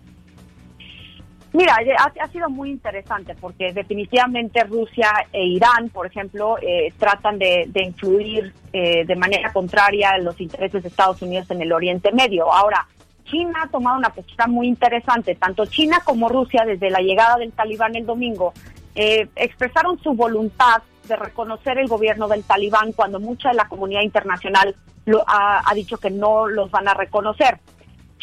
Mira, 1.55 1.79
ha, 2.21 2.29
sido 2.31 2.51
muy 2.51 2.69
interesante 2.69 3.37
porque 3.40 3.73
definitivamente 3.73 4.64
Rusia 4.64 5.12
e 5.33 5.45
Irán, 5.45 5.88
por 5.88 6.05
ejemplo, 6.05 6.57
eh, 6.61 6.93
tratan 6.99 7.38
de, 7.38 7.71
influir 7.77 8.53
eh, 8.73 9.05
de 9.07 9.14
manera 9.14 9.53
contraria 9.53 10.17
en 10.17 10.25
los 10.25 10.40
intereses 10.40 10.83
de 10.83 10.88
Estados 10.88 11.23
Unidos 11.23 11.49
en 11.53 11.62
el 11.62 11.73
Oriente 11.73 12.11
Medio. 12.11 12.53
Ahora, 12.53 12.88
China 13.25 13.61
ha 13.62 13.69
tomado 13.69 13.97
una 13.97 14.11
postura 14.11 14.49
muy 14.49 14.67
interesante. 14.67 15.37
Tanto 15.37 15.64
China 15.67 16.01
como 16.05 16.29
Rusia, 16.29 16.64
desde 16.67 16.90
la 16.90 16.99
llegada 16.99 17.37
del 17.37 17.53
talibán 17.53 17.95
el 17.95 18.05
domingo, 18.05 18.53
eh, 18.97 19.29
expresaron 19.37 19.97
su 20.01 20.12
voluntad 20.12 20.83
de 21.07 21.14
reconocer 21.14 21.79
el 21.79 21.87
gobierno 21.87 22.27
del 22.27 22.43
talibán 22.43 22.90
cuando 22.90 23.21
mucha 23.21 23.51
de 23.51 23.55
la 23.55 23.69
comunidad 23.69 24.03
internacional 24.03 24.75
lo 25.05 25.23
ha 25.29 25.73
dicho 25.73 25.99
que 25.99 26.11
no 26.11 26.49
los 26.49 26.69
van 26.73 26.88
a 26.88 26.95
reconocer. 26.95 27.61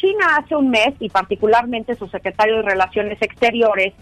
China 0.01 0.37
hace 0.37 0.55
un 0.55 0.69
mes, 0.69 0.95
y 0.99 1.09
particularmente 1.09 1.95
su 1.95 2.07
secretario 2.07 2.57
de 2.57 2.63
Relaciones 2.63 3.21
Exteriores, 3.21 3.93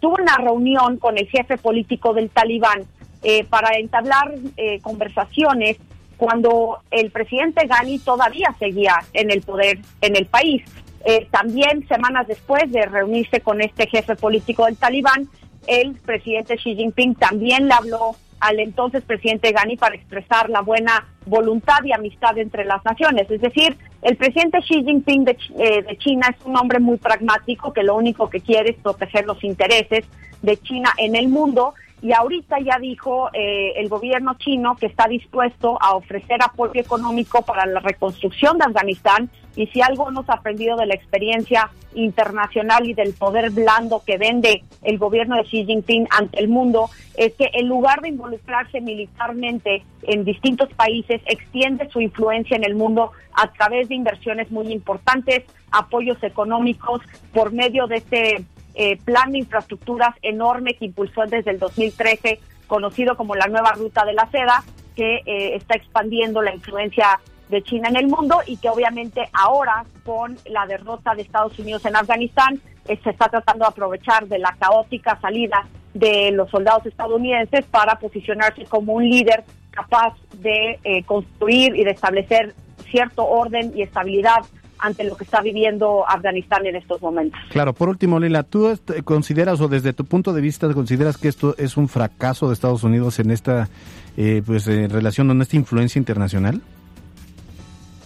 tuvo 0.00 0.16
una 0.20 0.36
reunión 0.38 0.96
con 0.96 1.18
el 1.18 1.28
jefe 1.28 1.58
político 1.58 2.14
del 2.14 2.30
talibán 2.30 2.86
eh, 3.22 3.44
para 3.44 3.78
entablar 3.78 4.34
eh, 4.56 4.80
conversaciones 4.80 5.76
cuando 6.16 6.78
el 6.90 7.10
presidente 7.10 7.66
Ghani 7.66 7.98
todavía 7.98 8.54
seguía 8.58 8.94
en 9.12 9.30
el 9.30 9.42
poder 9.42 9.78
en 10.00 10.16
el 10.16 10.26
país. 10.26 10.64
Eh, 11.04 11.26
también 11.30 11.86
semanas 11.86 12.26
después 12.26 12.70
de 12.72 12.86
reunirse 12.86 13.40
con 13.40 13.60
este 13.60 13.86
jefe 13.86 14.16
político 14.16 14.64
del 14.66 14.76
talibán, 14.76 15.28
el 15.66 15.94
presidente 15.94 16.56
Xi 16.56 16.76
Jinping 16.76 17.14
también 17.16 17.68
le 17.68 17.74
habló 17.74 18.16
al 18.42 18.58
entonces 18.58 19.04
presidente 19.04 19.52
Ghani 19.52 19.76
para 19.76 19.94
expresar 19.94 20.50
la 20.50 20.62
buena 20.62 21.06
voluntad 21.26 21.78
y 21.84 21.92
amistad 21.92 22.36
entre 22.38 22.64
las 22.64 22.84
naciones. 22.84 23.30
Es 23.30 23.40
decir, 23.40 23.78
el 24.02 24.16
presidente 24.16 24.58
Xi 24.58 24.82
Jinping 24.82 25.28
eh, 25.28 25.82
de, 25.82 25.98
China 25.98 26.26
es 26.36 26.44
un 26.44 26.56
hombre 26.56 26.80
muy 26.80 26.96
pragmático 26.96 27.72
que 27.72 27.84
lo 27.84 27.94
único 27.94 28.28
que 28.28 28.40
quiere 28.40 28.70
es 28.70 28.76
proteger 28.78 29.26
los 29.26 29.42
intereses 29.44 30.04
de 30.42 30.56
China 30.56 30.90
en 30.98 31.14
el 31.14 31.28
mundo 31.28 31.74
y 32.02 32.12
ahorita 32.12 32.56
ya 32.58 32.78
dijo 32.80 33.30
eh, 33.32 33.74
el 33.76 33.88
gobierno 33.88 34.34
chino 34.34 34.74
que 34.74 34.86
está 34.86 35.06
dispuesto 35.06 35.78
a 35.80 35.94
ofrecer 35.94 36.42
apoyo 36.42 36.80
económico 36.80 37.42
para 37.42 37.64
la 37.64 37.78
reconstrucción 37.78 38.58
de 38.58 38.64
Afganistán 38.64 39.30
y 39.54 39.68
si 39.68 39.80
algo 39.82 40.08
hemos 40.08 40.28
aprendido 40.28 40.76
de 40.76 40.86
la 40.86 40.94
experiencia 40.94 41.70
internacional 41.94 42.88
y 42.88 42.94
del 42.94 43.12
poder 43.12 43.50
blando 43.50 44.02
que 44.04 44.18
vende 44.18 44.64
el 44.82 44.98
gobierno 44.98 45.36
de 45.36 45.44
Xi 45.44 45.64
Jinping 45.64 46.08
ante 46.10 46.40
el 46.40 46.48
mundo, 46.48 46.90
es 47.16 47.34
que 47.34 47.50
en 47.52 47.68
lugar 47.68 48.00
de 48.00 48.08
involucrarse 48.08 48.80
militarmente 48.80 49.84
en 50.02 50.24
distintos 50.24 50.70
países, 50.74 51.20
extiende 51.26 51.88
su 51.90 52.00
influencia 52.00 52.56
en 52.56 52.64
el 52.64 52.74
mundo 52.74 53.12
a 53.34 53.52
través 53.52 53.88
de 53.88 53.94
inversiones 53.94 54.50
muy 54.50 54.72
importantes, 54.72 55.44
apoyos 55.70 56.20
económicos 56.22 57.00
por 57.32 57.52
medio 57.52 57.86
de 57.86 57.96
este 57.96 58.44
eh, 58.74 58.96
plan 59.04 59.32
de 59.32 59.38
infraestructuras 59.38 60.14
enorme 60.22 60.74
que 60.74 60.86
impulsó 60.86 61.22
desde 61.26 61.50
el 61.50 61.58
2013, 61.58 62.40
conocido 62.66 63.16
como 63.16 63.34
la 63.34 63.46
nueva 63.46 63.72
ruta 63.72 64.04
de 64.04 64.14
la 64.14 64.30
seda, 64.30 64.64
que 64.96 65.20
eh, 65.26 65.56
está 65.56 65.76
expandiendo 65.76 66.42
la 66.42 66.54
influencia 66.54 67.20
de 67.48 67.62
China 67.62 67.88
en 67.88 67.96
el 67.96 68.06
mundo 68.06 68.40
y 68.46 68.56
que 68.56 68.70
obviamente 68.70 69.28
ahora 69.32 69.84
con 70.04 70.38
la 70.46 70.66
derrota 70.66 71.14
de 71.14 71.22
Estados 71.22 71.58
Unidos 71.58 71.84
en 71.84 71.96
Afganistán 71.96 72.60
eh, 72.88 72.98
se 73.02 73.10
está 73.10 73.28
tratando 73.28 73.64
de 73.64 73.70
aprovechar 73.70 74.26
de 74.26 74.38
la 74.38 74.56
caótica 74.58 75.18
salida 75.20 75.66
de 75.92 76.30
los 76.32 76.50
soldados 76.50 76.86
estadounidenses 76.86 77.66
para 77.66 77.96
posicionarse 77.96 78.64
como 78.64 78.94
un 78.94 79.08
líder 79.08 79.44
capaz 79.70 80.14
de 80.34 81.02
construir 81.06 81.74
y 81.74 81.84
de 81.84 81.90
establecer 81.92 82.54
cierto 82.90 83.26
orden 83.26 83.72
y 83.74 83.82
estabilidad 83.82 84.42
ante 84.82 85.04
lo 85.04 85.16
que 85.16 85.24
está 85.24 85.40
viviendo 85.40 86.04
Afganistán 86.08 86.66
en 86.66 86.76
estos 86.76 87.00
momentos. 87.00 87.40
Claro, 87.50 87.72
por 87.72 87.88
último, 87.88 88.18
Lila, 88.18 88.42
¿tú 88.42 88.76
consideras 89.04 89.60
o 89.60 89.68
desde 89.68 89.92
tu 89.92 90.04
punto 90.04 90.32
de 90.32 90.40
vista 90.40 90.72
consideras 90.74 91.16
que 91.16 91.28
esto 91.28 91.54
es 91.56 91.76
un 91.76 91.88
fracaso 91.88 92.48
de 92.48 92.54
Estados 92.54 92.82
Unidos 92.82 93.18
en 93.18 93.30
esta 93.30 93.68
eh, 94.16 94.42
pues 94.44 94.66
eh, 94.68 94.88
relación, 94.88 95.30
en 95.30 95.40
esta 95.40 95.56
influencia 95.56 95.98
internacional? 95.98 96.60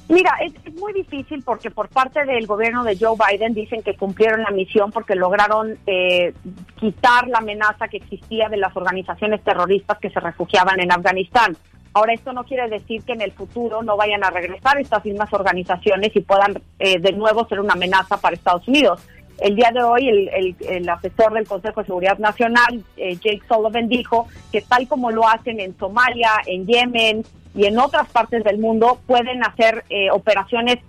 Mira, 0.09 0.33
es, 0.41 0.53
muy 0.77 0.93
difícil 0.93 1.43
porque 1.43 1.71
por 1.71 1.89
parte 1.89 2.25
del 2.25 2.47
gobierno 2.47 2.85
de 2.85 2.97
Joe 2.97 3.17
Biden 3.17 3.55
dicen 3.55 3.83
que 3.83 3.97
cumplieron 3.97 4.43
la 4.43 4.51
misión 4.51 4.93
porque 4.93 5.17
lograron 5.17 5.79
eh, 5.87 6.33
quitar 6.79 7.27
la 7.29 7.39
amenaza 7.39 7.89
que 7.89 7.97
existía 7.97 8.49
de 8.49 8.59
las 8.59 8.77
organizaciones 8.77 9.43
terroristas 9.43 9.99
que 9.99 10.11
se 10.11 10.21
refugiaban 10.21 10.79
en 10.81 10.93
Afganistán. 10.93 11.57
Ahora, 11.97 12.13
esto 12.13 12.35
no 12.35 12.45
quiere 12.45 12.69
decir 12.69 13.03
que 13.05 13.15
en 13.15 13.23
el 13.23 13.33
futuro 13.33 13.83
no 13.83 13.97
vayan 13.97 14.23
a 14.23 14.29
regresar 14.29 14.79
estas 14.79 15.03
mismas 15.03 15.33
organizaciones 15.33 16.15
y 16.15 16.21
puedan 16.21 16.61
eh, 16.79 16.99
de 16.99 17.13
nuevo 17.13 17.49
ser 17.49 17.59
una 17.59 17.73
amenaza 17.73 18.19
para 18.19 18.37
Estados 18.37 18.69
Unidos. 18.69 19.01
El 19.39 19.57
día 19.57 19.71
de 19.73 19.83
hoy, 19.83 20.07
el, 20.11 20.89
asesor 20.91 21.33
del 21.33 21.49
Consejo 21.49 21.81
de 21.81 21.87
Seguridad 21.87 22.19
Nacional, 22.19 22.85
eh, 22.99 23.17
Jake 23.17 23.41
Sullivan, 23.49 23.89
dijo 23.89 24.29
que 24.53 24.61
tal 24.61 24.87
como 24.89 25.11
lo 25.11 25.27
hacen 25.27 25.59
en 25.59 25.75
Somalia, 25.79 26.33
en 26.45 26.67
Yemen 26.67 27.25
y 27.55 27.65
en 27.65 27.79
otras 27.79 28.11
partes 28.11 28.45
del 28.45 28.59
mundo, 28.59 28.99
pueden 29.07 29.43
hacer 29.43 29.85
eh, 29.89 30.11
operaciones 30.11 30.81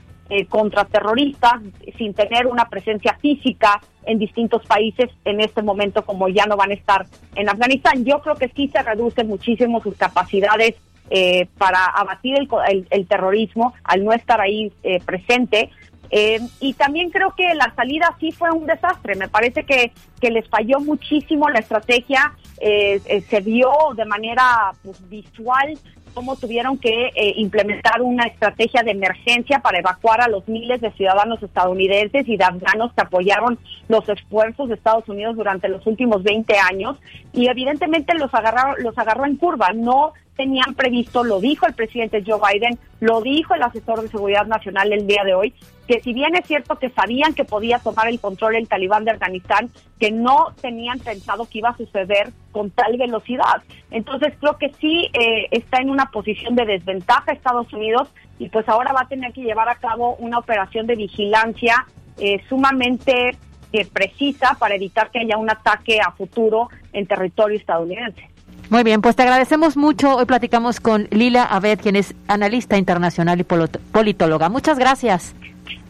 contraterroristas 0.50 1.54
sin 1.98 2.14
tener 2.14 2.48
una 2.48 2.68
presencia 2.68 3.18
física 3.22 3.80
en 4.06 4.20
distintos 4.20 4.62
países 4.66 5.10
en 5.24 5.40
este 5.40 5.62
momento 5.62 6.04
como 6.04 6.28
ya 6.28 6.46
no 6.46 6.58
van 6.58 6.72
a 6.72 6.74
estar 6.74 7.06
en 7.36 7.48
Afganistán. 7.48 8.04
Yo 8.04 8.20
creo 8.20 8.36
que 8.36 8.50
sí 8.50 8.68
se 8.68 8.84
reducen 8.84 9.30
muchísimo 9.30 9.82
sus 9.82 9.96
capacidades 9.96 10.76
eh, 11.10 11.48
para 11.58 11.86
abatir 11.86 12.36
el, 12.68 13.08
terrorismo 13.08 13.74
al 13.84 14.04
no 14.04 14.12
estar 14.12 14.42
ahí 14.42 14.74
eh, 14.84 15.00
presente. 15.06 15.70
Eh, 16.10 16.40
y 16.60 16.74
también 16.74 17.10
creo 17.12 17.34
que 17.36 17.54
la 17.56 17.74
salida 17.76 18.14
sí 18.20 18.32
fue 18.32 18.52
un 18.52 18.66
desastre. 18.66 19.16
Me 19.16 19.30
parece 19.30 19.64
que, 19.64 19.92
que 20.20 20.32
les 20.32 20.48
falló 20.50 20.80
muchísimo 20.80 21.50
la 21.50 21.60
estrategia. 21.60 22.34
se 22.60 23.40
vio 23.42 23.72
de 23.96 24.06
manera 24.06 24.72
pues, 24.84 25.08
visual 25.10 25.78
cómo 26.14 26.36
tuvieron 26.36 26.80
que 26.80 27.12
implementar 27.36 28.02
una 28.02 28.24
estrategia 28.24 28.82
de 28.82 28.90
emergencia 28.90 29.60
para 29.60 29.78
evacuar 29.78 30.20
a 30.20 30.28
los 30.28 30.48
miles 30.48 30.82
de 30.82 30.92
ciudadanos 30.94 31.44
estadounidenses 31.44 32.28
y 32.28 32.38
de 32.38 32.44
afganos 32.44 32.92
que 32.94 33.02
apoyaron 33.02 33.60
los 33.88 34.10
esfuerzos 34.10 34.68
de 34.70 34.76
Estados 34.76 35.08
Unidos 35.08 35.36
durante 35.36 35.70
los 35.70 35.86
últimos 35.86 36.24
20 36.24 36.58
años 36.58 36.98
y 37.34 37.48
evidentemente 37.50 38.16
los 38.16 38.34
agarraron, 38.34 38.84
los 38.84 38.98
agarró 38.98 39.26
en 39.28 39.36
curva, 39.36 39.74
no 39.76 40.14
tenían 40.38 40.76
previsto, 40.76 41.24
lo 41.24 41.42
dijo 41.42 41.66
el 41.66 41.74
presidente 41.74 42.24
Joe 42.26 42.40
Biden, 42.40 42.80
lo 43.02 43.22
dijo 43.22 43.56
el 43.56 43.64
asesor 43.64 44.02
de 44.02 44.08
seguridad 44.08 44.46
nacional 44.46 44.94
el 44.94 45.08
día 45.08 45.24
de 45.26 45.34
hoy, 45.34 45.54
que 45.88 46.00
si 46.02 46.14
bien 46.14 46.36
es 46.36 46.46
cierto 46.46 46.78
que 46.78 46.90
sabían 46.92 47.34
que 47.34 47.44
podía 47.44 47.80
tomar 47.80 48.08
el 48.08 48.20
control 48.20 48.56
el 48.56 48.68
talibán 48.68 49.04
de 49.04 49.12
Afganistán, 49.12 49.70
que 50.00 50.12
no 50.12 50.54
tenían 50.62 51.00
pensado 51.00 51.48
que 51.50 51.58
iba 51.58 51.70
a 51.70 51.78
suceder 51.78 52.32
con 52.52 52.70
tal 52.72 52.98
velocidad. 52.98 53.64
Entonces 53.92 54.34
creo 54.40 54.58
que 54.58 54.72
sí 54.80 55.10
eh, 55.14 55.48
está 55.52 55.80
en 55.80 55.90
una 55.90 56.12
posición 56.12 56.56
de 56.56 56.66
desventaja 56.66 57.32
Estados 57.32 57.72
Unidos 57.74 58.10
y 58.38 58.50
pues 58.50 58.68
ahora 58.70 58.94
va 58.94 59.02
a 59.02 59.08
tener 59.08 59.34
que 59.34 59.42
llevar 59.42 59.70
a 59.70 59.76
cabo 59.76 60.16
una 60.18 60.38
operación 60.38 60.88
de 60.88 60.96
vigilancia 60.96 61.86
eh, 62.20 62.42
sumamente 62.48 63.38
eh, 63.74 63.86
precisa 63.86 64.56
para 64.60 64.76
evitar 64.76 65.10
que 65.12 65.20
haya 65.20 65.38
un 65.38 65.50
ataque 65.50 66.00
a 66.00 66.12
futuro 66.12 66.70
en 66.94 67.06
territorio 67.06 67.58
estadounidense. 67.58 68.37
Muy 68.70 68.84
bien, 68.84 69.02
pues 69.02 69.16
te 69.16 69.24
agradecemos 69.24 69.78
mucho. 69.78 70.18
Hoy 70.18 70.26
platicamos 70.26 70.82
con 70.82 71.08
Lila 71.12 71.44
Abed, 71.44 71.80
quien 71.80 71.96
es 71.96 72.14
analista 72.28 72.78
internacional 72.78 73.40
y 73.40 73.46
politóloga. 73.46 74.50
Muchas 74.50 74.78
gracias. 74.78 75.34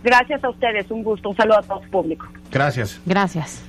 Gracias 0.03 0.43
a 0.43 0.49
ustedes, 0.49 0.89
un 0.91 1.03
gusto, 1.03 1.29
un 1.29 1.35
saludo 1.35 1.57
a 1.57 1.63
todo 1.63 1.81
el 1.81 1.89
público. 1.89 2.27
Gracias. 2.51 3.01
Gracias. 3.05 3.63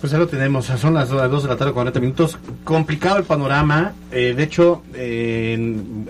Pues 0.00 0.12
ya 0.12 0.18
lo 0.18 0.26
tenemos, 0.26 0.66
son 0.66 0.94
las 0.94 1.08
2 1.08 1.42
de 1.42 1.48
la 1.48 1.56
tarde, 1.56 1.72
40 1.72 2.00
minutos. 2.00 2.38
Complicado 2.64 3.18
el 3.18 3.24
panorama. 3.24 3.92
Eh, 4.10 4.34
de 4.36 4.42
hecho, 4.42 4.82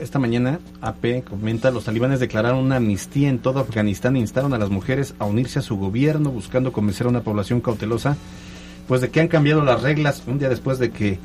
esta 0.00 0.18
mañana 0.18 0.58
AP 0.80 1.24
comenta, 1.28 1.70
los 1.70 1.84
talibanes 1.84 2.18
declararon 2.18 2.58
una 2.58 2.76
amnistía 2.76 3.28
en 3.28 3.38
todo 3.38 3.60
Afganistán 3.60 4.16
e 4.16 4.20
instaron 4.20 4.52
a 4.54 4.58
las 4.58 4.70
mujeres 4.70 5.14
a 5.18 5.26
unirse 5.26 5.58
a 5.58 5.62
su 5.62 5.76
gobierno 5.76 6.30
buscando 6.30 6.72
convencer 6.72 7.06
a 7.06 7.10
una 7.10 7.20
población 7.20 7.60
cautelosa, 7.60 8.16
pues 8.88 9.00
de 9.00 9.10
que 9.10 9.20
han 9.20 9.28
cambiado 9.28 9.62
las 9.62 9.82
reglas 9.82 10.22
un 10.26 10.38
día 10.38 10.48
después 10.48 10.78
de 10.78 10.90
que 10.90 11.18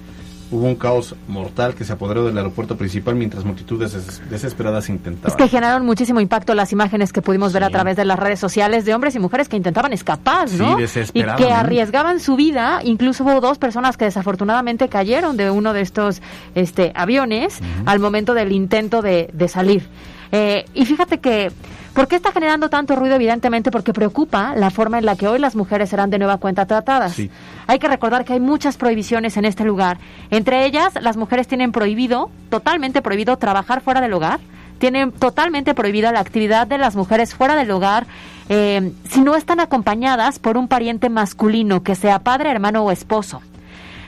hubo 0.52 0.66
un 0.66 0.76
caos 0.76 1.16
mortal 1.28 1.76
que 1.76 1.84
se 1.84 1.94
apoderó 1.94 2.26
del 2.26 2.38
aeropuerto 2.38 2.78
principal 2.78 3.16
mientras 3.16 3.46
multitudes 3.46 4.22
desesperadas 4.30 4.90
intentaban. 4.90 5.32
Es 5.32 5.36
que 5.36 5.48
generaron 5.48 5.86
muchísimo 5.86 6.20
impacto 6.20 6.56
las 6.56 6.72
imágenes 6.72 7.14
que 7.14 7.22
pudimos 7.22 7.54
ver 7.54 7.64
a 7.64 7.70
través 7.70 7.96
de 7.96 8.06
las 8.06 8.18
redes 8.18 8.40
sociales 8.40 8.86
de 8.86 8.94
hombres 8.94 9.16
y 9.16 9.20
mujeres 9.20 9.48
que 9.48 9.58
intentaban 9.58 9.94
escapar, 9.94 10.50
¿no? 10.52 10.78
Sí, 10.88 11.02
y 11.14 11.24
que 11.24 11.52
arriesgaban 11.52 12.20
su 12.20 12.36
vida. 12.36 12.82
Incluso 12.84 13.24
hubo 13.24 13.42
dos 13.42 13.58
personas 13.58 13.98
que 13.98 14.06
desafortunadamente 14.06 14.90
cayeron 14.90 15.38
de 15.38 15.52
uno 15.52 15.74
de 15.74 15.82
estos 15.82 16.22
este, 16.56 16.92
aviones 16.96 17.60
al 17.86 18.00
momento 18.00 18.34
del 18.34 18.52
intento 18.52 19.02
de, 19.02 19.30
de 19.34 19.48
salir. 19.48 19.88
Eh, 20.32 20.66
y 20.74 20.86
fíjate 20.86 21.20
que 21.20 21.52
¿Por 21.94 22.08
qué 22.08 22.16
está 22.16 22.32
generando 22.32 22.70
tanto 22.70 22.96
ruido? 22.96 23.16
Evidentemente 23.16 23.72
porque 23.72 23.94
preocupa 23.94 24.56
la 24.56 24.70
forma 24.70 25.00
en 25.00 25.06
la 25.06 25.16
que 25.16 25.28
hoy 25.28 25.40
las 25.40 25.56
mujeres 25.56 25.90
serán 25.90 26.10
de 26.10 26.20
nueva 26.20 26.38
cuenta 26.38 26.66
tratadas. 26.66 27.20
Hay 27.68 27.80
que 27.80 27.88
recordar 27.88 28.26
que 28.26 28.34
hay 28.34 28.40
muchas 28.40 28.78
prohibiciones 28.78 29.38
en 29.38 29.46
este 29.46 29.64
lugar. 29.64 29.98
Entre 30.30 30.66
ellas, 30.66 30.94
las 31.02 31.18
mujeres 31.18 31.48
tienen 31.48 31.72
prohibido, 31.72 32.30
totalmente 32.50 33.02
prohibido, 33.02 33.38
trabajar 33.38 33.82
fuera 33.82 34.02
del 34.02 34.14
hogar. 34.14 34.40
Tienen 34.78 35.12
totalmente 35.12 35.74
prohibida 35.74 36.12
la 36.14 36.22
actividad 36.22 36.66
de 36.66 36.78
las 36.78 36.96
mujeres 36.96 37.36
fuera 37.36 37.56
del 37.56 37.70
hogar 37.72 38.08
eh, 38.48 38.94
si 39.10 39.22
no 39.22 39.36
están 39.36 39.60
acompañadas 39.60 40.40
por 40.40 40.58
un 40.58 40.70
pariente 40.70 41.10
masculino, 41.10 41.84
que 41.84 41.96
sea 41.96 42.20
padre, 42.20 42.50
hermano 42.50 42.84
o 42.84 42.92
esposo 42.92 43.42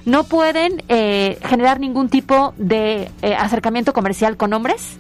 no 0.05 0.23
pueden 0.23 0.83
eh, 0.89 1.37
generar 1.43 1.79
ningún 1.79 2.09
tipo 2.09 2.53
de 2.57 3.11
eh, 3.21 3.35
acercamiento 3.35 3.93
comercial 3.93 4.37
con 4.37 4.53
hombres, 4.53 4.97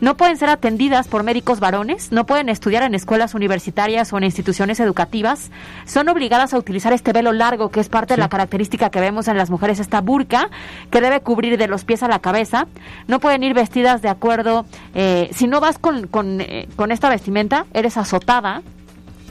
no 0.00 0.16
pueden 0.16 0.36
ser 0.36 0.50
atendidas 0.50 1.08
por 1.08 1.22
médicos 1.22 1.60
varones, 1.60 2.12
no 2.12 2.26
pueden 2.26 2.48
estudiar 2.48 2.82
en 2.82 2.94
escuelas 2.94 3.34
universitarias 3.34 4.12
o 4.12 4.18
en 4.18 4.24
instituciones 4.24 4.78
educativas, 4.80 5.50
son 5.86 6.08
obligadas 6.08 6.52
a 6.52 6.58
utilizar 6.58 6.92
este 6.92 7.12
velo 7.12 7.32
largo 7.32 7.70
que 7.70 7.80
es 7.80 7.88
parte 7.88 8.14
de 8.14 8.20
la 8.20 8.28
característica 8.28 8.90
que 8.90 9.00
vemos 9.00 9.26
en 9.28 9.36
las 9.36 9.50
mujeres, 9.50 9.80
esta 9.80 10.00
burka 10.00 10.50
que 10.90 11.00
debe 11.00 11.20
cubrir 11.20 11.58
de 11.58 11.66
los 11.66 11.84
pies 11.84 12.02
a 12.02 12.08
la 12.08 12.18
cabeza, 12.18 12.66
no 13.06 13.20
pueden 13.20 13.42
ir 13.42 13.54
vestidas 13.54 14.02
de 14.02 14.08
acuerdo, 14.08 14.66
eh, 14.94 15.30
si 15.32 15.46
no 15.46 15.60
vas 15.60 15.78
con, 15.78 16.06
con, 16.06 16.42
con 16.76 16.92
esta 16.92 17.08
vestimenta, 17.08 17.66
eres 17.72 17.96
azotada 17.96 18.62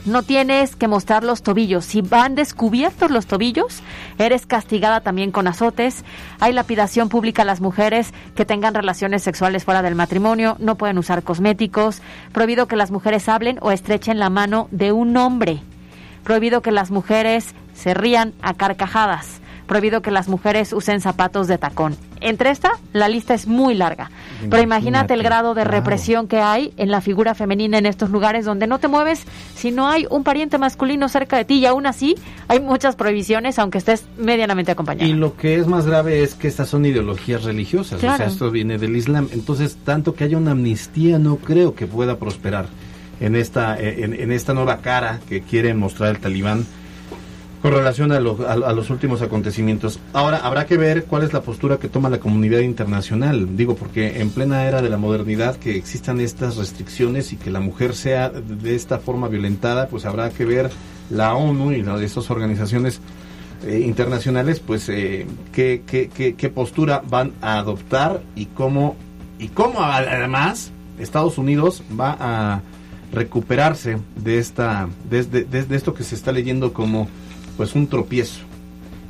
no 0.06 0.22
tienes 0.22 0.76
que 0.76 0.88
mostrar 0.88 1.24
los 1.24 1.42
tobillos. 1.42 1.84
Si 1.84 2.00
van 2.02 2.34
descubiertos 2.34 3.10
los 3.10 3.26
tobillos, 3.26 3.82
eres 4.18 4.46
castigada 4.46 5.00
también 5.00 5.30
con 5.30 5.46
azotes. 5.46 6.04
Hay 6.40 6.52
lapidación 6.52 7.08
pública 7.08 7.42
a 7.42 7.44
las 7.44 7.60
mujeres 7.60 8.12
que 8.34 8.44
tengan 8.44 8.74
relaciones 8.74 9.22
sexuales 9.22 9.64
fuera 9.64 9.82
del 9.82 9.94
matrimonio. 9.94 10.56
No 10.58 10.76
pueden 10.76 10.98
usar 10.98 11.22
cosméticos. 11.22 12.02
Prohibido 12.32 12.66
que 12.66 12.76
las 12.76 12.90
mujeres 12.90 13.28
hablen 13.28 13.58
o 13.60 13.70
estrechen 13.70 14.18
la 14.18 14.30
mano 14.30 14.68
de 14.70 14.92
un 14.92 15.16
hombre. 15.16 15.60
Prohibido 16.24 16.62
que 16.62 16.72
las 16.72 16.90
mujeres 16.90 17.54
se 17.74 17.94
rían 17.94 18.34
a 18.42 18.54
carcajadas 18.54 19.40
prohibido 19.68 20.02
que 20.02 20.10
las 20.10 20.26
mujeres 20.26 20.72
usen 20.72 21.00
zapatos 21.00 21.46
de 21.46 21.58
tacón. 21.58 21.94
Entre 22.20 22.50
esta, 22.50 22.72
la 22.92 23.08
lista 23.08 23.34
es 23.34 23.46
muy 23.46 23.74
larga. 23.74 24.10
Pero 24.50 24.60
imagínate 24.60 25.14
el 25.14 25.22
grado 25.22 25.54
de 25.54 25.62
represión 25.62 26.26
que 26.26 26.40
hay 26.40 26.72
en 26.76 26.90
la 26.90 27.00
figura 27.00 27.36
femenina 27.36 27.78
en 27.78 27.86
estos 27.86 28.10
lugares 28.10 28.44
donde 28.44 28.66
no 28.66 28.80
te 28.80 28.88
mueves 28.88 29.24
si 29.54 29.70
no 29.70 29.88
hay 29.88 30.06
un 30.10 30.24
pariente 30.24 30.58
masculino 30.58 31.08
cerca 31.08 31.36
de 31.36 31.44
ti 31.44 31.58
y 31.58 31.66
aún 31.66 31.86
así 31.86 32.16
hay 32.48 32.58
muchas 32.58 32.96
prohibiciones 32.96 33.58
aunque 33.58 33.78
estés 33.78 34.04
medianamente 34.16 34.72
acompañado. 34.72 35.08
Y 35.08 35.12
lo 35.12 35.36
que 35.36 35.56
es 35.56 35.68
más 35.68 35.86
grave 35.86 36.22
es 36.22 36.34
que 36.34 36.48
estas 36.48 36.68
son 36.68 36.84
ideologías 36.84 37.44
religiosas, 37.44 37.98
o 37.98 38.00
sea, 38.00 38.16
esto 38.26 38.50
viene 38.50 38.78
del 38.78 38.96
Islam. 38.96 39.28
Entonces, 39.32 39.76
tanto 39.84 40.14
que 40.14 40.24
haya 40.24 40.38
una 40.38 40.52
amnistía 40.52 41.18
no 41.18 41.36
creo 41.36 41.74
que 41.74 41.86
pueda 41.86 42.18
prosperar 42.18 42.66
en 43.20 43.36
esta, 43.36 43.78
en, 43.78 44.14
en 44.14 44.32
esta 44.32 44.54
nueva 44.54 44.78
cara 44.78 45.20
que 45.28 45.42
quiere 45.42 45.74
mostrar 45.74 46.10
el 46.10 46.18
talibán 46.18 46.66
con 47.60 47.72
relación 47.72 48.12
a, 48.12 48.20
los 48.20 48.90
últimos 48.90 49.20
acontecimientos. 49.20 49.98
Ahora, 50.12 50.38
habrá 50.38 50.66
que 50.66 50.76
ver 50.76 51.04
cuál 51.04 51.24
es 51.24 51.32
la 51.32 51.42
postura 51.42 51.78
que 51.78 51.88
toma 51.88 52.08
la 52.08 52.20
comunidad 52.20 52.60
internacional. 52.60 53.56
Digo, 53.56 53.74
porque 53.74 54.20
en 54.20 54.30
plena 54.30 54.66
era 54.66 54.80
de 54.80 54.88
la 54.88 54.96
modernidad 54.96 55.56
que 55.56 55.76
existan 55.76 56.20
estas 56.20 56.56
restricciones 56.56 57.32
y 57.32 57.36
que 57.36 57.50
la 57.50 57.60
mujer 57.60 57.94
sea 57.94 58.30
de 58.30 58.74
esta 58.76 58.98
forma 58.98 59.28
violentada, 59.28 59.88
pues 59.88 60.04
habrá 60.04 60.30
que 60.30 60.44
ver 60.44 60.70
la 61.10 61.34
ONU 61.34 61.72
y 61.72 61.82
las 61.82 61.98
de 61.98 62.06
estas 62.06 62.30
organizaciones 62.30 63.00
eh, 63.66 63.82
internacionales, 63.84 64.60
pues 64.60 64.88
eh, 64.88 65.26
qué, 65.52 65.82
qué, 65.84 66.08
qué, 66.36 66.48
postura 66.48 67.02
van 67.08 67.32
a 67.42 67.58
adoptar 67.58 68.22
y 68.36 68.46
cómo, 68.46 68.94
y 69.40 69.48
cómo 69.48 69.82
además 69.82 70.70
Estados 71.00 71.38
Unidos 71.38 71.82
va 71.98 72.16
a 72.20 72.60
recuperarse 73.10 73.96
de 74.16 74.38
esta 74.38 74.88
de, 75.10 75.24
de 75.24 75.76
esto 75.76 75.94
que 75.94 76.04
se 76.04 76.14
está 76.14 76.30
leyendo 76.30 76.72
como 76.74 77.08
pues 77.58 77.74
un 77.74 77.88
tropiezo 77.88 78.38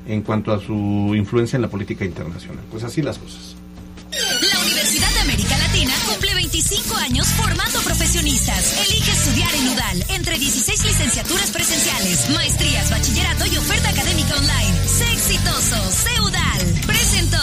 en 0.08 0.22
cuanto 0.22 0.52
a 0.52 0.58
su 0.58 1.12
influencia 1.14 1.58
en 1.58 1.62
la 1.62 1.68
política 1.68 2.04
internacional. 2.06 2.64
Pues 2.70 2.82
así 2.82 3.02
las 3.02 3.18
cosas. 3.18 3.54
La 4.10 4.58
Universidad 4.64 5.10
de 5.12 5.20
América 5.20 5.58
Latina 5.58 5.92
cumple 6.08 6.34
25 6.34 6.96
años 6.96 7.26
formando 7.36 7.78
profesionistas. 7.84 8.80
Elige 8.88 9.12
estudiar 9.12 9.54
en 9.54 9.68
UDAL 9.68 10.04
entre 10.16 10.38
16 10.38 10.82
licenciaturas 10.82 11.50
presenciales, 11.50 12.30
maestrías, 12.30 12.90
bachillerato 12.90 13.44
y 13.52 13.58
oferta 13.58 13.90
académica 13.90 14.34
online. 14.34 14.76
Sé 14.86 15.12
exitoso, 15.12 15.76
sé 15.90 16.20
UDAL. 16.22 16.86
Presentó. 16.86 17.36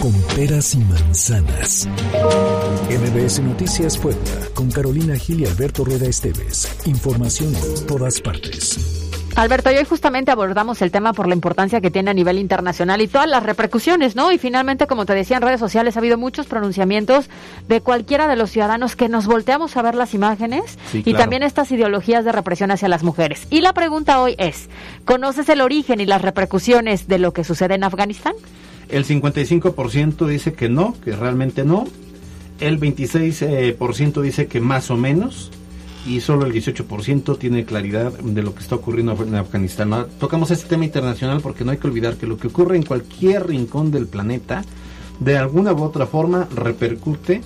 Con 0.00 0.12
peras 0.36 0.74
y 0.74 0.78
manzanas. 0.78 1.88
MBS 2.88 3.40
Noticias 3.40 3.98
Puebla, 3.98 4.48
con 4.54 4.70
Carolina 4.70 5.16
Gil 5.16 5.40
y 5.40 5.46
Alberto 5.46 5.84
Rueda 5.84 6.06
Esteves. 6.06 6.68
Información 6.86 7.52
en 7.56 7.86
todas 7.86 8.20
partes. 8.20 9.03
Alberto, 9.36 9.72
y 9.72 9.76
hoy 9.76 9.84
justamente 9.84 10.30
abordamos 10.30 10.80
el 10.80 10.92
tema 10.92 11.12
por 11.12 11.26
la 11.26 11.34
importancia 11.34 11.80
que 11.80 11.90
tiene 11.90 12.12
a 12.12 12.14
nivel 12.14 12.38
internacional 12.38 13.00
y 13.00 13.08
todas 13.08 13.28
las 13.28 13.42
repercusiones, 13.42 14.14
¿no? 14.14 14.30
Y 14.30 14.38
finalmente, 14.38 14.86
como 14.86 15.06
te 15.06 15.14
decía 15.14 15.38
en 15.38 15.42
redes 15.42 15.58
sociales, 15.58 15.96
ha 15.96 15.98
habido 15.98 16.16
muchos 16.16 16.46
pronunciamientos 16.46 17.28
de 17.66 17.80
cualquiera 17.80 18.28
de 18.28 18.36
los 18.36 18.50
ciudadanos 18.50 18.94
que 18.94 19.08
nos 19.08 19.26
volteamos 19.26 19.76
a 19.76 19.82
ver 19.82 19.96
las 19.96 20.14
imágenes 20.14 20.78
y 20.92 21.14
también 21.14 21.42
estas 21.42 21.72
ideologías 21.72 22.24
de 22.24 22.30
represión 22.30 22.70
hacia 22.70 22.88
las 22.88 23.02
mujeres. 23.02 23.48
Y 23.50 23.60
la 23.60 23.72
pregunta 23.72 24.20
hoy 24.20 24.36
es, 24.38 24.68
¿conoces 25.04 25.48
el 25.48 25.62
origen 25.62 26.00
y 26.00 26.06
las 26.06 26.22
repercusiones 26.22 27.08
de 27.08 27.18
lo 27.18 27.32
que 27.32 27.42
sucede 27.42 27.74
en 27.74 27.82
Afganistán? 27.82 28.34
El 28.88 29.04
55% 29.04 30.26
dice 30.28 30.52
que 30.52 30.68
no, 30.68 30.94
que 31.04 31.10
realmente 31.16 31.64
no. 31.64 31.86
El 32.60 32.78
26% 32.78 34.20
dice 34.20 34.46
que 34.46 34.60
más 34.60 34.92
o 34.92 34.96
menos 34.96 35.50
y 36.06 36.20
solo 36.20 36.46
el 36.46 36.52
18% 36.52 37.38
tiene 37.38 37.64
claridad 37.64 38.12
de 38.12 38.42
lo 38.42 38.54
que 38.54 38.60
está 38.60 38.74
ocurriendo 38.74 39.16
en 39.22 39.34
Afganistán. 39.34 40.06
Tocamos 40.18 40.50
este 40.50 40.68
tema 40.68 40.84
internacional 40.84 41.40
porque 41.40 41.64
no 41.64 41.70
hay 41.70 41.78
que 41.78 41.86
olvidar 41.86 42.16
que 42.16 42.26
lo 42.26 42.36
que 42.36 42.48
ocurre 42.48 42.76
en 42.76 42.82
cualquier 42.82 43.46
rincón 43.46 43.90
del 43.90 44.06
planeta, 44.06 44.64
de 45.20 45.38
alguna 45.38 45.72
u 45.72 45.82
otra 45.82 46.06
forma, 46.06 46.46
repercute 46.54 47.40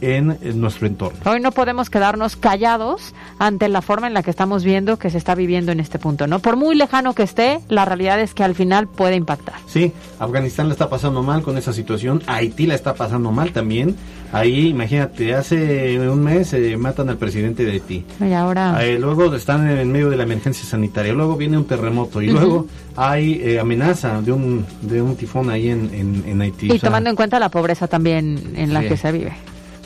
en, 0.00 0.38
nuestro 0.60 0.86
entorno. 0.86 1.18
Hoy 1.24 1.40
no 1.40 1.52
podemos 1.52 1.90
quedarnos 1.90 2.36
callados 2.36 3.14
ante 3.38 3.68
la 3.68 3.82
forma 3.82 4.06
en 4.06 4.14
la 4.14 4.22
que 4.22 4.30
estamos 4.30 4.64
viendo 4.64 4.98
que 4.98 5.10
se 5.10 5.18
está 5.18 5.34
viviendo 5.34 5.72
en 5.72 5.80
este 5.80 5.98
punto, 5.98 6.26
¿no? 6.26 6.40
Por 6.40 6.56
muy 6.56 6.74
lejano 6.74 7.14
que 7.14 7.22
esté, 7.22 7.60
la 7.68 7.84
realidad 7.84 8.20
es 8.20 8.34
que 8.34 8.44
al 8.44 8.54
final 8.54 8.86
puede 8.86 9.16
impactar. 9.16 9.54
Sí, 9.66 9.92
Afganistán 10.18 10.68
la 10.68 10.74
está 10.74 10.88
pasando 10.88 11.22
mal 11.22 11.42
con 11.42 11.56
esa 11.56 11.72
situación, 11.72 12.22
Haití 12.26 12.66
la 12.66 12.74
está 12.74 12.94
pasando 12.94 13.30
mal 13.32 13.52
también. 13.52 13.96
Ahí, 14.34 14.68
imagínate, 14.68 15.32
hace 15.34 15.98
un 16.00 16.22
mes 16.22 16.52
eh, 16.54 16.76
matan 16.76 17.08
al 17.08 17.18
presidente 17.18 17.64
de 17.64 17.72
Haití. 17.72 18.04
Y 18.20 18.32
ahora. 18.32 18.82
luego 18.98 19.32
están 19.34 19.70
en 19.70 19.92
medio 19.92 20.10
de 20.10 20.16
la 20.16 20.24
emergencia 20.24 20.64
sanitaria. 20.64 21.12
Luego 21.12 21.36
viene 21.36 21.56
un 21.56 21.66
terremoto. 21.66 22.20
Y 22.20 22.26
luego 22.26 22.66
hay 22.96 23.40
eh, 23.42 23.60
amenaza 23.60 24.20
de 24.20 24.32
un, 24.32 24.66
de 24.82 25.00
un 25.00 25.14
tifón 25.16 25.50
ahí 25.50 25.70
en, 25.70 26.24
en, 26.26 26.42
Haití. 26.42 26.72
Y 26.72 26.78
tomando 26.80 27.10
en 27.10 27.16
cuenta 27.16 27.38
la 27.38 27.48
pobreza 27.48 27.86
también 27.86 28.54
en 28.56 28.74
la 28.74 28.82
que 28.82 28.96
se 28.96 29.12
vive. 29.12 29.32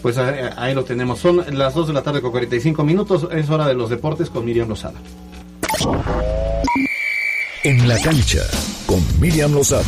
Pues 0.03 0.17
eh, 0.17 0.51
ahí 0.57 0.75
lo 0.75 0.85
tenemos. 0.85 1.19
Son 1.19 1.45
las 1.53 1.75
2 1.75 1.89
de 1.89 1.93
la 1.93 2.03
tarde 2.03 2.21
con 2.21 2.31
45 2.31 2.85
minutos. 2.85 3.29
Es 3.33 3.51
hora 3.51 3.67
de 3.67 3.75
los 3.75 3.91
deportes 3.91 4.31
con 4.31 4.45
Miriam 4.45 4.69
Lozada. 4.69 4.99
En 7.65 7.87
la 7.87 8.01
cancha 8.01 8.41
con 8.87 9.03
Miriam 9.21 9.53
Lozada. 9.53 9.85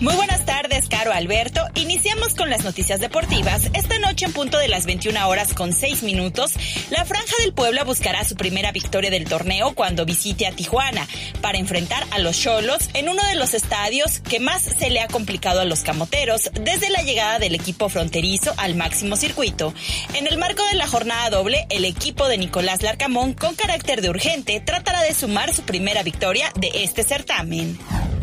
Muy 0.00 0.14
buenas 0.14 0.44
tardes, 0.44 0.55
Caro 0.88 1.12
Alberto. 1.12 1.60
Iniciamos 1.74 2.34
con 2.34 2.50
las 2.50 2.64
noticias 2.64 3.00
deportivas. 3.00 3.70
Esta 3.74 3.98
noche 3.98 4.26
en 4.26 4.32
punto 4.32 4.58
de 4.58 4.68
las 4.68 4.86
21 4.86 5.28
horas 5.28 5.54
con 5.54 5.72
6 5.72 6.02
minutos, 6.02 6.52
la 6.90 7.04
Franja 7.04 7.34
del 7.40 7.52
Puebla 7.52 7.84
buscará 7.84 8.24
su 8.24 8.36
primera 8.36 8.72
victoria 8.72 9.10
del 9.10 9.28
torneo 9.28 9.74
cuando 9.74 10.04
visite 10.04 10.46
a 10.46 10.52
Tijuana 10.52 11.06
para 11.40 11.58
enfrentar 11.58 12.04
a 12.10 12.18
los 12.18 12.38
Cholos 12.40 12.88
en 12.94 13.08
uno 13.08 13.22
de 13.26 13.34
los 13.36 13.54
estadios 13.54 14.20
que 14.20 14.40
más 14.40 14.62
se 14.62 14.90
le 14.90 15.00
ha 15.00 15.08
complicado 15.08 15.60
a 15.60 15.64
los 15.64 15.82
camoteros 15.82 16.50
desde 16.60 16.90
la 16.90 17.02
llegada 17.02 17.38
del 17.38 17.54
equipo 17.54 17.88
fronterizo 17.88 18.52
al 18.56 18.74
máximo 18.74 19.16
circuito. 19.16 19.74
En 20.14 20.26
el 20.26 20.38
marco 20.38 20.64
de 20.66 20.76
la 20.76 20.86
jornada 20.86 21.30
doble, 21.30 21.66
el 21.70 21.84
equipo 21.84 22.28
de 22.28 22.38
Nicolás 22.38 22.82
Larcamón, 22.82 23.34
con 23.34 23.54
carácter 23.54 24.02
de 24.02 24.10
urgente, 24.10 24.60
tratará 24.60 25.02
de 25.02 25.14
sumar 25.14 25.54
su 25.54 25.62
primera 25.62 26.02
victoria 26.02 26.52
de 26.56 26.70
este 26.74 27.02
certamen. 27.02 27.78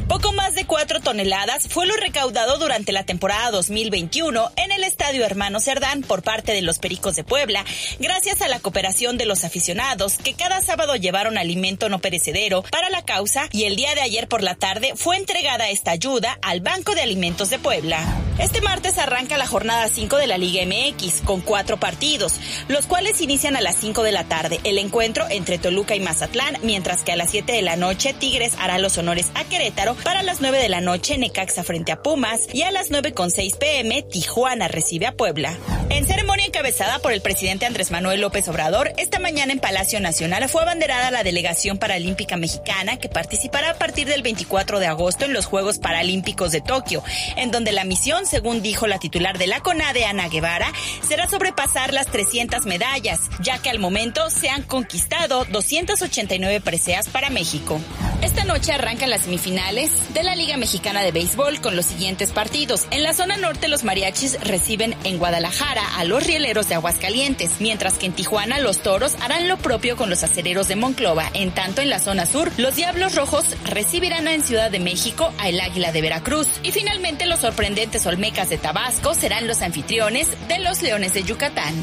Poco 0.07 0.33
más 0.33 0.53
de 0.53 0.65
4 0.65 0.99
toneladas 0.99 1.67
fue 1.69 1.87
lo 1.87 1.95
recaudado 1.95 2.57
durante 2.57 2.91
la 2.91 3.05
temporada 3.05 3.51
2021 3.51 4.51
en 4.57 4.71
el 4.71 4.83
Estadio 4.83 5.25
Hermano 5.25 5.59
Cerdán 5.59 6.01
por 6.01 6.23
parte 6.23 6.53
de 6.53 6.61
los 6.61 6.79
Pericos 6.79 7.15
de 7.15 7.23
Puebla, 7.23 7.65
gracias 7.99 8.41
a 8.41 8.47
la 8.47 8.59
cooperación 8.59 9.17
de 9.17 9.25
los 9.25 9.43
aficionados 9.43 10.17
que 10.17 10.33
cada 10.33 10.61
sábado 10.61 10.95
llevaron 10.95 11.37
alimento 11.37 11.89
no 11.89 11.99
perecedero 11.99 12.63
para 12.63 12.89
la 12.89 13.03
causa 13.03 13.47
y 13.51 13.63
el 13.63 13.75
día 13.75 13.95
de 13.95 14.01
ayer 14.01 14.27
por 14.27 14.43
la 14.43 14.55
tarde 14.55 14.93
fue 14.95 15.17
entregada 15.17 15.69
esta 15.69 15.91
ayuda 15.91 16.37
al 16.41 16.61
Banco 16.61 16.95
de 16.95 17.01
Alimentos 17.01 17.49
de 17.49 17.59
Puebla. 17.59 18.05
Este 18.39 18.61
martes 18.61 18.97
arranca 18.97 19.37
la 19.37 19.45
jornada 19.45 19.87
5 19.87 20.17
de 20.17 20.25
la 20.25 20.39
Liga 20.39 20.63
MX 20.65 21.21
con 21.21 21.41
cuatro 21.41 21.77
partidos, 21.77 22.39
los 22.67 22.87
cuales 22.87 23.21
inician 23.21 23.55
a 23.55 23.61
las 23.61 23.75
5 23.75 24.01
de 24.01 24.11
la 24.11 24.23
tarde. 24.23 24.59
El 24.63 24.79
encuentro 24.79 25.25
entre 25.29 25.59
Toluca 25.59 25.95
y 25.95 25.99
Mazatlán, 25.99 26.57
mientras 26.63 27.03
que 27.03 27.11
a 27.11 27.15
las 27.15 27.29
7 27.29 27.53
de 27.53 27.61
la 27.61 27.75
noche 27.75 28.13
Tigres 28.13 28.53
hará 28.59 28.79
los 28.79 28.97
honores 28.97 29.31
a 29.35 29.43
Querétaro 29.43 29.95
para 30.03 30.23
las 30.23 30.41
9 30.41 30.59
de 30.59 30.69
la 30.69 30.81
noche, 30.81 31.17
Necaxa 31.19 31.63
frente 31.63 31.91
a 31.91 32.01
Pumas. 32.01 32.47
Y 32.51 32.63
a 32.63 32.71
las 32.71 32.89
9 32.89 33.13
con 33.13 33.29
6 33.29 33.55
pm, 33.57 34.01
Tijuana 34.01 34.67
recibe 34.67 35.05
a 35.05 35.15
Puebla. 35.15 35.55
En 35.89 36.07
ceremonia 36.07 36.47
encabezada 36.47 36.99
por 36.99 37.13
el 37.13 37.21
presidente 37.21 37.67
Andrés 37.67 37.91
Manuel 37.91 38.21
López 38.21 38.47
Obrador, 38.47 38.91
esta 38.97 39.19
mañana 39.19 39.53
en 39.53 39.59
Palacio 39.59 39.99
Nacional 39.99 40.49
fue 40.49 40.63
abanderada 40.63 41.11
la 41.11 41.23
delegación 41.23 41.77
paralímpica 41.77 42.35
mexicana 42.35 42.97
que 42.97 43.09
participará 43.09 43.71
a 43.71 43.77
partir 43.77 44.07
del 44.07 44.23
24 44.23 44.79
de 44.79 44.87
agosto 44.87 45.25
en 45.25 45.33
los 45.33 45.45
Juegos 45.45 45.77
Paralímpicos 45.77 46.51
de 46.51 46.61
Tokio, 46.61 47.03
en 47.37 47.51
donde 47.51 47.71
la 47.71 47.83
misión, 47.83 48.22
según 48.25 48.61
dijo 48.61 48.87
la 48.87 48.99
titular 48.99 49.37
de 49.37 49.47
la 49.47 49.61
CONADE, 49.61 50.05
Ana 50.05 50.29
Guevara, 50.29 50.71
será 51.07 51.27
sobrepasar 51.27 51.93
las 51.93 52.07
300 52.07 52.65
medallas, 52.65 53.21
ya 53.41 53.61
que 53.61 53.69
al 53.69 53.79
momento 53.79 54.29
se 54.29 54.49
han 54.49 54.63
conquistado 54.63 55.45
289 55.45 56.61
preseas 56.61 57.09
para 57.09 57.29
México. 57.29 57.79
Esta 58.21 58.45
noche 58.45 58.71
arrancan 58.71 59.09
las 59.09 59.23
semifinales 59.23 59.91
de 60.13 60.23
la 60.23 60.35
Liga 60.35 60.55
Mexicana 60.55 61.01
de 61.01 61.11
Béisbol 61.11 61.59
con 61.59 61.75
los 61.75 61.85
siguientes 61.85 62.31
partidos. 62.31 62.87
En 62.89 63.03
la 63.03 63.13
zona 63.13 63.35
norte 63.35 63.67
los 63.67 63.83
mariachis 63.83 64.39
reciben 64.41 64.95
en 65.03 65.17
Guadalajara 65.17 65.97
a 65.97 66.05
los 66.05 66.25
rieleros 66.25 66.69
de 66.69 66.75
Aguascalientes, 66.75 67.59
mientras 67.59 67.97
que 67.97 68.05
en 68.05 68.13
Tijuana 68.13 68.59
los 68.59 68.79
toros 68.79 69.15
harán 69.19 69.47
lo 69.47 69.57
propio 69.57 69.97
con 69.97 70.09
los 70.09 70.23
acereros 70.23 70.67
de 70.67 70.77
Monclova. 70.77 71.29
En 71.33 71.51
tanto 71.51 71.81
en 71.81 71.89
la 71.89 71.99
zona 71.99 72.25
sur 72.25 72.51
los 72.57 72.75
Diablos 72.75 73.15
Rojos 73.15 73.45
recibirán 73.65 74.27
en 74.27 74.41
Ciudad 74.41 74.71
de 74.71 74.79
México 74.79 75.33
a 75.37 75.49
el 75.49 75.59
Águila 75.59 75.91
de 75.91 76.01
Veracruz. 76.01 76.47
Y 76.63 76.71
finalmente 76.71 77.25
los 77.25 77.39
sorprendentes 77.39 78.01
Olmecas 78.13 78.49
de 78.49 78.59
Tabasco 78.59 79.15
serán 79.15 79.47
los 79.47 79.63
anfitriones 79.63 80.27
de 80.47 80.59
los 80.59 80.83
Leones 80.83 81.15
de 81.15 81.23
Yucatán. 81.23 81.73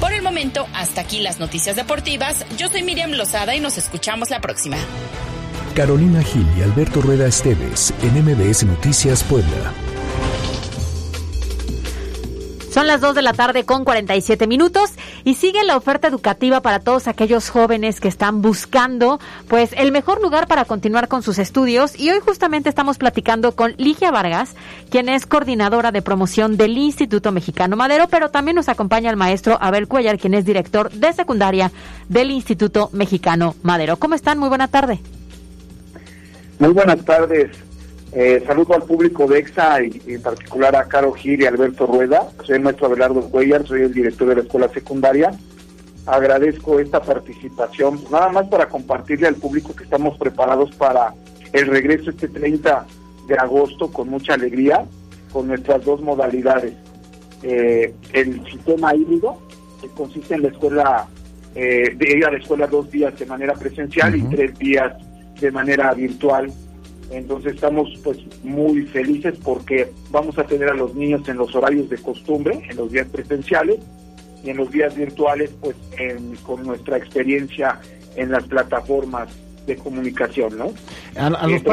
Por 0.00 0.12
el 0.12 0.20
momento, 0.20 0.66
hasta 0.74 1.02
aquí 1.02 1.20
las 1.20 1.38
noticias 1.38 1.76
deportivas. 1.76 2.44
Yo 2.58 2.68
soy 2.68 2.82
Miriam 2.82 3.12
Lozada 3.12 3.54
y 3.54 3.60
nos 3.60 3.78
escuchamos 3.78 4.28
la 4.30 4.40
próxima. 4.40 4.76
Carolina 5.76 6.20
Gil 6.22 6.46
y 6.58 6.62
Alberto 6.62 7.00
Rueda 7.00 7.28
Esteves 7.28 7.94
en 8.02 8.24
MBS 8.24 8.64
Noticias 8.64 9.22
Puebla. 9.22 9.72
Son 12.72 12.86
las 12.86 13.02
2 13.02 13.14
de 13.14 13.20
la 13.20 13.34
tarde 13.34 13.66
con 13.66 13.84
47 13.84 14.46
minutos 14.46 14.92
y 15.24 15.34
sigue 15.34 15.62
la 15.62 15.76
oferta 15.76 16.08
educativa 16.08 16.62
para 16.62 16.80
todos 16.80 17.06
aquellos 17.06 17.50
jóvenes 17.50 18.00
que 18.00 18.08
están 18.08 18.40
buscando 18.40 19.20
pues 19.46 19.74
el 19.76 19.92
mejor 19.92 20.22
lugar 20.22 20.46
para 20.46 20.64
continuar 20.64 21.06
con 21.08 21.22
sus 21.22 21.38
estudios 21.38 22.00
y 22.00 22.08
hoy 22.08 22.20
justamente 22.20 22.70
estamos 22.70 22.96
platicando 22.96 23.54
con 23.54 23.74
Ligia 23.76 24.10
Vargas, 24.10 24.54
quien 24.88 25.10
es 25.10 25.26
coordinadora 25.26 25.92
de 25.92 26.00
promoción 26.00 26.56
del 26.56 26.78
Instituto 26.78 27.30
Mexicano 27.30 27.76
Madero, 27.76 28.08
pero 28.08 28.30
también 28.30 28.54
nos 28.54 28.70
acompaña 28.70 29.10
el 29.10 29.16
maestro 29.16 29.58
Abel 29.60 29.86
Cuellar, 29.86 30.16
quien 30.16 30.32
es 30.32 30.46
director 30.46 30.90
de 30.90 31.12
secundaria 31.12 31.70
del 32.08 32.30
Instituto 32.30 32.88
Mexicano 32.94 33.54
Madero. 33.62 33.98
¿Cómo 33.98 34.14
están? 34.14 34.38
Muy 34.38 34.48
buena 34.48 34.68
tarde. 34.68 34.98
Muy 36.58 36.70
buenas 36.70 37.04
tardes. 37.04 37.50
Eh, 38.14 38.44
saludo 38.46 38.74
al 38.74 38.82
público 38.82 39.26
de 39.26 39.38
EXA 39.38 39.84
y, 39.84 40.02
en 40.06 40.20
particular 40.20 40.76
a 40.76 40.84
Caro 40.84 41.12
Gil 41.12 41.40
y 41.40 41.46
Alberto 41.46 41.86
Rueda. 41.86 42.28
Soy 42.44 42.56
el 42.56 42.62
maestro 42.62 42.86
Abelardo 42.86 43.22
Cuellar, 43.30 43.66
soy 43.66 43.82
el 43.82 43.94
director 43.94 44.28
de 44.28 44.34
la 44.36 44.42
escuela 44.42 44.68
secundaria. 44.68 45.32
Agradezco 46.04 46.78
esta 46.78 47.00
participación, 47.00 48.04
nada 48.10 48.28
más 48.28 48.48
para 48.48 48.68
compartirle 48.68 49.28
al 49.28 49.36
público 49.36 49.74
que 49.74 49.84
estamos 49.84 50.18
preparados 50.18 50.72
para 50.72 51.14
el 51.52 51.66
regreso 51.68 52.10
este 52.10 52.28
30 52.28 52.86
de 53.28 53.34
agosto 53.34 53.90
con 53.90 54.08
mucha 54.08 54.34
alegría, 54.34 54.84
con 55.32 55.48
nuestras 55.48 55.82
dos 55.84 56.02
modalidades. 56.02 56.74
Eh, 57.42 57.94
el 58.12 58.44
sistema 58.44 58.94
híbrido, 58.94 59.38
que 59.80 59.88
consiste 59.88 60.34
en 60.34 60.42
la 60.42 60.48
escuela, 60.48 61.06
eh, 61.54 61.94
de 61.96 62.16
ir 62.18 62.26
a 62.26 62.30
la 62.30 62.38
escuela 62.38 62.66
dos 62.66 62.90
días 62.90 63.18
de 63.18 63.24
manera 63.24 63.54
presencial 63.54 64.14
y 64.14 64.22
tres 64.24 64.58
días 64.58 64.92
de 65.40 65.50
manera 65.50 65.94
virtual 65.94 66.52
entonces 67.16 67.54
estamos 67.54 67.90
pues 68.02 68.18
muy 68.42 68.82
felices 68.86 69.34
porque 69.42 69.92
vamos 70.10 70.38
a 70.38 70.44
tener 70.44 70.70
a 70.70 70.74
los 70.74 70.94
niños 70.94 71.28
en 71.28 71.36
los 71.36 71.54
horarios 71.54 71.88
de 71.90 71.98
costumbre, 71.98 72.62
en 72.68 72.76
los 72.76 72.90
días 72.90 73.06
presenciales 73.08 73.80
y 74.42 74.50
en 74.50 74.56
los 74.56 74.70
días 74.70 74.94
virtuales 74.96 75.50
pues 75.60 75.76
con 76.42 76.64
nuestra 76.64 76.96
experiencia 76.96 77.80
en 78.16 78.30
las 78.30 78.44
plataformas 78.44 79.28
de 79.66 79.76
comunicación, 79.76 80.58
¿no? 80.58 80.72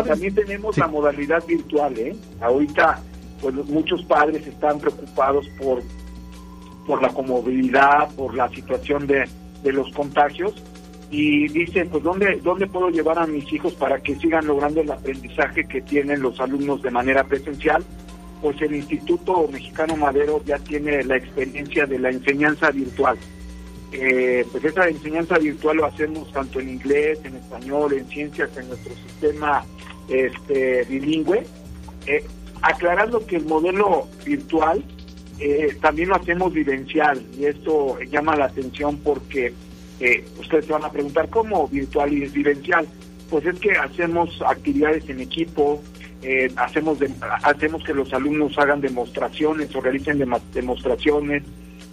También 0.04 0.36
tenemos 0.36 0.78
la 0.78 0.88
modalidad 0.88 1.44
virtual, 1.46 1.98
¿eh? 1.98 2.16
Ahorita 2.42 3.02
pues 3.42 3.56
muchos 3.56 4.04
padres 4.04 4.46
están 4.46 4.80
preocupados 4.80 5.48
por 5.62 5.82
por 6.86 7.02
la 7.04 7.10
comodidad, 7.10 8.10
por 8.16 8.34
la 8.34 8.50
situación 8.50 9.06
de, 9.06 9.30
de 9.64 9.72
los 9.72 9.92
contagios 9.94 10.56
y 11.12 11.48
dicen, 11.48 11.90
pues, 11.90 12.04
¿dónde, 12.04 12.40
¿dónde 12.44 12.68
puedo 12.68 12.90
llevar 12.90 13.18
a 13.18 13.26
mis 13.26 13.52
hijos 13.52 13.74
para 13.74 14.00
que 14.00 14.16
sigan 14.16 14.46
logrando 14.46 14.82
el 14.82 14.92
aprendizaje 14.92 15.66
que 15.66 15.82
tienen 15.82 16.22
los 16.22 16.40
alumnos 16.40 16.82
de 16.82 16.92
manera 16.92 17.24
presencial? 17.24 17.84
Pues 18.42 18.62
el 18.62 18.76
Instituto 18.76 19.48
Mexicano 19.52 19.96
Madero 19.98 20.42
ya 20.46 20.60
tiene 20.60 21.04
la 21.04 21.18
experiencia 21.18 21.86
de 21.86 22.00
la 22.00 22.10
enseñanza 22.10 22.70
virtual. 22.72 23.18
Eh, 23.92 24.46
pues 24.52 24.64
esa 24.64 24.88
enseñanza 24.88 25.40
virtual 25.40 25.78
lo 25.78 25.86
hacemos 25.86 26.32
tanto 26.32 26.60
en 26.60 26.70
inglés, 26.70 27.20
en 27.24 27.36
español, 27.36 27.94
en 27.94 28.08
ciencias, 28.08 28.56
en 28.56 28.68
nuestro 28.68 28.94
sistema 28.94 29.66
este, 30.08 30.86
bilingüe, 30.88 31.44
eh, 32.06 32.24
aclarando 32.62 33.26
que 33.26 33.38
el 33.38 33.46
modelo 33.46 34.08
virtual 34.24 34.84
eh, 35.40 35.76
también 35.82 36.10
lo 36.10 36.16
hacemos 36.16 36.54
vivencial 36.54 37.26
y 37.38 37.46
esto 37.46 37.98
llama 38.12 38.36
la 38.36 38.46
atención 38.46 38.98
porque 38.98 39.54
ustedes 40.40 40.66
se 40.66 40.72
van 40.72 40.86
a 40.86 40.92
preguntar, 40.92 41.30
¿cómo 41.30 41.68
virtual 41.68 42.14
y 42.14 42.28
vivencial? 42.28 42.88
Pues 43.30 43.46
es 43.46 43.60
que 43.60 43.72
hacemos 43.72 44.42
actividades 44.42 45.08
en 45.10 45.20
equipo, 45.20 45.82
eh, 46.22 46.52
hacemos, 46.56 46.98
hacemos 47.44 47.84
que 47.84 47.94
los 47.94 48.12
alumnos 48.14 48.58
hagan 48.58 48.82
demostraciones 48.82 49.74
o 49.76 49.82
realicen 49.82 50.24
demostraciones, 50.54 51.44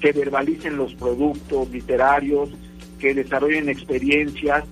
que 0.01 0.13
verbalicen 0.13 0.77
los 0.77 0.95
productos 0.95 1.71
literarios, 1.71 2.51
que 2.99 3.15
desarrollen 3.15 3.69
experiencias. 3.69 4.65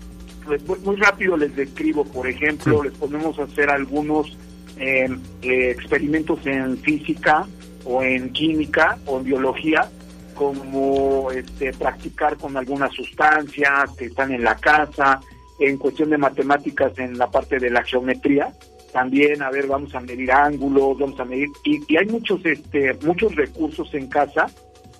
Pues, 0.44 0.62
muy 0.82 0.96
rápido 0.96 1.36
les 1.36 1.54
describo, 1.54 2.04
por 2.04 2.28
ejemplo, 2.28 2.82
les 2.82 2.92
ponemos 2.94 3.38
a 3.38 3.44
hacer 3.44 3.70
algunos 3.70 4.36
eh, 4.78 5.08
eh, 5.42 5.70
experimentos 5.70 6.44
en 6.46 6.76
física 6.78 7.46
o 7.84 8.02
en 8.02 8.30
química 8.30 8.98
o 9.06 9.18
en 9.18 9.24
biología 9.24 9.88
como 10.34 11.30
este, 11.30 11.72
practicar 11.72 12.36
con 12.36 12.56
algunas 12.56 12.92
sustancias 12.92 13.90
que 13.96 14.06
están 14.06 14.32
en 14.32 14.44
la 14.44 14.56
casa, 14.56 15.20
en 15.58 15.78
cuestión 15.78 16.10
de 16.10 16.18
matemáticas 16.18 16.98
en 16.98 17.16
la 17.16 17.30
parte 17.30 17.58
de 17.58 17.70
la 17.70 17.82
geometría, 17.84 18.52
también, 18.92 19.42
a 19.42 19.50
ver, 19.50 19.66
vamos 19.66 19.94
a 19.94 20.00
medir 20.00 20.30
ángulos, 20.30 20.98
vamos 20.98 21.18
a 21.18 21.24
medir, 21.24 21.48
y, 21.64 21.96
hay 21.96 22.06
muchos, 22.06 22.44
este, 22.44 22.94
muchos 23.04 23.34
recursos 23.34 23.92
en 23.94 24.08
casa 24.08 24.46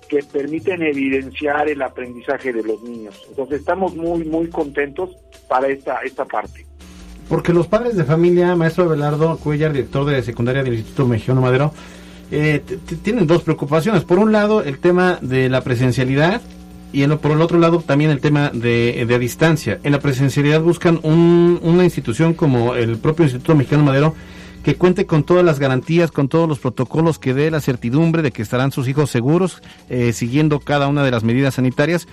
que 0.08 0.20
permiten 0.22 0.82
evidenciar 0.82 1.68
el 1.68 1.80
aprendizaje 1.80 2.52
de 2.52 2.62
los 2.62 2.82
niños. 2.82 3.14
Entonces 3.28 3.60
estamos 3.60 3.94
muy, 3.94 4.24
muy 4.24 4.48
contentos 4.48 5.16
para 5.48 5.68
esta, 5.68 6.00
esta 6.00 6.24
parte. 6.24 6.66
Porque 7.28 7.52
los 7.52 7.66
padres 7.68 7.96
de 7.96 8.04
familia, 8.04 8.54
maestro 8.54 8.84
Abelardo 8.84 9.38
Cuellar, 9.38 9.72
director 9.72 10.04
de 10.04 10.22
secundaria 10.22 10.62
del 10.62 10.74
Instituto 10.74 11.06
Mexicano 11.06 11.40
Madero, 11.40 11.72
eh, 12.30 12.62
tienen 13.02 13.26
dos 13.26 13.42
preocupaciones. 13.42 14.04
Por 14.04 14.18
un 14.18 14.32
lado, 14.32 14.62
el 14.62 14.78
tema 14.78 15.18
de 15.20 15.48
la 15.48 15.62
presencialidad 15.62 16.40
y 16.92 17.04
por 17.08 17.32
el 17.32 17.42
otro 17.42 17.58
lado 17.58 17.80
también 17.80 18.12
el 18.12 18.20
tema 18.20 18.50
de, 18.54 19.04
de 19.06 19.18
distancia. 19.18 19.80
En 19.82 19.92
la 19.92 19.98
presencialidad 19.98 20.60
buscan 20.60 21.00
una 21.02 21.82
institución 21.82 22.34
como 22.34 22.76
el 22.76 22.98
propio 22.98 23.24
Instituto 23.24 23.56
Mexicano 23.56 23.82
Madero 23.82 24.14
que 24.62 24.76
cuente 24.76 25.04
con 25.04 25.24
todas 25.24 25.44
las 25.44 25.58
garantías, 25.58 26.10
con 26.10 26.28
todos 26.28 26.48
los 26.48 26.58
protocolos 26.60 27.18
que 27.18 27.34
dé 27.34 27.50
la 27.50 27.60
certidumbre 27.60 28.22
de 28.22 28.30
que 28.30 28.42
estarán 28.42 28.72
sus 28.72 28.88
hijos 28.88 29.10
seguros, 29.10 29.60
eh, 29.90 30.12
siguiendo 30.12 30.60
cada 30.60 30.88
una 30.88 31.04
de 31.04 31.10
las 31.10 31.22
medidas 31.22 31.56
sanitarias. 31.56 32.08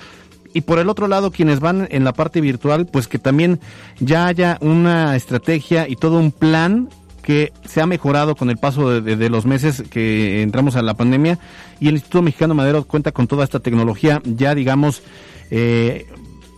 Y 0.54 0.62
por 0.62 0.80
el 0.80 0.90
otro 0.90 1.08
lado, 1.08 1.32
quienes 1.32 1.62
van 1.62 1.88
en 1.92 2.04
la 2.04 2.12
parte 2.12 2.42
virtual, 2.42 2.88
pues 2.88 3.08
que 3.08 3.20
también 3.20 3.62
ya 4.00 4.26
haya 4.26 4.58
una 4.60 5.16
estrategia 5.16 5.88
y 5.88 5.96
todo 5.96 6.20
un 6.20 6.32
plan 6.32 6.90
que 7.22 7.54
se 7.66 7.82
ha 7.82 7.86
mejorado 7.86 8.36
con 8.36 8.50
el 8.50 8.58
paso 8.58 9.02
de, 9.02 9.30
los 9.30 9.46
meses 9.46 9.84
que 9.90 10.42
entramos 10.42 10.76
a 10.76 10.82
la 10.82 10.96
pandemia 10.96 11.40
y 11.80 11.88
el 11.88 11.96
Instituto 11.96 12.22
Mexicano 12.22 12.56
Madero 12.56 12.84
cuenta 12.86 13.12
con 13.12 13.28
toda 13.28 13.44
esta 13.44 13.60
tecnología 13.60 14.22
ya 14.26 14.56
digamos 14.56 15.04
eh, 15.52 16.08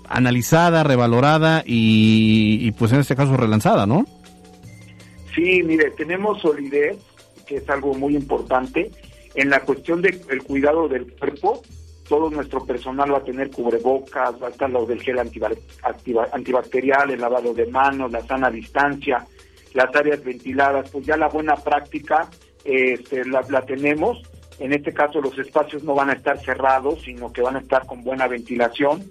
analizada, 0.07 0.83
revalorada 0.83 1.63
y, 1.65 2.71
pues 2.73 2.91
en 2.91 2.99
este 2.99 3.15
caso 3.15 3.35
relanzada, 3.35 3.85
¿no? 3.85 4.05
Sí, 5.33 5.63
mire, 5.63 5.91
tenemos 5.91 6.41
solidez, 6.41 6.97
que 7.47 7.57
es 7.57 7.69
algo 7.69 7.95
muy 7.95 8.15
importante, 8.15 8.91
en 9.33 9.49
la 9.49 9.61
cuestión 9.61 10.01
del 10.01 10.21
cuidado 10.43 10.87
del 10.87 11.11
cuerpo, 11.13 11.63
todo 12.07 12.29
nuestro 12.29 12.63
personal 12.65 13.11
va 13.11 13.17
a 13.17 13.23
tener 13.23 13.49
cubrebocas, 13.49 14.41
va 14.41 14.47
a 14.47 14.51
estar 14.51 14.69
lo 14.69 14.85
del 14.85 15.01
gel 15.01 15.17
antibacterial, 15.19 17.09
el 17.09 17.21
lavado 17.21 17.53
de 17.53 17.65
manos, 17.67 18.11
la 18.11 18.21
sana 18.27 18.51
distancia, 18.51 19.25
las 19.73 19.95
áreas 19.95 20.23
ventiladas, 20.23 20.89
pues 20.89 21.05
ya 21.05 21.17
la 21.17 21.27
buena 21.27 21.55
práctica 21.55 22.29
este, 22.63 23.25
la, 23.25 23.61
tenemos. 23.65 24.21
En 24.59 24.73
este 24.73 24.93
caso 24.93 25.19
los 25.19 25.37
espacios 25.37 25.83
no 25.83 25.95
van 25.95 26.09
a 26.09 26.13
estar 26.13 26.39
cerrados, 26.39 27.01
sino 27.03 27.33
que 27.33 27.41
van 27.41 27.55
a 27.55 27.59
estar 27.59 27.85
con 27.85 28.03
buena 28.03 28.27
ventilación. 28.27 29.03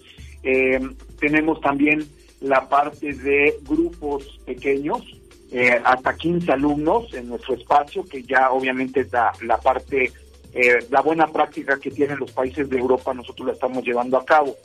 Eh, 0.43 0.81
tenemos 1.19 1.61
también 1.61 2.07
la 2.41 2.69
parte 2.69 3.13
de 3.13 3.57
grupos 3.63 4.41
pequeños, 4.45 5.03
eh, 5.51 5.81
hasta 5.85 6.17
15 6.17 6.53
alumnos 6.53 7.13
en 7.15 7.29
nuestro 7.29 7.55
espacio, 7.55 8.05
que 8.05 8.23
ya 8.23 8.51
obviamente 8.51 9.01
es 9.01 9.13
la, 9.13 9.59
parte, 9.63 10.13
eh, 10.55 10.79
la 10.91 11.03
buena 11.03 11.27
práctica 11.27 11.79
que 11.79 11.91
tienen 11.91 12.19
los 12.19 12.33
países 12.33 12.69
de 12.71 12.79
Europa, 12.79 13.13
nosotros 13.13 13.49
la 13.49 13.53
estamos 13.53 13.85
llevando 13.85 14.17
a 14.17 14.25
cabo. 14.25 14.57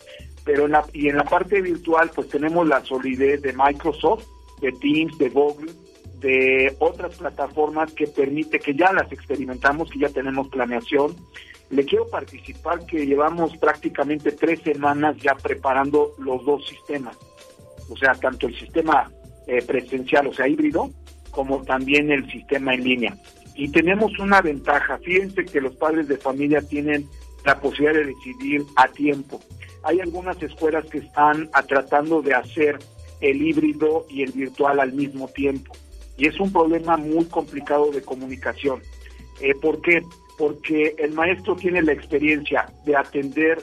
Pero 0.45 0.66
en 0.66 0.72
la, 0.72 0.86
y 0.93 1.10
en 1.10 1.18
la 1.18 1.26
parte 1.26 1.62
virtual, 1.62 2.10
pues 2.16 2.30
tenemos 2.30 2.66
la 2.68 2.84
solidez 2.86 3.41
de 3.41 3.54
Microsoft, 3.54 4.26
de 4.62 4.72
Teams, 4.72 5.18
de 5.18 5.30
Google, 5.30 5.72
de 6.20 6.76
otras 6.80 7.15
plataformas 7.15 7.93
que 7.93 8.07
permite, 8.07 8.59
que 8.59 8.74
ya 8.74 8.91
las 8.91 9.11
experimentamos, 9.11 9.89
que 9.89 9.99
ya 9.99 10.09
tenemos 10.09 10.47
planeación. 10.47 11.15
Le 11.70 11.86
quiero 11.86 12.07
participar 12.07 12.86
que 12.86 13.05
llevamos 13.05 13.55
prácticamente 13.57 14.32
tres 14.32 14.61
semanas 14.61 15.18
ya 15.18 15.36
preparando 15.36 16.13
los 16.18 16.43
dos 16.45 16.65
sistemas, 16.68 17.18
o 17.89 17.97
sea, 17.97 18.13
tanto 18.13 18.47
el 18.47 18.57
sistema 18.57 19.11
eh, 19.45 19.61
presencial, 19.61 20.28
o 20.28 20.34
sea, 20.34 20.47
híbrido, 20.47 20.89
como 21.32 21.61
también 21.63 22.11
el 22.11 22.30
sistema 22.32 22.74
en 22.74 22.84
línea. 22.84 23.18
Y 23.53 23.70
tenemos 23.70 24.18
una 24.20 24.41
ventaja, 24.41 24.97
fíjense 24.99 25.45
que 25.45 25.61
los 25.61 25.76
padres 25.76 26.07
de 26.07 26.18
familia 26.18 26.61
tienen 26.61 27.07
la 27.45 27.59
posibilidad 27.59 27.93
de 27.93 28.05
decidir 28.05 28.63
a 28.76 28.88
tiempo. 28.88 29.39
Hay 29.84 29.99
algunas 29.99 30.41
escuelas 30.41 30.86
que 30.86 30.99
están 30.99 31.49
tratando 31.68 32.22
de 32.22 32.34
hacer 32.34 32.80
el 33.20 33.41
híbrido 33.41 34.05
y 34.09 34.24
el 34.24 34.32
virtual 34.32 34.80
al 34.80 34.93
mismo 34.93 35.28
tiempo 35.28 35.74
y 36.18 36.28
es 36.28 36.39
un 36.39 36.51
problema 36.51 36.97
muy 36.97 37.26
complicado 37.26 37.91
de 37.91 38.01
comunicación. 38.01 38.82
Eh, 39.41 39.53
¿Por 39.55 39.82
qué? 39.82 40.01
Porque 40.38 40.95
el 40.97 41.13
maestro 41.13 41.55
tiene 41.55 41.82
la 41.82 41.93
experiencia 41.93 42.68
de 42.86 42.95
atender 42.95 43.59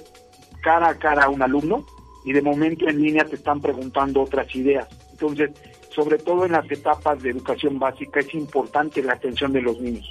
cara 0.63 0.89
a 0.89 0.99
cara 0.99 1.25
a 1.25 1.29
un 1.29 1.43
alumno 1.43 1.85
y 2.25 2.33
de 2.33 2.43
momento 2.43 2.89
en 2.89 3.03
línea 3.03 3.25
te 3.25 3.37
están 3.37 3.61
preguntando 3.61 4.23
otras 4.23 4.55
ideas. 4.55 4.89
Entonces, 5.13 5.51
sobre 5.91 6.19
todo 6.19 6.47
en 6.47 6.53
las 6.53 6.69
etapas 6.71 7.23
de 7.23 7.31
educación 7.31 7.79
básica 7.79 8.21
es 8.21 8.35
importante 8.35 9.03
la 9.03 9.13
atención 9.13 9.53
de 9.53 9.63
los 9.63 9.81
niños. 9.81 10.11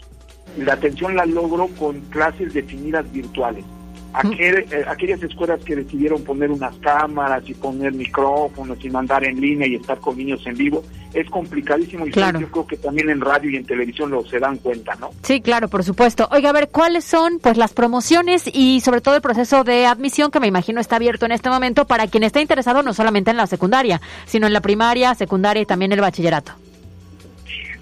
la 0.57 0.73
atención 0.73 1.15
la 1.15 1.25
logro 1.25 1.67
con 1.79 1.99
clases 2.01 2.53
definidas 2.53 3.11
virtuales. 3.11 3.65
Aquel- 4.13 4.65
eh, 4.71 4.85
aquellas 4.87 5.21
escuelas 5.23 5.59
que 5.63 5.75
decidieron 5.75 6.23
poner 6.23 6.51
unas 6.51 6.75
cámaras 6.77 7.43
y 7.47 7.53
poner 7.53 7.93
micrófonos 7.93 8.77
y 8.83 8.89
mandar 8.89 9.23
en 9.25 9.39
línea 9.41 9.67
y 9.67 9.75
estar 9.75 9.97
con 9.99 10.17
niños 10.17 10.41
en 10.45 10.55
vivo, 10.55 10.83
es 11.13 11.29
complicadísimo 11.29 12.07
y 12.07 12.11
Claro. 12.11 12.39
yo 12.39 12.49
creo 12.49 12.67
que 12.67 12.77
también 12.77 13.09
en 13.09 13.21
radio 13.21 13.49
y 13.49 13.55
en 13.55 13.65
televisión 13.65 14.11
lo 14.11 14.23
se 14.25 14.39
dan 14.39 14.57
cuenta, 14.57 14.95
¿no? 14.95 15.09
Sí, 15.23 15.41
claro, 15.41 15.67
por 15.67 15.83
supuesto. 15.83 16.27
Oiga, 16.31 16.49
a 16.49 16.53
ver, 16.53 16.69
¿cuáles 16.69 17.03
son 17.05 17.39
pues 17.39 17.57
las 17.57 17.73
promociones 17.73 18.49
y 18.51 18.81
sobre 18.81 19.01
todo 19.01 19.15
el 19.15 19.21
proceso 19.21 19.63
de 19.63 19.85
admisión 19.85 20.31
que 20.31 20.39
me 20.39 20.47
imagino 20.47 20.79
está 20.79 20.95
abierto 20.97 21.25
en 21.25 21.31
este 21.31 21.49
momento 21.49 21.85
para 21.85 22.07
quien 22.07 22.23
esté 22.23 22.41
interesado 22.41 22.83
no 22.83 22.93
solamente 22.93 23.31
en 23.31 23.37
la 23.37 23.47
secundaria, 23.47 24.01
sino 24.25 24.47
en 24.47 24.53
la 24.53 24.61
primaria, 24.61 25.13
secundaria 25.15 25.61
y 25.61 25.65
también 25.65 25.91
el 25.91 26.01
bachillerato? 26.01 26.53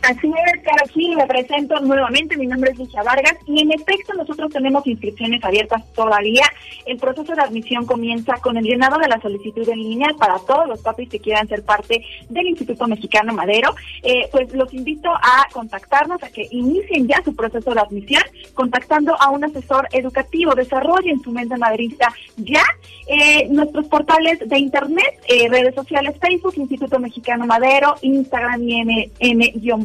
Así 0.03 0.27
es, 0.27 0.63
Caro, 0.63 0.91
sí, 0.91 1.13
me 1.15 1.27
presento 1.27 1.79
nuevamente, 1.79 2.35
mi 2.35 2.47
nombre 2.47 2.71
es 2.71 2.79
Lucia 2.79 3.03
Vargas 3.03 3.35
y 3.45 3.61
en 3.61 3.71
efecto 3.71 4.15
nosotros 4.15 4.51
tenemos 4.51 4.85
inscripciones 4.87 5.43
abiertas 5.43 5.83
todavía. 5.93 6.43
El 6.87 6.97
proceso 6.97 7.35
de 7.35 7.41
admisión 7.41 7.85
comienza 7.85 8.33
con 8.41 8.57
el 8.57 8.63
llenado 8.63 8.97
de 8.97 9.07
la 9.07 9.21
solicitud 9.21 9.67
en 9.69 9.77
línea 9.77 10.09
para 10.17 10.39
todos 10.39 10.67
los 10.67 10.81
papis 10.81 11.07
que 11.07 11.19
quieran 11.19 11.47
ser 11.47 11.63
parte 11.63 12.03
del 12.29 12.47
Instituto 12.47 12.87
Mexicano 12.87 13.31
Madero. 13.33 13.75
Eh, 14.01 14.27
pues 14.31 14.51
los 14.53 14.73
invito 14.73 15.09
a 15.11 15.47
contactarnos, 15.53 16.23
a 16.23 16.29
que 16.29 16.47
inicien 16.49 17.07
ya 17.07 17.21
su 17.23 17.35
proceso 17.35 17.71
de 17.71 17.81
admisión 17.81 18.23
contactando 18.55 19.15
a 19.21 19.29
un 19.29 19.43
asesor 19.43 19.87
educativo, 19.91 20.55
desarrollen 20.55 21.21
su 21.21 21.31
mente 21.31 21.57
maderista 21.57 22.11
ya. 22.37 22.63
Eh, 23.07 23.47
nuestros 23.49 23.87
portales 23.87 24.39
de 24.47 24.57
internet, 24.57 25.21
eh, 25.27 25.47
redes 25.49 25.75
sociales, 25.75 26.15
Facebook, 26.19 26.53
Instituto 26.57 26.97
Mexicano 26.97 27.45
Madero, 27.45 27.95
Instagram 28.01 28.61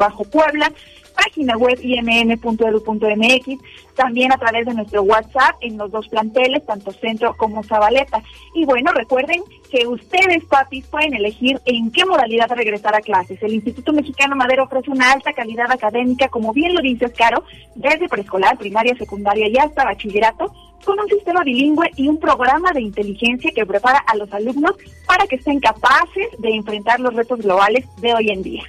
IMM-Puebla, 0.08 0.72
página 1.16 1.56
web 1.56 1.78
imn.edu.mx, 1.82 3.58
también 3.94 4.32
a 4.32 4.38
través 4.38 4.66
de 4.66 4.74
nuestro 4.74 5.02
WhatsApp 5.02 5.56
en 5.60 5.78
los 5.78 5.90
dos 5.90 6.08
planteles, 6.08 6.64
tanto 6.66 6.92
Centro 6.92 7.34
como 7.36 7.62
Zabaleta. 7.62 8.22
Y 8.54 8.64
bueno, 8.64 8.92
recuerden 8.92 9.42
que 9.70 9.86
ustedes, 9.86 10.44
papis, 10.44 10.86
pueden 10.86 11.14
elegir 11.14 11.60
en 11.64 11.90
qué 11.90 12.04
modalidad 12.04 12.50
regresar 12.50 12.94
a 12.94 13.00
clases. 13.00 13.42
El 13.42 13.54
Instituto 13.54 13.92
Mexicano 13.92 14.36
Madero 14.36 14.64
ofrece 14.64 14.90
una 14.90 15.12
alta 15.12 15.32
calidad 15.32 15.70
académica, 15.70 16.28
como 16.28 16.52
bien 16.52 16.74
lo 16.74 16.80
dices, 16.80 17.12
Caro, 17.16 17.42
desde 17.74 18.08
preescolar, 18.08 18.58
primaria, 18.58 18.94
secundaria 18.96 19.48
y 19.48 19.56
hasta 19.56 19.84
bachillerato, 19.84 20.52
con 20.84 21.00
un 21.00 21.08
sistema 21.08 21.42
bilingüe 21.42 21.90
y 21.96 22.06
un 22.08 22.18
programa 22.18 22.72
de 22.72 22.82
inteligencia 22.82 23.50
que 23.54 23.66
prepara 23.66 23.98
a 23.98 24.14
los 24.16 24.32
alumnos 24.32 24.76
para 25.06 25.26
que 25.26 25.36
estén 25.36 25.58
capaces 25.58 26.28
de 26.38 26.50
enfrentar 26.50 27.00
los 27.00 27.14
retos 27.14 27.40
globales 27.40 27.84
de 28.00 28.14
hoy 28.14 28.30
en 28.30 28.42
día. 28.42 28.62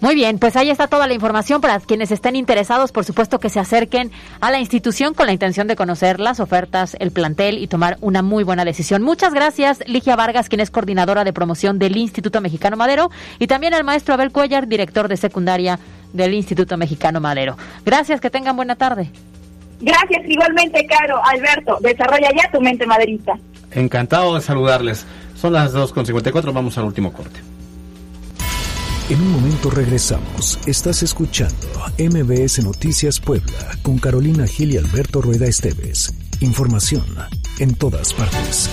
Muy 0.00 0.14
bien, 0.14 0.38
pues 0.38 0.56
ahí 0.56 0.70
está 0.70 0.86
toda 0.86 1.06
la 1.06 1.12
información 1.12 1.60
para 1.60 1.78
quienes 1.78 2.10
estén 2.10 2.34
interesados, 2.34 2.90
por 2.90 3.04
supuesto 3.04 3.38
que 3.38 3.50
se 3.50 3.60
acerquen 3.60 4.10
a 4.40 4.50
la 4.50 4.58
institución 4.58 5.12
con 5.12 5.26
la 5.26 5.32
intención 5.32 5.66
de 5.66 5.76
conocer 5.76 6.20
las 6.20 6.40
ofertas, 6.40 6.96
el 7.00 7.10
plantel 7.10 7.58
y 7.58 7.66
tomar 7.66 7.98
una 8.00 8.22
muy 8.22 8.42
buena 8.42 8.64
decisión. 8.64 9.02
Muchas 9.02 9.34
gracias, 9.34 9.82
Ligia 9.86 10.16
Vargas, 10.16 10.48
quien 10.48 10.60
es 10.60 10.70
coordinadora 10.70 11.22
de 11.22 11.34
promoción 11.34 11.78
del 11.78 11.98
Instituto 11.98 12.40
Mexicano 12.40 12.78
Madero, 12.78 13.10
y 13.38 13.46
también 13.46 13.74
al 13.74 13.84
maestro 13.84 14.14
Abel 14.14 14.32
Cuellar, 14.32 14.68
director 14.68 15.06
de 15.06 15.18
secundaria 15.18 15.78
del 16.14 16.32
Instituto 16.32 16.78
Mexicano 16.78 17.20
Madero. 17.20 17.58
Gracias, 17.84 18.22
que 18.22 18.30
tengan 18.30 18.56
buena 18.56 18.76
tarde. 18.76 19.10
Gracias, 19.82 20.22
igualmente, 20.26 20.86
Caro. 20.86 21.20
Alberto, 21.24 21.76
desarrolla 21.82 22.30
ya 22.34 22.50
tu 22.50 22.60
mente 22.62 22.86
maderista. 22.86 23.34
Encantado 23.72 24.34
de 24.34 24.40
saludarles. 24.40 25.04
Son 25.36 25.52
las 25.52 25.74
2.54, 25.74 26.54
vamos 26.54 26.78
al 26.78 26.84
último 26.84 27.12
corte. 27.12 27.40
En 29.10 29.20
un 29.20 29.32
momento 29.32 29.70
regresamos. 29.70 30.60
Estás 30.66 31.02
escuchando 31.02 31.66
MBS 31.98 32.62
Noticias 32.62 33.18
Puebla 33.18 33.76
con 33.82 33.98
Carolina 33.98 34.46
Gil 34.46 34.70
y 34.70 34.76
Alberto 34.76 35.20
Rueda 35.20 35.46
Esteves. 35.46 36.14
Información 36.38 37.04
en 37.58 37.74
todas 37.74 38.14
partes. 38.14 38.70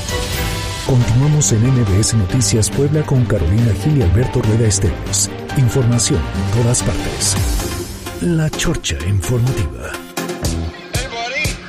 Continuamos 0.85 1.51
en 1.53 1.63
MBS 1.65 2.13
Noticias 2.13 2.69
Puebla 2.69 3.01
con 3.01 3.25
Carolina 3.25 3.73
Gil 3.83 3.97
y 3.97 4.03
Alberto 4.03 4.39
Rueda 4.43 4.67
Esteves. 4.67 5.31
Información 5.57 6.21
en 6.21 6.61
todas 6.61 6.83
partes. 6.83 7.35
La 8.21 8.47
Chorcha 8.51 8.97
Informativa. 9.07 9.91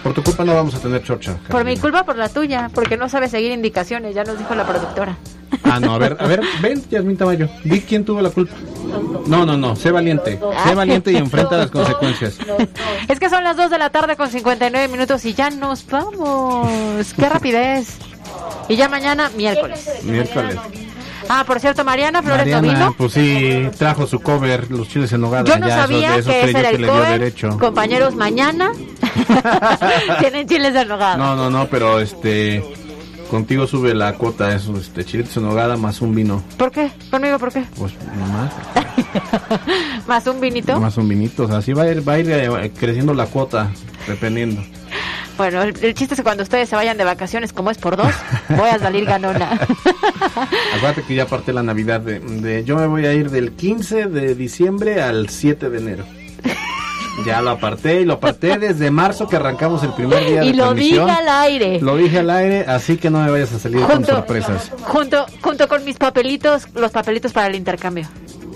Por 0.02 0.12
tu 0.12 0.22
culpa 0.22 0.44
no 0.44 0.54
vamos 0.54 0.74
a 0.74 0.78
tener 0.78 1.02
chorcha. 1.02 1.38
Por 1.48 1.64
mi 1.64 1.78
culpa, 1.78 2.04
por 2.04 2.16
la 2.16 2.28
tuya, 2.28 2.70
porque 2.74 2.98
no 2.98 3.08
sabe 3.08 3.30
seguir 3.30 3.50
indicaciones, 3.50 4.14
ya 4.14 4.24
nos 4.24 4.38
dijo 4.38 4.54
la 4.54 4.66
productora. 4.66 5.16
Ah, 5.62 5.80
no, 5.80 5.94
a 5.94 5.98
ver, 5.98 6.16
a 6.18 6.26
ver, 6.26 6.40
ven, 6.60 6.82
Yasmín 6.90 7.16
Tamayo. 7.16 7.48
Di 7.64 7.80
quién 7.80 8.04
tuvo 8.04 8.20
la 8.20 8.30
culpa. 8.30 8.54
No, 9.26 9.44
no, 9.44 9.56
no, 9.56 9.76
sé 9.76 9.90
valiente. 9.90 10.38
Sé 10.64 10.74
valiente 10.74 11.12
y 11.12 11.16
enfrenta 11.16 11.56
las 11.56 11.70
consecuencias. 11.70 12.38
Es 13.08 13.18
que 13.18 13.30
son 13.30 13.42
las 13.42 13.56
2 13.56 13.70
de 13.70 13.78
la 13.78 13.90
tarde 13.90 14.16
con 14.16 14.30
59 14.30 14.88
minutos 14.88 15.24
y 15.24 15.34
ya 15.34 15.50
nos 15.50 15.86
vamos. 15.86 17.14
¡Qué 17.14 17.28
rapidez! 17.28 17.98
Y 18.68 18.76
ya 18.76 18.88
mañana, 18.88 19.30
miércoles. 19.36 19.88
Miércoles. 20.02 20.56
Ah, 21.28 21.44
por 21.46 21.60
cierto, 21.60 21.84
Mariana 21.84 22.22
Flores 22.22 22.46
Mariana, 22.46 22.92
pues 22.96 23.12
sí, 23.12 23.68
trajo 23.76 24.06
su 24.06 24.20
cover, 24.20 24.70
los 24.70 24.88
chiles 24.88 25.12
en 25.12 25.20
nogada. 25.20 25.44
Yo 25.44 25.58
no 25.58 25.68
ya, 25.68 25.76
sabía 25.76 26.14
que 26.14 26.20
ese 26.20 26.50
era 26.50 26.70
el 26.70 26.86
cover. 26.86 27.18
derecho. 27.20 27.58
Compañeros, 27.58 28.14
mañana 28.14 28.72
tienen 30.20 30.48
chiles 30.48 30.74
en 30.74 30.88
nogada. 30.88 31.16
No, 31.16 31.36
no, 31.36 31.50
no, 31.50 31.66
pero 31.66 32.00
este, 32.00 32.64
contigo 33.28 33.66
sube 33.66 33.94
la 33.94 34.14
cuota, 34.14 34.54
esos 34.54 34.80
este, 34.80 35.04
chiles 35.04 35.36
en 35.36 35.80
más 35.80 36.00
un 36.00 36.14
vino. 36.14 36.42
¿Por 36.56 36.70
qué? 36.70 36.90
¿Conmigo 37.10 37.38
por 37.38 37.52
qué? 37.52 37.64
Pues 37.76 37.92
nomás, 38.18 38.52
¿Más 40.06 40.26
un 40.26 40.40
vinito? 40.40 40.78
más 40.80 40.96
un 40.96 41.08
vinito. 41.08 41.44
O 41.44 41.48
sea, 41.48 41.58
así 41.58 41.72
va 41.72 41.82
a 41.84 41.88
ir, 41.90 42.06
va 42.08 42.14
a 42.14 42.18
ir 42.18 42.30
eh, 42.30 42.72
creciendo 42.78 43.14
la 43.14 43.26
cuota, 43.26 43.70
dependiendo. 44.06 44.62
Bueno, 45.36 45.62
el, 45.62 45.68
el 45.84 45.94
chiste 45.94 46.14
es 46.14 46.18
que 46.20 46.24
cuando 46.24 46.42
ustedes 46.42 46.68
se 46.68 46.74
vayan 46.74 46.98
de 46.98 47.04
vacaciones, 47.04 47.52
como 47.52 47.70
es 47.70 47.78
por 47.78 47.96
dos, 47.96 48.12
voy 48.48 48.68
a 48.70 48.78
salir 48.80 49.04
ganona. 49.04 49.52
Acuérdate 50.76 51.02
que 51.06 51.14
ya 51.14 51.26
parte 51.26 51.52
la 51.52 51.62
Navidad 51.62 52.00
de, 52.00 52.18
de- 52.18 52.64
Yo 52.64 52.76
me 52.76 52.86
voy 52.88 53.06
a 53.06 53.12
ir 53.14 53.30
del 53.30 53.52
15 53.52 54.06
de 54.06 54.34
diciembre 54.34 55.00
al 55.00 55.28
7 55.28 55.70
de 55.70 55.78
enero. 55.78 56.04
Ya 57.24 57.42
lo 57.42 57.50
aparté 57.50 58.00
y 58.00 58.04
lo 58.04 58.14
aparté 58.14 58.58
desde 58.58 58.90
marzo 58.90 59.28
que 59.28 59.36
arrancamos 59.36 59.82
el 59.82 59.92
primer 59.92 60.24
día 60.24 60.40
de 60.40 60.46
y 60.46 60.52
lo 60.52 60.74
dije 60.74 61.00
al 61.00 61.28
aire. 61.28 61.80
Lo 61.80 61.96
dije 61.96 62.20
al 62.20 62.30
aire, 62.30 62.64
así 62.66 62.96
que 62.96 63.10
no 63.10 63.22
me 63.22 63.30
vayas 63.30 63.52
a 63.52 63.58
salir 63.58 63.80
con 63.82 64.04
sorpresas. 64.04 64.70
Junto, 64.82 65.26
junto 65.40 65.68
con 65.68 65.84
mis 65.84 65.96
papelitos, 65.96 66.68
los 66.74 66.90
papelitos 66.90 67.32
para 67.32 67.48
el 67.48 67.56
intercambio. 67.56 68.06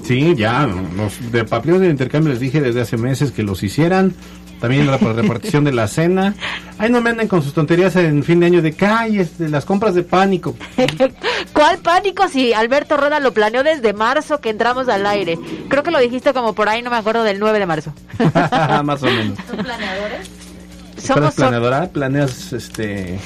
Sí, 0.05 0.35
ya, 0.37 0.67
los 0.67 1.31
de 1.31 1.45
papeles 1.45 1.81
de 1.81 1.89
intercambio 1.89 2.31
les 2.33 2.41
dije 2.41 2.61
desde 2.61 2.81
hace 2.81 2.97
meses 2.97 3.31
que 3.31 3.43
los 3.43 3.63
hicieran. 3.63 4.15
También 4.63 4.87
la 4.87 4.97
repartición 4.97 5.65
de 5.65 5.73
la 5.73 5.89
cena. 5.89 6.37
Ay, 6.79 6.89
no 6.89 7.01
me 7.01 7.11
anden 7.11 7.27
con 7.27 7.43
sus 7.43 7.53
tonterías 7.53 7.97
en 7.97 8.23
fin 8.23 8.39
de 8.39 8.47
año 8.47 8.63
de 8.63 8.75
calles, 8.75 9.37
de 9.37 9.49
las 9.49 9.65
compras 9.65 9.93
de 9.97 10.05
pánico. 10.05 10.55
¿Cuál 11.53 11.79
pánico 11.79 12.29
si 12.29 12.53
Alberto 12.53 12.97
Rueda 12.97 13.19
lo 13.19 13.35
planeó 13.35 13.65
desde 13.65 13.93
marzo 13.93 14.41
que 14.41 14.51
entramos 14.51 14.89
al 14.89 15.05
aire? 15.05 15.37
Creo 15.69 15.83
que 15.83 15.91
lo 15.91 15.99
dijiste 15.99 16.33
como 16.33 16.55
por 16.55 16.69
ahí, 16.69 16.81
no 16.81 16.91
me 16.91 16.97
acuerdo, 16.97 17.25
del 17.25 17.41
9 17.41 17.59
de 17.59 17.67
marzo. 17.67 17.93
Más 18.85 19.03
o 19.03 19.07
menos. 19.07 19.37
¿Son 19.49 19.57
planeadores? 19.57 20.31
¿Tú 20.95 21.03
Somos, 21.03 21.35
planeadora? 21.35 21.89
¿Planeas 21.89 22.53
este...? 22.53 23.19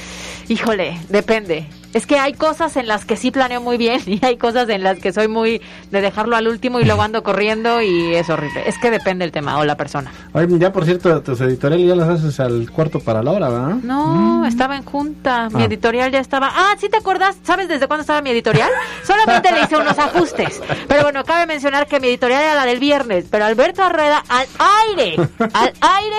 híjole, 0.48 0.98
depende. 1.10 1.66
Es 1.96 2.06
que 2.06 2.18
hay 2.18 2.34
cosas 2.34 2.76
en 2.76 2.86
las 2.88 3.06
que 3.06 3.16
sí 3.16 3.30
planeo 3.30 3.62
muy 3.62 3.78
bien 3.78 4.02
y 4.06 4.22
hay 4.22 4.36
cosas 4.36 4.68
en 4.68 4.82
las 4.82 4.98
que 4.98 5.12
soy 5.14 5.28
muy 5.28 5.62
de 5.90 6.00
dejarlo 6.02 6.36
al 6.36 6.46
último 6.46 6.78
y 6.78 6.84
luego 6.84 7.00
ando 7.00 7.22
corriendo 7.22 7.80
y 7.80 8.14
es 8.14 8.28
horrible. 8.28 8.64
Es 8.68 8.76
que 8.78 8.90
depende 8.90 9.24
el 9.24 9.32
tema 9.32 9.58
o 9.58 9.64
la 9.64 9.76
persona. 9.78 10.12
Oye, 10.34 10.46
ya 10.58 10.72
por 10.72 10.84
cierto, 10.84 11.22
tus 11.22 11.40
editoriales 11.40 11.88
ya 11.88 11.94
las 11.96 12.08
haces 12.10 12.38
al 12.38 12.70
cuarto 12.70 13.00
para 13.00 13.22
la 13.22 13.30
hora, 13.32 13.48
¿verdad? 13.48 13.76
No, 13.82 14.44
estaba 14.46 14.76
en 14.76 14.84
junta. 14.84 15.48
Mi 15.50 15.62
Ah. 15.62 15.66
editorial 15.66 16.12
ya 16.12 16.18
estaba. 16.20 16.50
Ah, 16.52 16.74
¿sí 16.78 16.88
te 16.90 16.98
acuerdas? 16.98 17.36
¿Sabes 17.44 17.66
desde 17.68 17.86
cuándo 17.86 18.02
estaba 18.02 18.20
mi 18.20 18.28
editorial? 18.30 18.68
Solamente 19.02 19.50
le 19.52 19.62
hice 19.62 19.76
unos 19.76 19.98
ajustes. 19.98 20.60
Pero 20.88 21.02
bueno, 21.02 21.24
cabe 21.24 21.46
mencionar 21.46 21.86
que 21.86 21.98
mi 21.98 22.08
editorial 22.08 22.42
era 22.42 22.54
la 22.56 22.66
del 22.66 22.78
viernes. 22.78 23.24
Pero 23.30 23.46
Alberto 23.46 23.82
Arreda, 23.82 24.22
al 24.28 24.46
aire, 24.90 25.16
al 25.54 25.72
aire, 25.80 26.16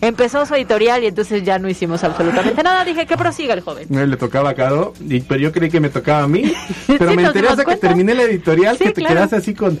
empezó 0.00 0.44
su 0.46 0.54
editorial 0.54 1.02
y 1.02 1.06
entonces 1.06 1.42
ya 1.42 1.58
no 1.58 1.68
hicimos 1.68 2.04
absolutamente 2.04 2.62
nada. 2.62 2.84
Dije 2.84 3.06
que 3.06 3.16
prosiga 3.16 3.54
el 3.54 3.60
joven. 3.60 3.86
Eh, 3.96 4.06
Le 4.06 4.16
tocaba 4.16 4.50
a 4.50 4.54
Caro, 4.54 4.92
y, 5.00 5.20
pero 5.20 5.40
yo 5.40 5.52
creí 5.52 5.70
que 5.70 5.80
me 5.80 5.88
tocaba 5.88 6.24
a 6.24 6.28
mí. 6.28 6.52
Pero 6.86 7.10
Sí, 7.10 7.16
me 7.16 7.24
enteré 7.24 7.48
hasta 7.48 7.64
que 7.64 7.76
terminé 7.76 8.14
la 8.14 8.22
editorial 8.24 8.76
Sí, 8.78 8.84
que 8.84 8.90
te 8.92 9.00
claro. 9.00 9.14
quedaste 9.14 9.36
así 9.36 9.54
con... 9.54 9.78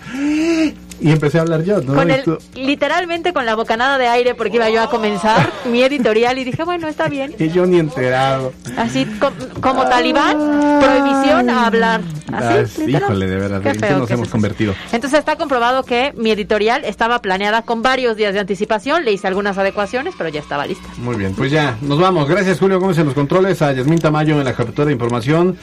Y 1.00 1.10
empecé 1.10 1.38
a 1.38 1.42
hablar 1.42 1.62
yo, 1.62 1.80
¿no? 1.82 1.94
Con 1.94 2.10
el, 2.10 2.22
tú- 2.22 2.38
literalmente 2.54 3.32
con 3.32 3.44
la 3.44 3.54
bocanada 3.54 3.98
de 3.98 4.08
aire 4.08 4.34
porque 4.34 4.56
iba 4.56 4.70
yo 4.70 4.82
a 4.82 4.88
comenzar 4.90 5.50
mi 5.70 5.82
editorial 5.82 6.38
y 6.38 6.44
dije, 6.44 6.64
bueno, 6.64 6.88
está 6.88 7.08
bien. 7.08 7.34
Y 7.38 7.48
yo 7.50 7.66
ni 7.66 7.78
enterado. 7.78 8.52
Así 8.76 9.04
com- 9.20 9.32
como 9.60 9.84
talibán, 9.86 10.36
prohibición 10.80 11.50
a 11.50 11.66
hablar. 11.66 12.00
Así, 12.32 12.82
Ah, 12.82 12.88
híjole, 12.88 13.26
de 13.26 13.36
verdad, 13.36 13.60
Qué 13.62 13.68
¿en 13.70 13.80
qué 13.80 13.90
nos 13.90 14.08
que 14.08 14.14
hemos 14.14 14.28
convertido? 14.28 14.74
Entonces 14.92 15.18
está 15.18 15.36
comprobado 15.36 15.82
que 15.84 16.12
mi 16.16 16.30
editorial 16.30 16.84
estaba 16.84 17.20
planeada 17.20 17.62
con 17.62 17.82
varios 17.82 18.16
días 18.16 18.34
de 18.34 18.40
anticipación, 18.40 19.04
le 19.04 19.12
hice 19.12 19.26
algunas 19.26 19.56
adecuaciones, 19.58 20.14
pero 20.16 20.30
ya 20.30 20.40
estaba 20.40 20.66
lista. 20.66 20.88
Muy 20.98 21.16
bien, 21.16 21.34
pues 21.34 21.50
ya, 21.52 21.76
nos 21.82 21.98
vamos. 22.00 22.28
Gracias 22.28 22.58
Julio 22.58 22.80
Gómez 22.80 22.98
en 22.98 23.06
los 23.06 23.14
controles, 23.14 23.60
a 23.62 23.72
Yasmín 23.72 23.98
Tamayo 23.98 24.38
en 24.38 24.44
la 24.44 24.54
captura 24.54 24.86
de 24.86 24.92
información. 24.92 25.56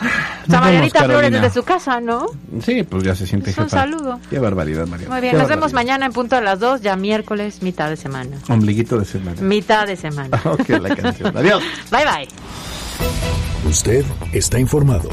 O 0.00 0.50
sea, 0.50 0.60
Marianita 0.60 1.04
Flores 1.04 1.32
desde 1.32 1.50
su 1.50 1.62
casa, 1.62 2.00
¿no? 2.00 2.26
Sí, 2.62 2.82
pues 2.82 3.02
ya 3.02 3.14
se 3.14 3.26
siente 3.26 3.50
Es 3.50 3.58
un 3.58 3.70
saludo. 3.70 4.20
Qué 4.28 4.38
barbaridad, 4.38 4.86
Mariana. 4.86 5.14
Muy 5.14 5.20
bien, 5.20 5.32
Qué 5.32 5.38
nos 5.38 5.48
vemos 5.48 5.72
mañana 5.72 6.06
en 6.06 6.12
punto 6.12 6.36
a 6.36 6.40
las 6.40 6.60
2, 6.60 6.82
ya 6.82 6.96
miércoles, 6.96 7.62
mitad 7.62 7.88
de 7.88 7.96
semana. 7.96 8.36
Ombliguito 8.48 8.98
de 8.98 9.04
semana. 9.04 9.40
Mitad 9.40 9.86
de 9.86 9.96
semana. 9.96 10.40
ok, 10.44 10.68
la 10.68 10.94
canción. 10.94 11.36
Adiós. 11.36 11.62
Bye 11.90 12.04
bye. 12.04 12.28
Usted 13.68 14.04
está 14.32 14.58
informado. 14.58 15.08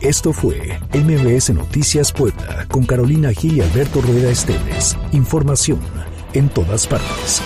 Esto 0.00 0.32
fue 0.32 0.80
MBS 0.92 1.50
Noticias 1.50 2.12
Puebla 2.12 2.66
con 2.68 2.84
Carolina 2.84 3.32
Gil 3.32 3.58
y 3.58 3.60
Alberto 3.60 4.00
Rueda 4.00 4.30
Esteves. 4.30 4.96
Información 5.12 5.78
en 6.32 6.48
todas 6.48 6.86
partes. 6.88 7.40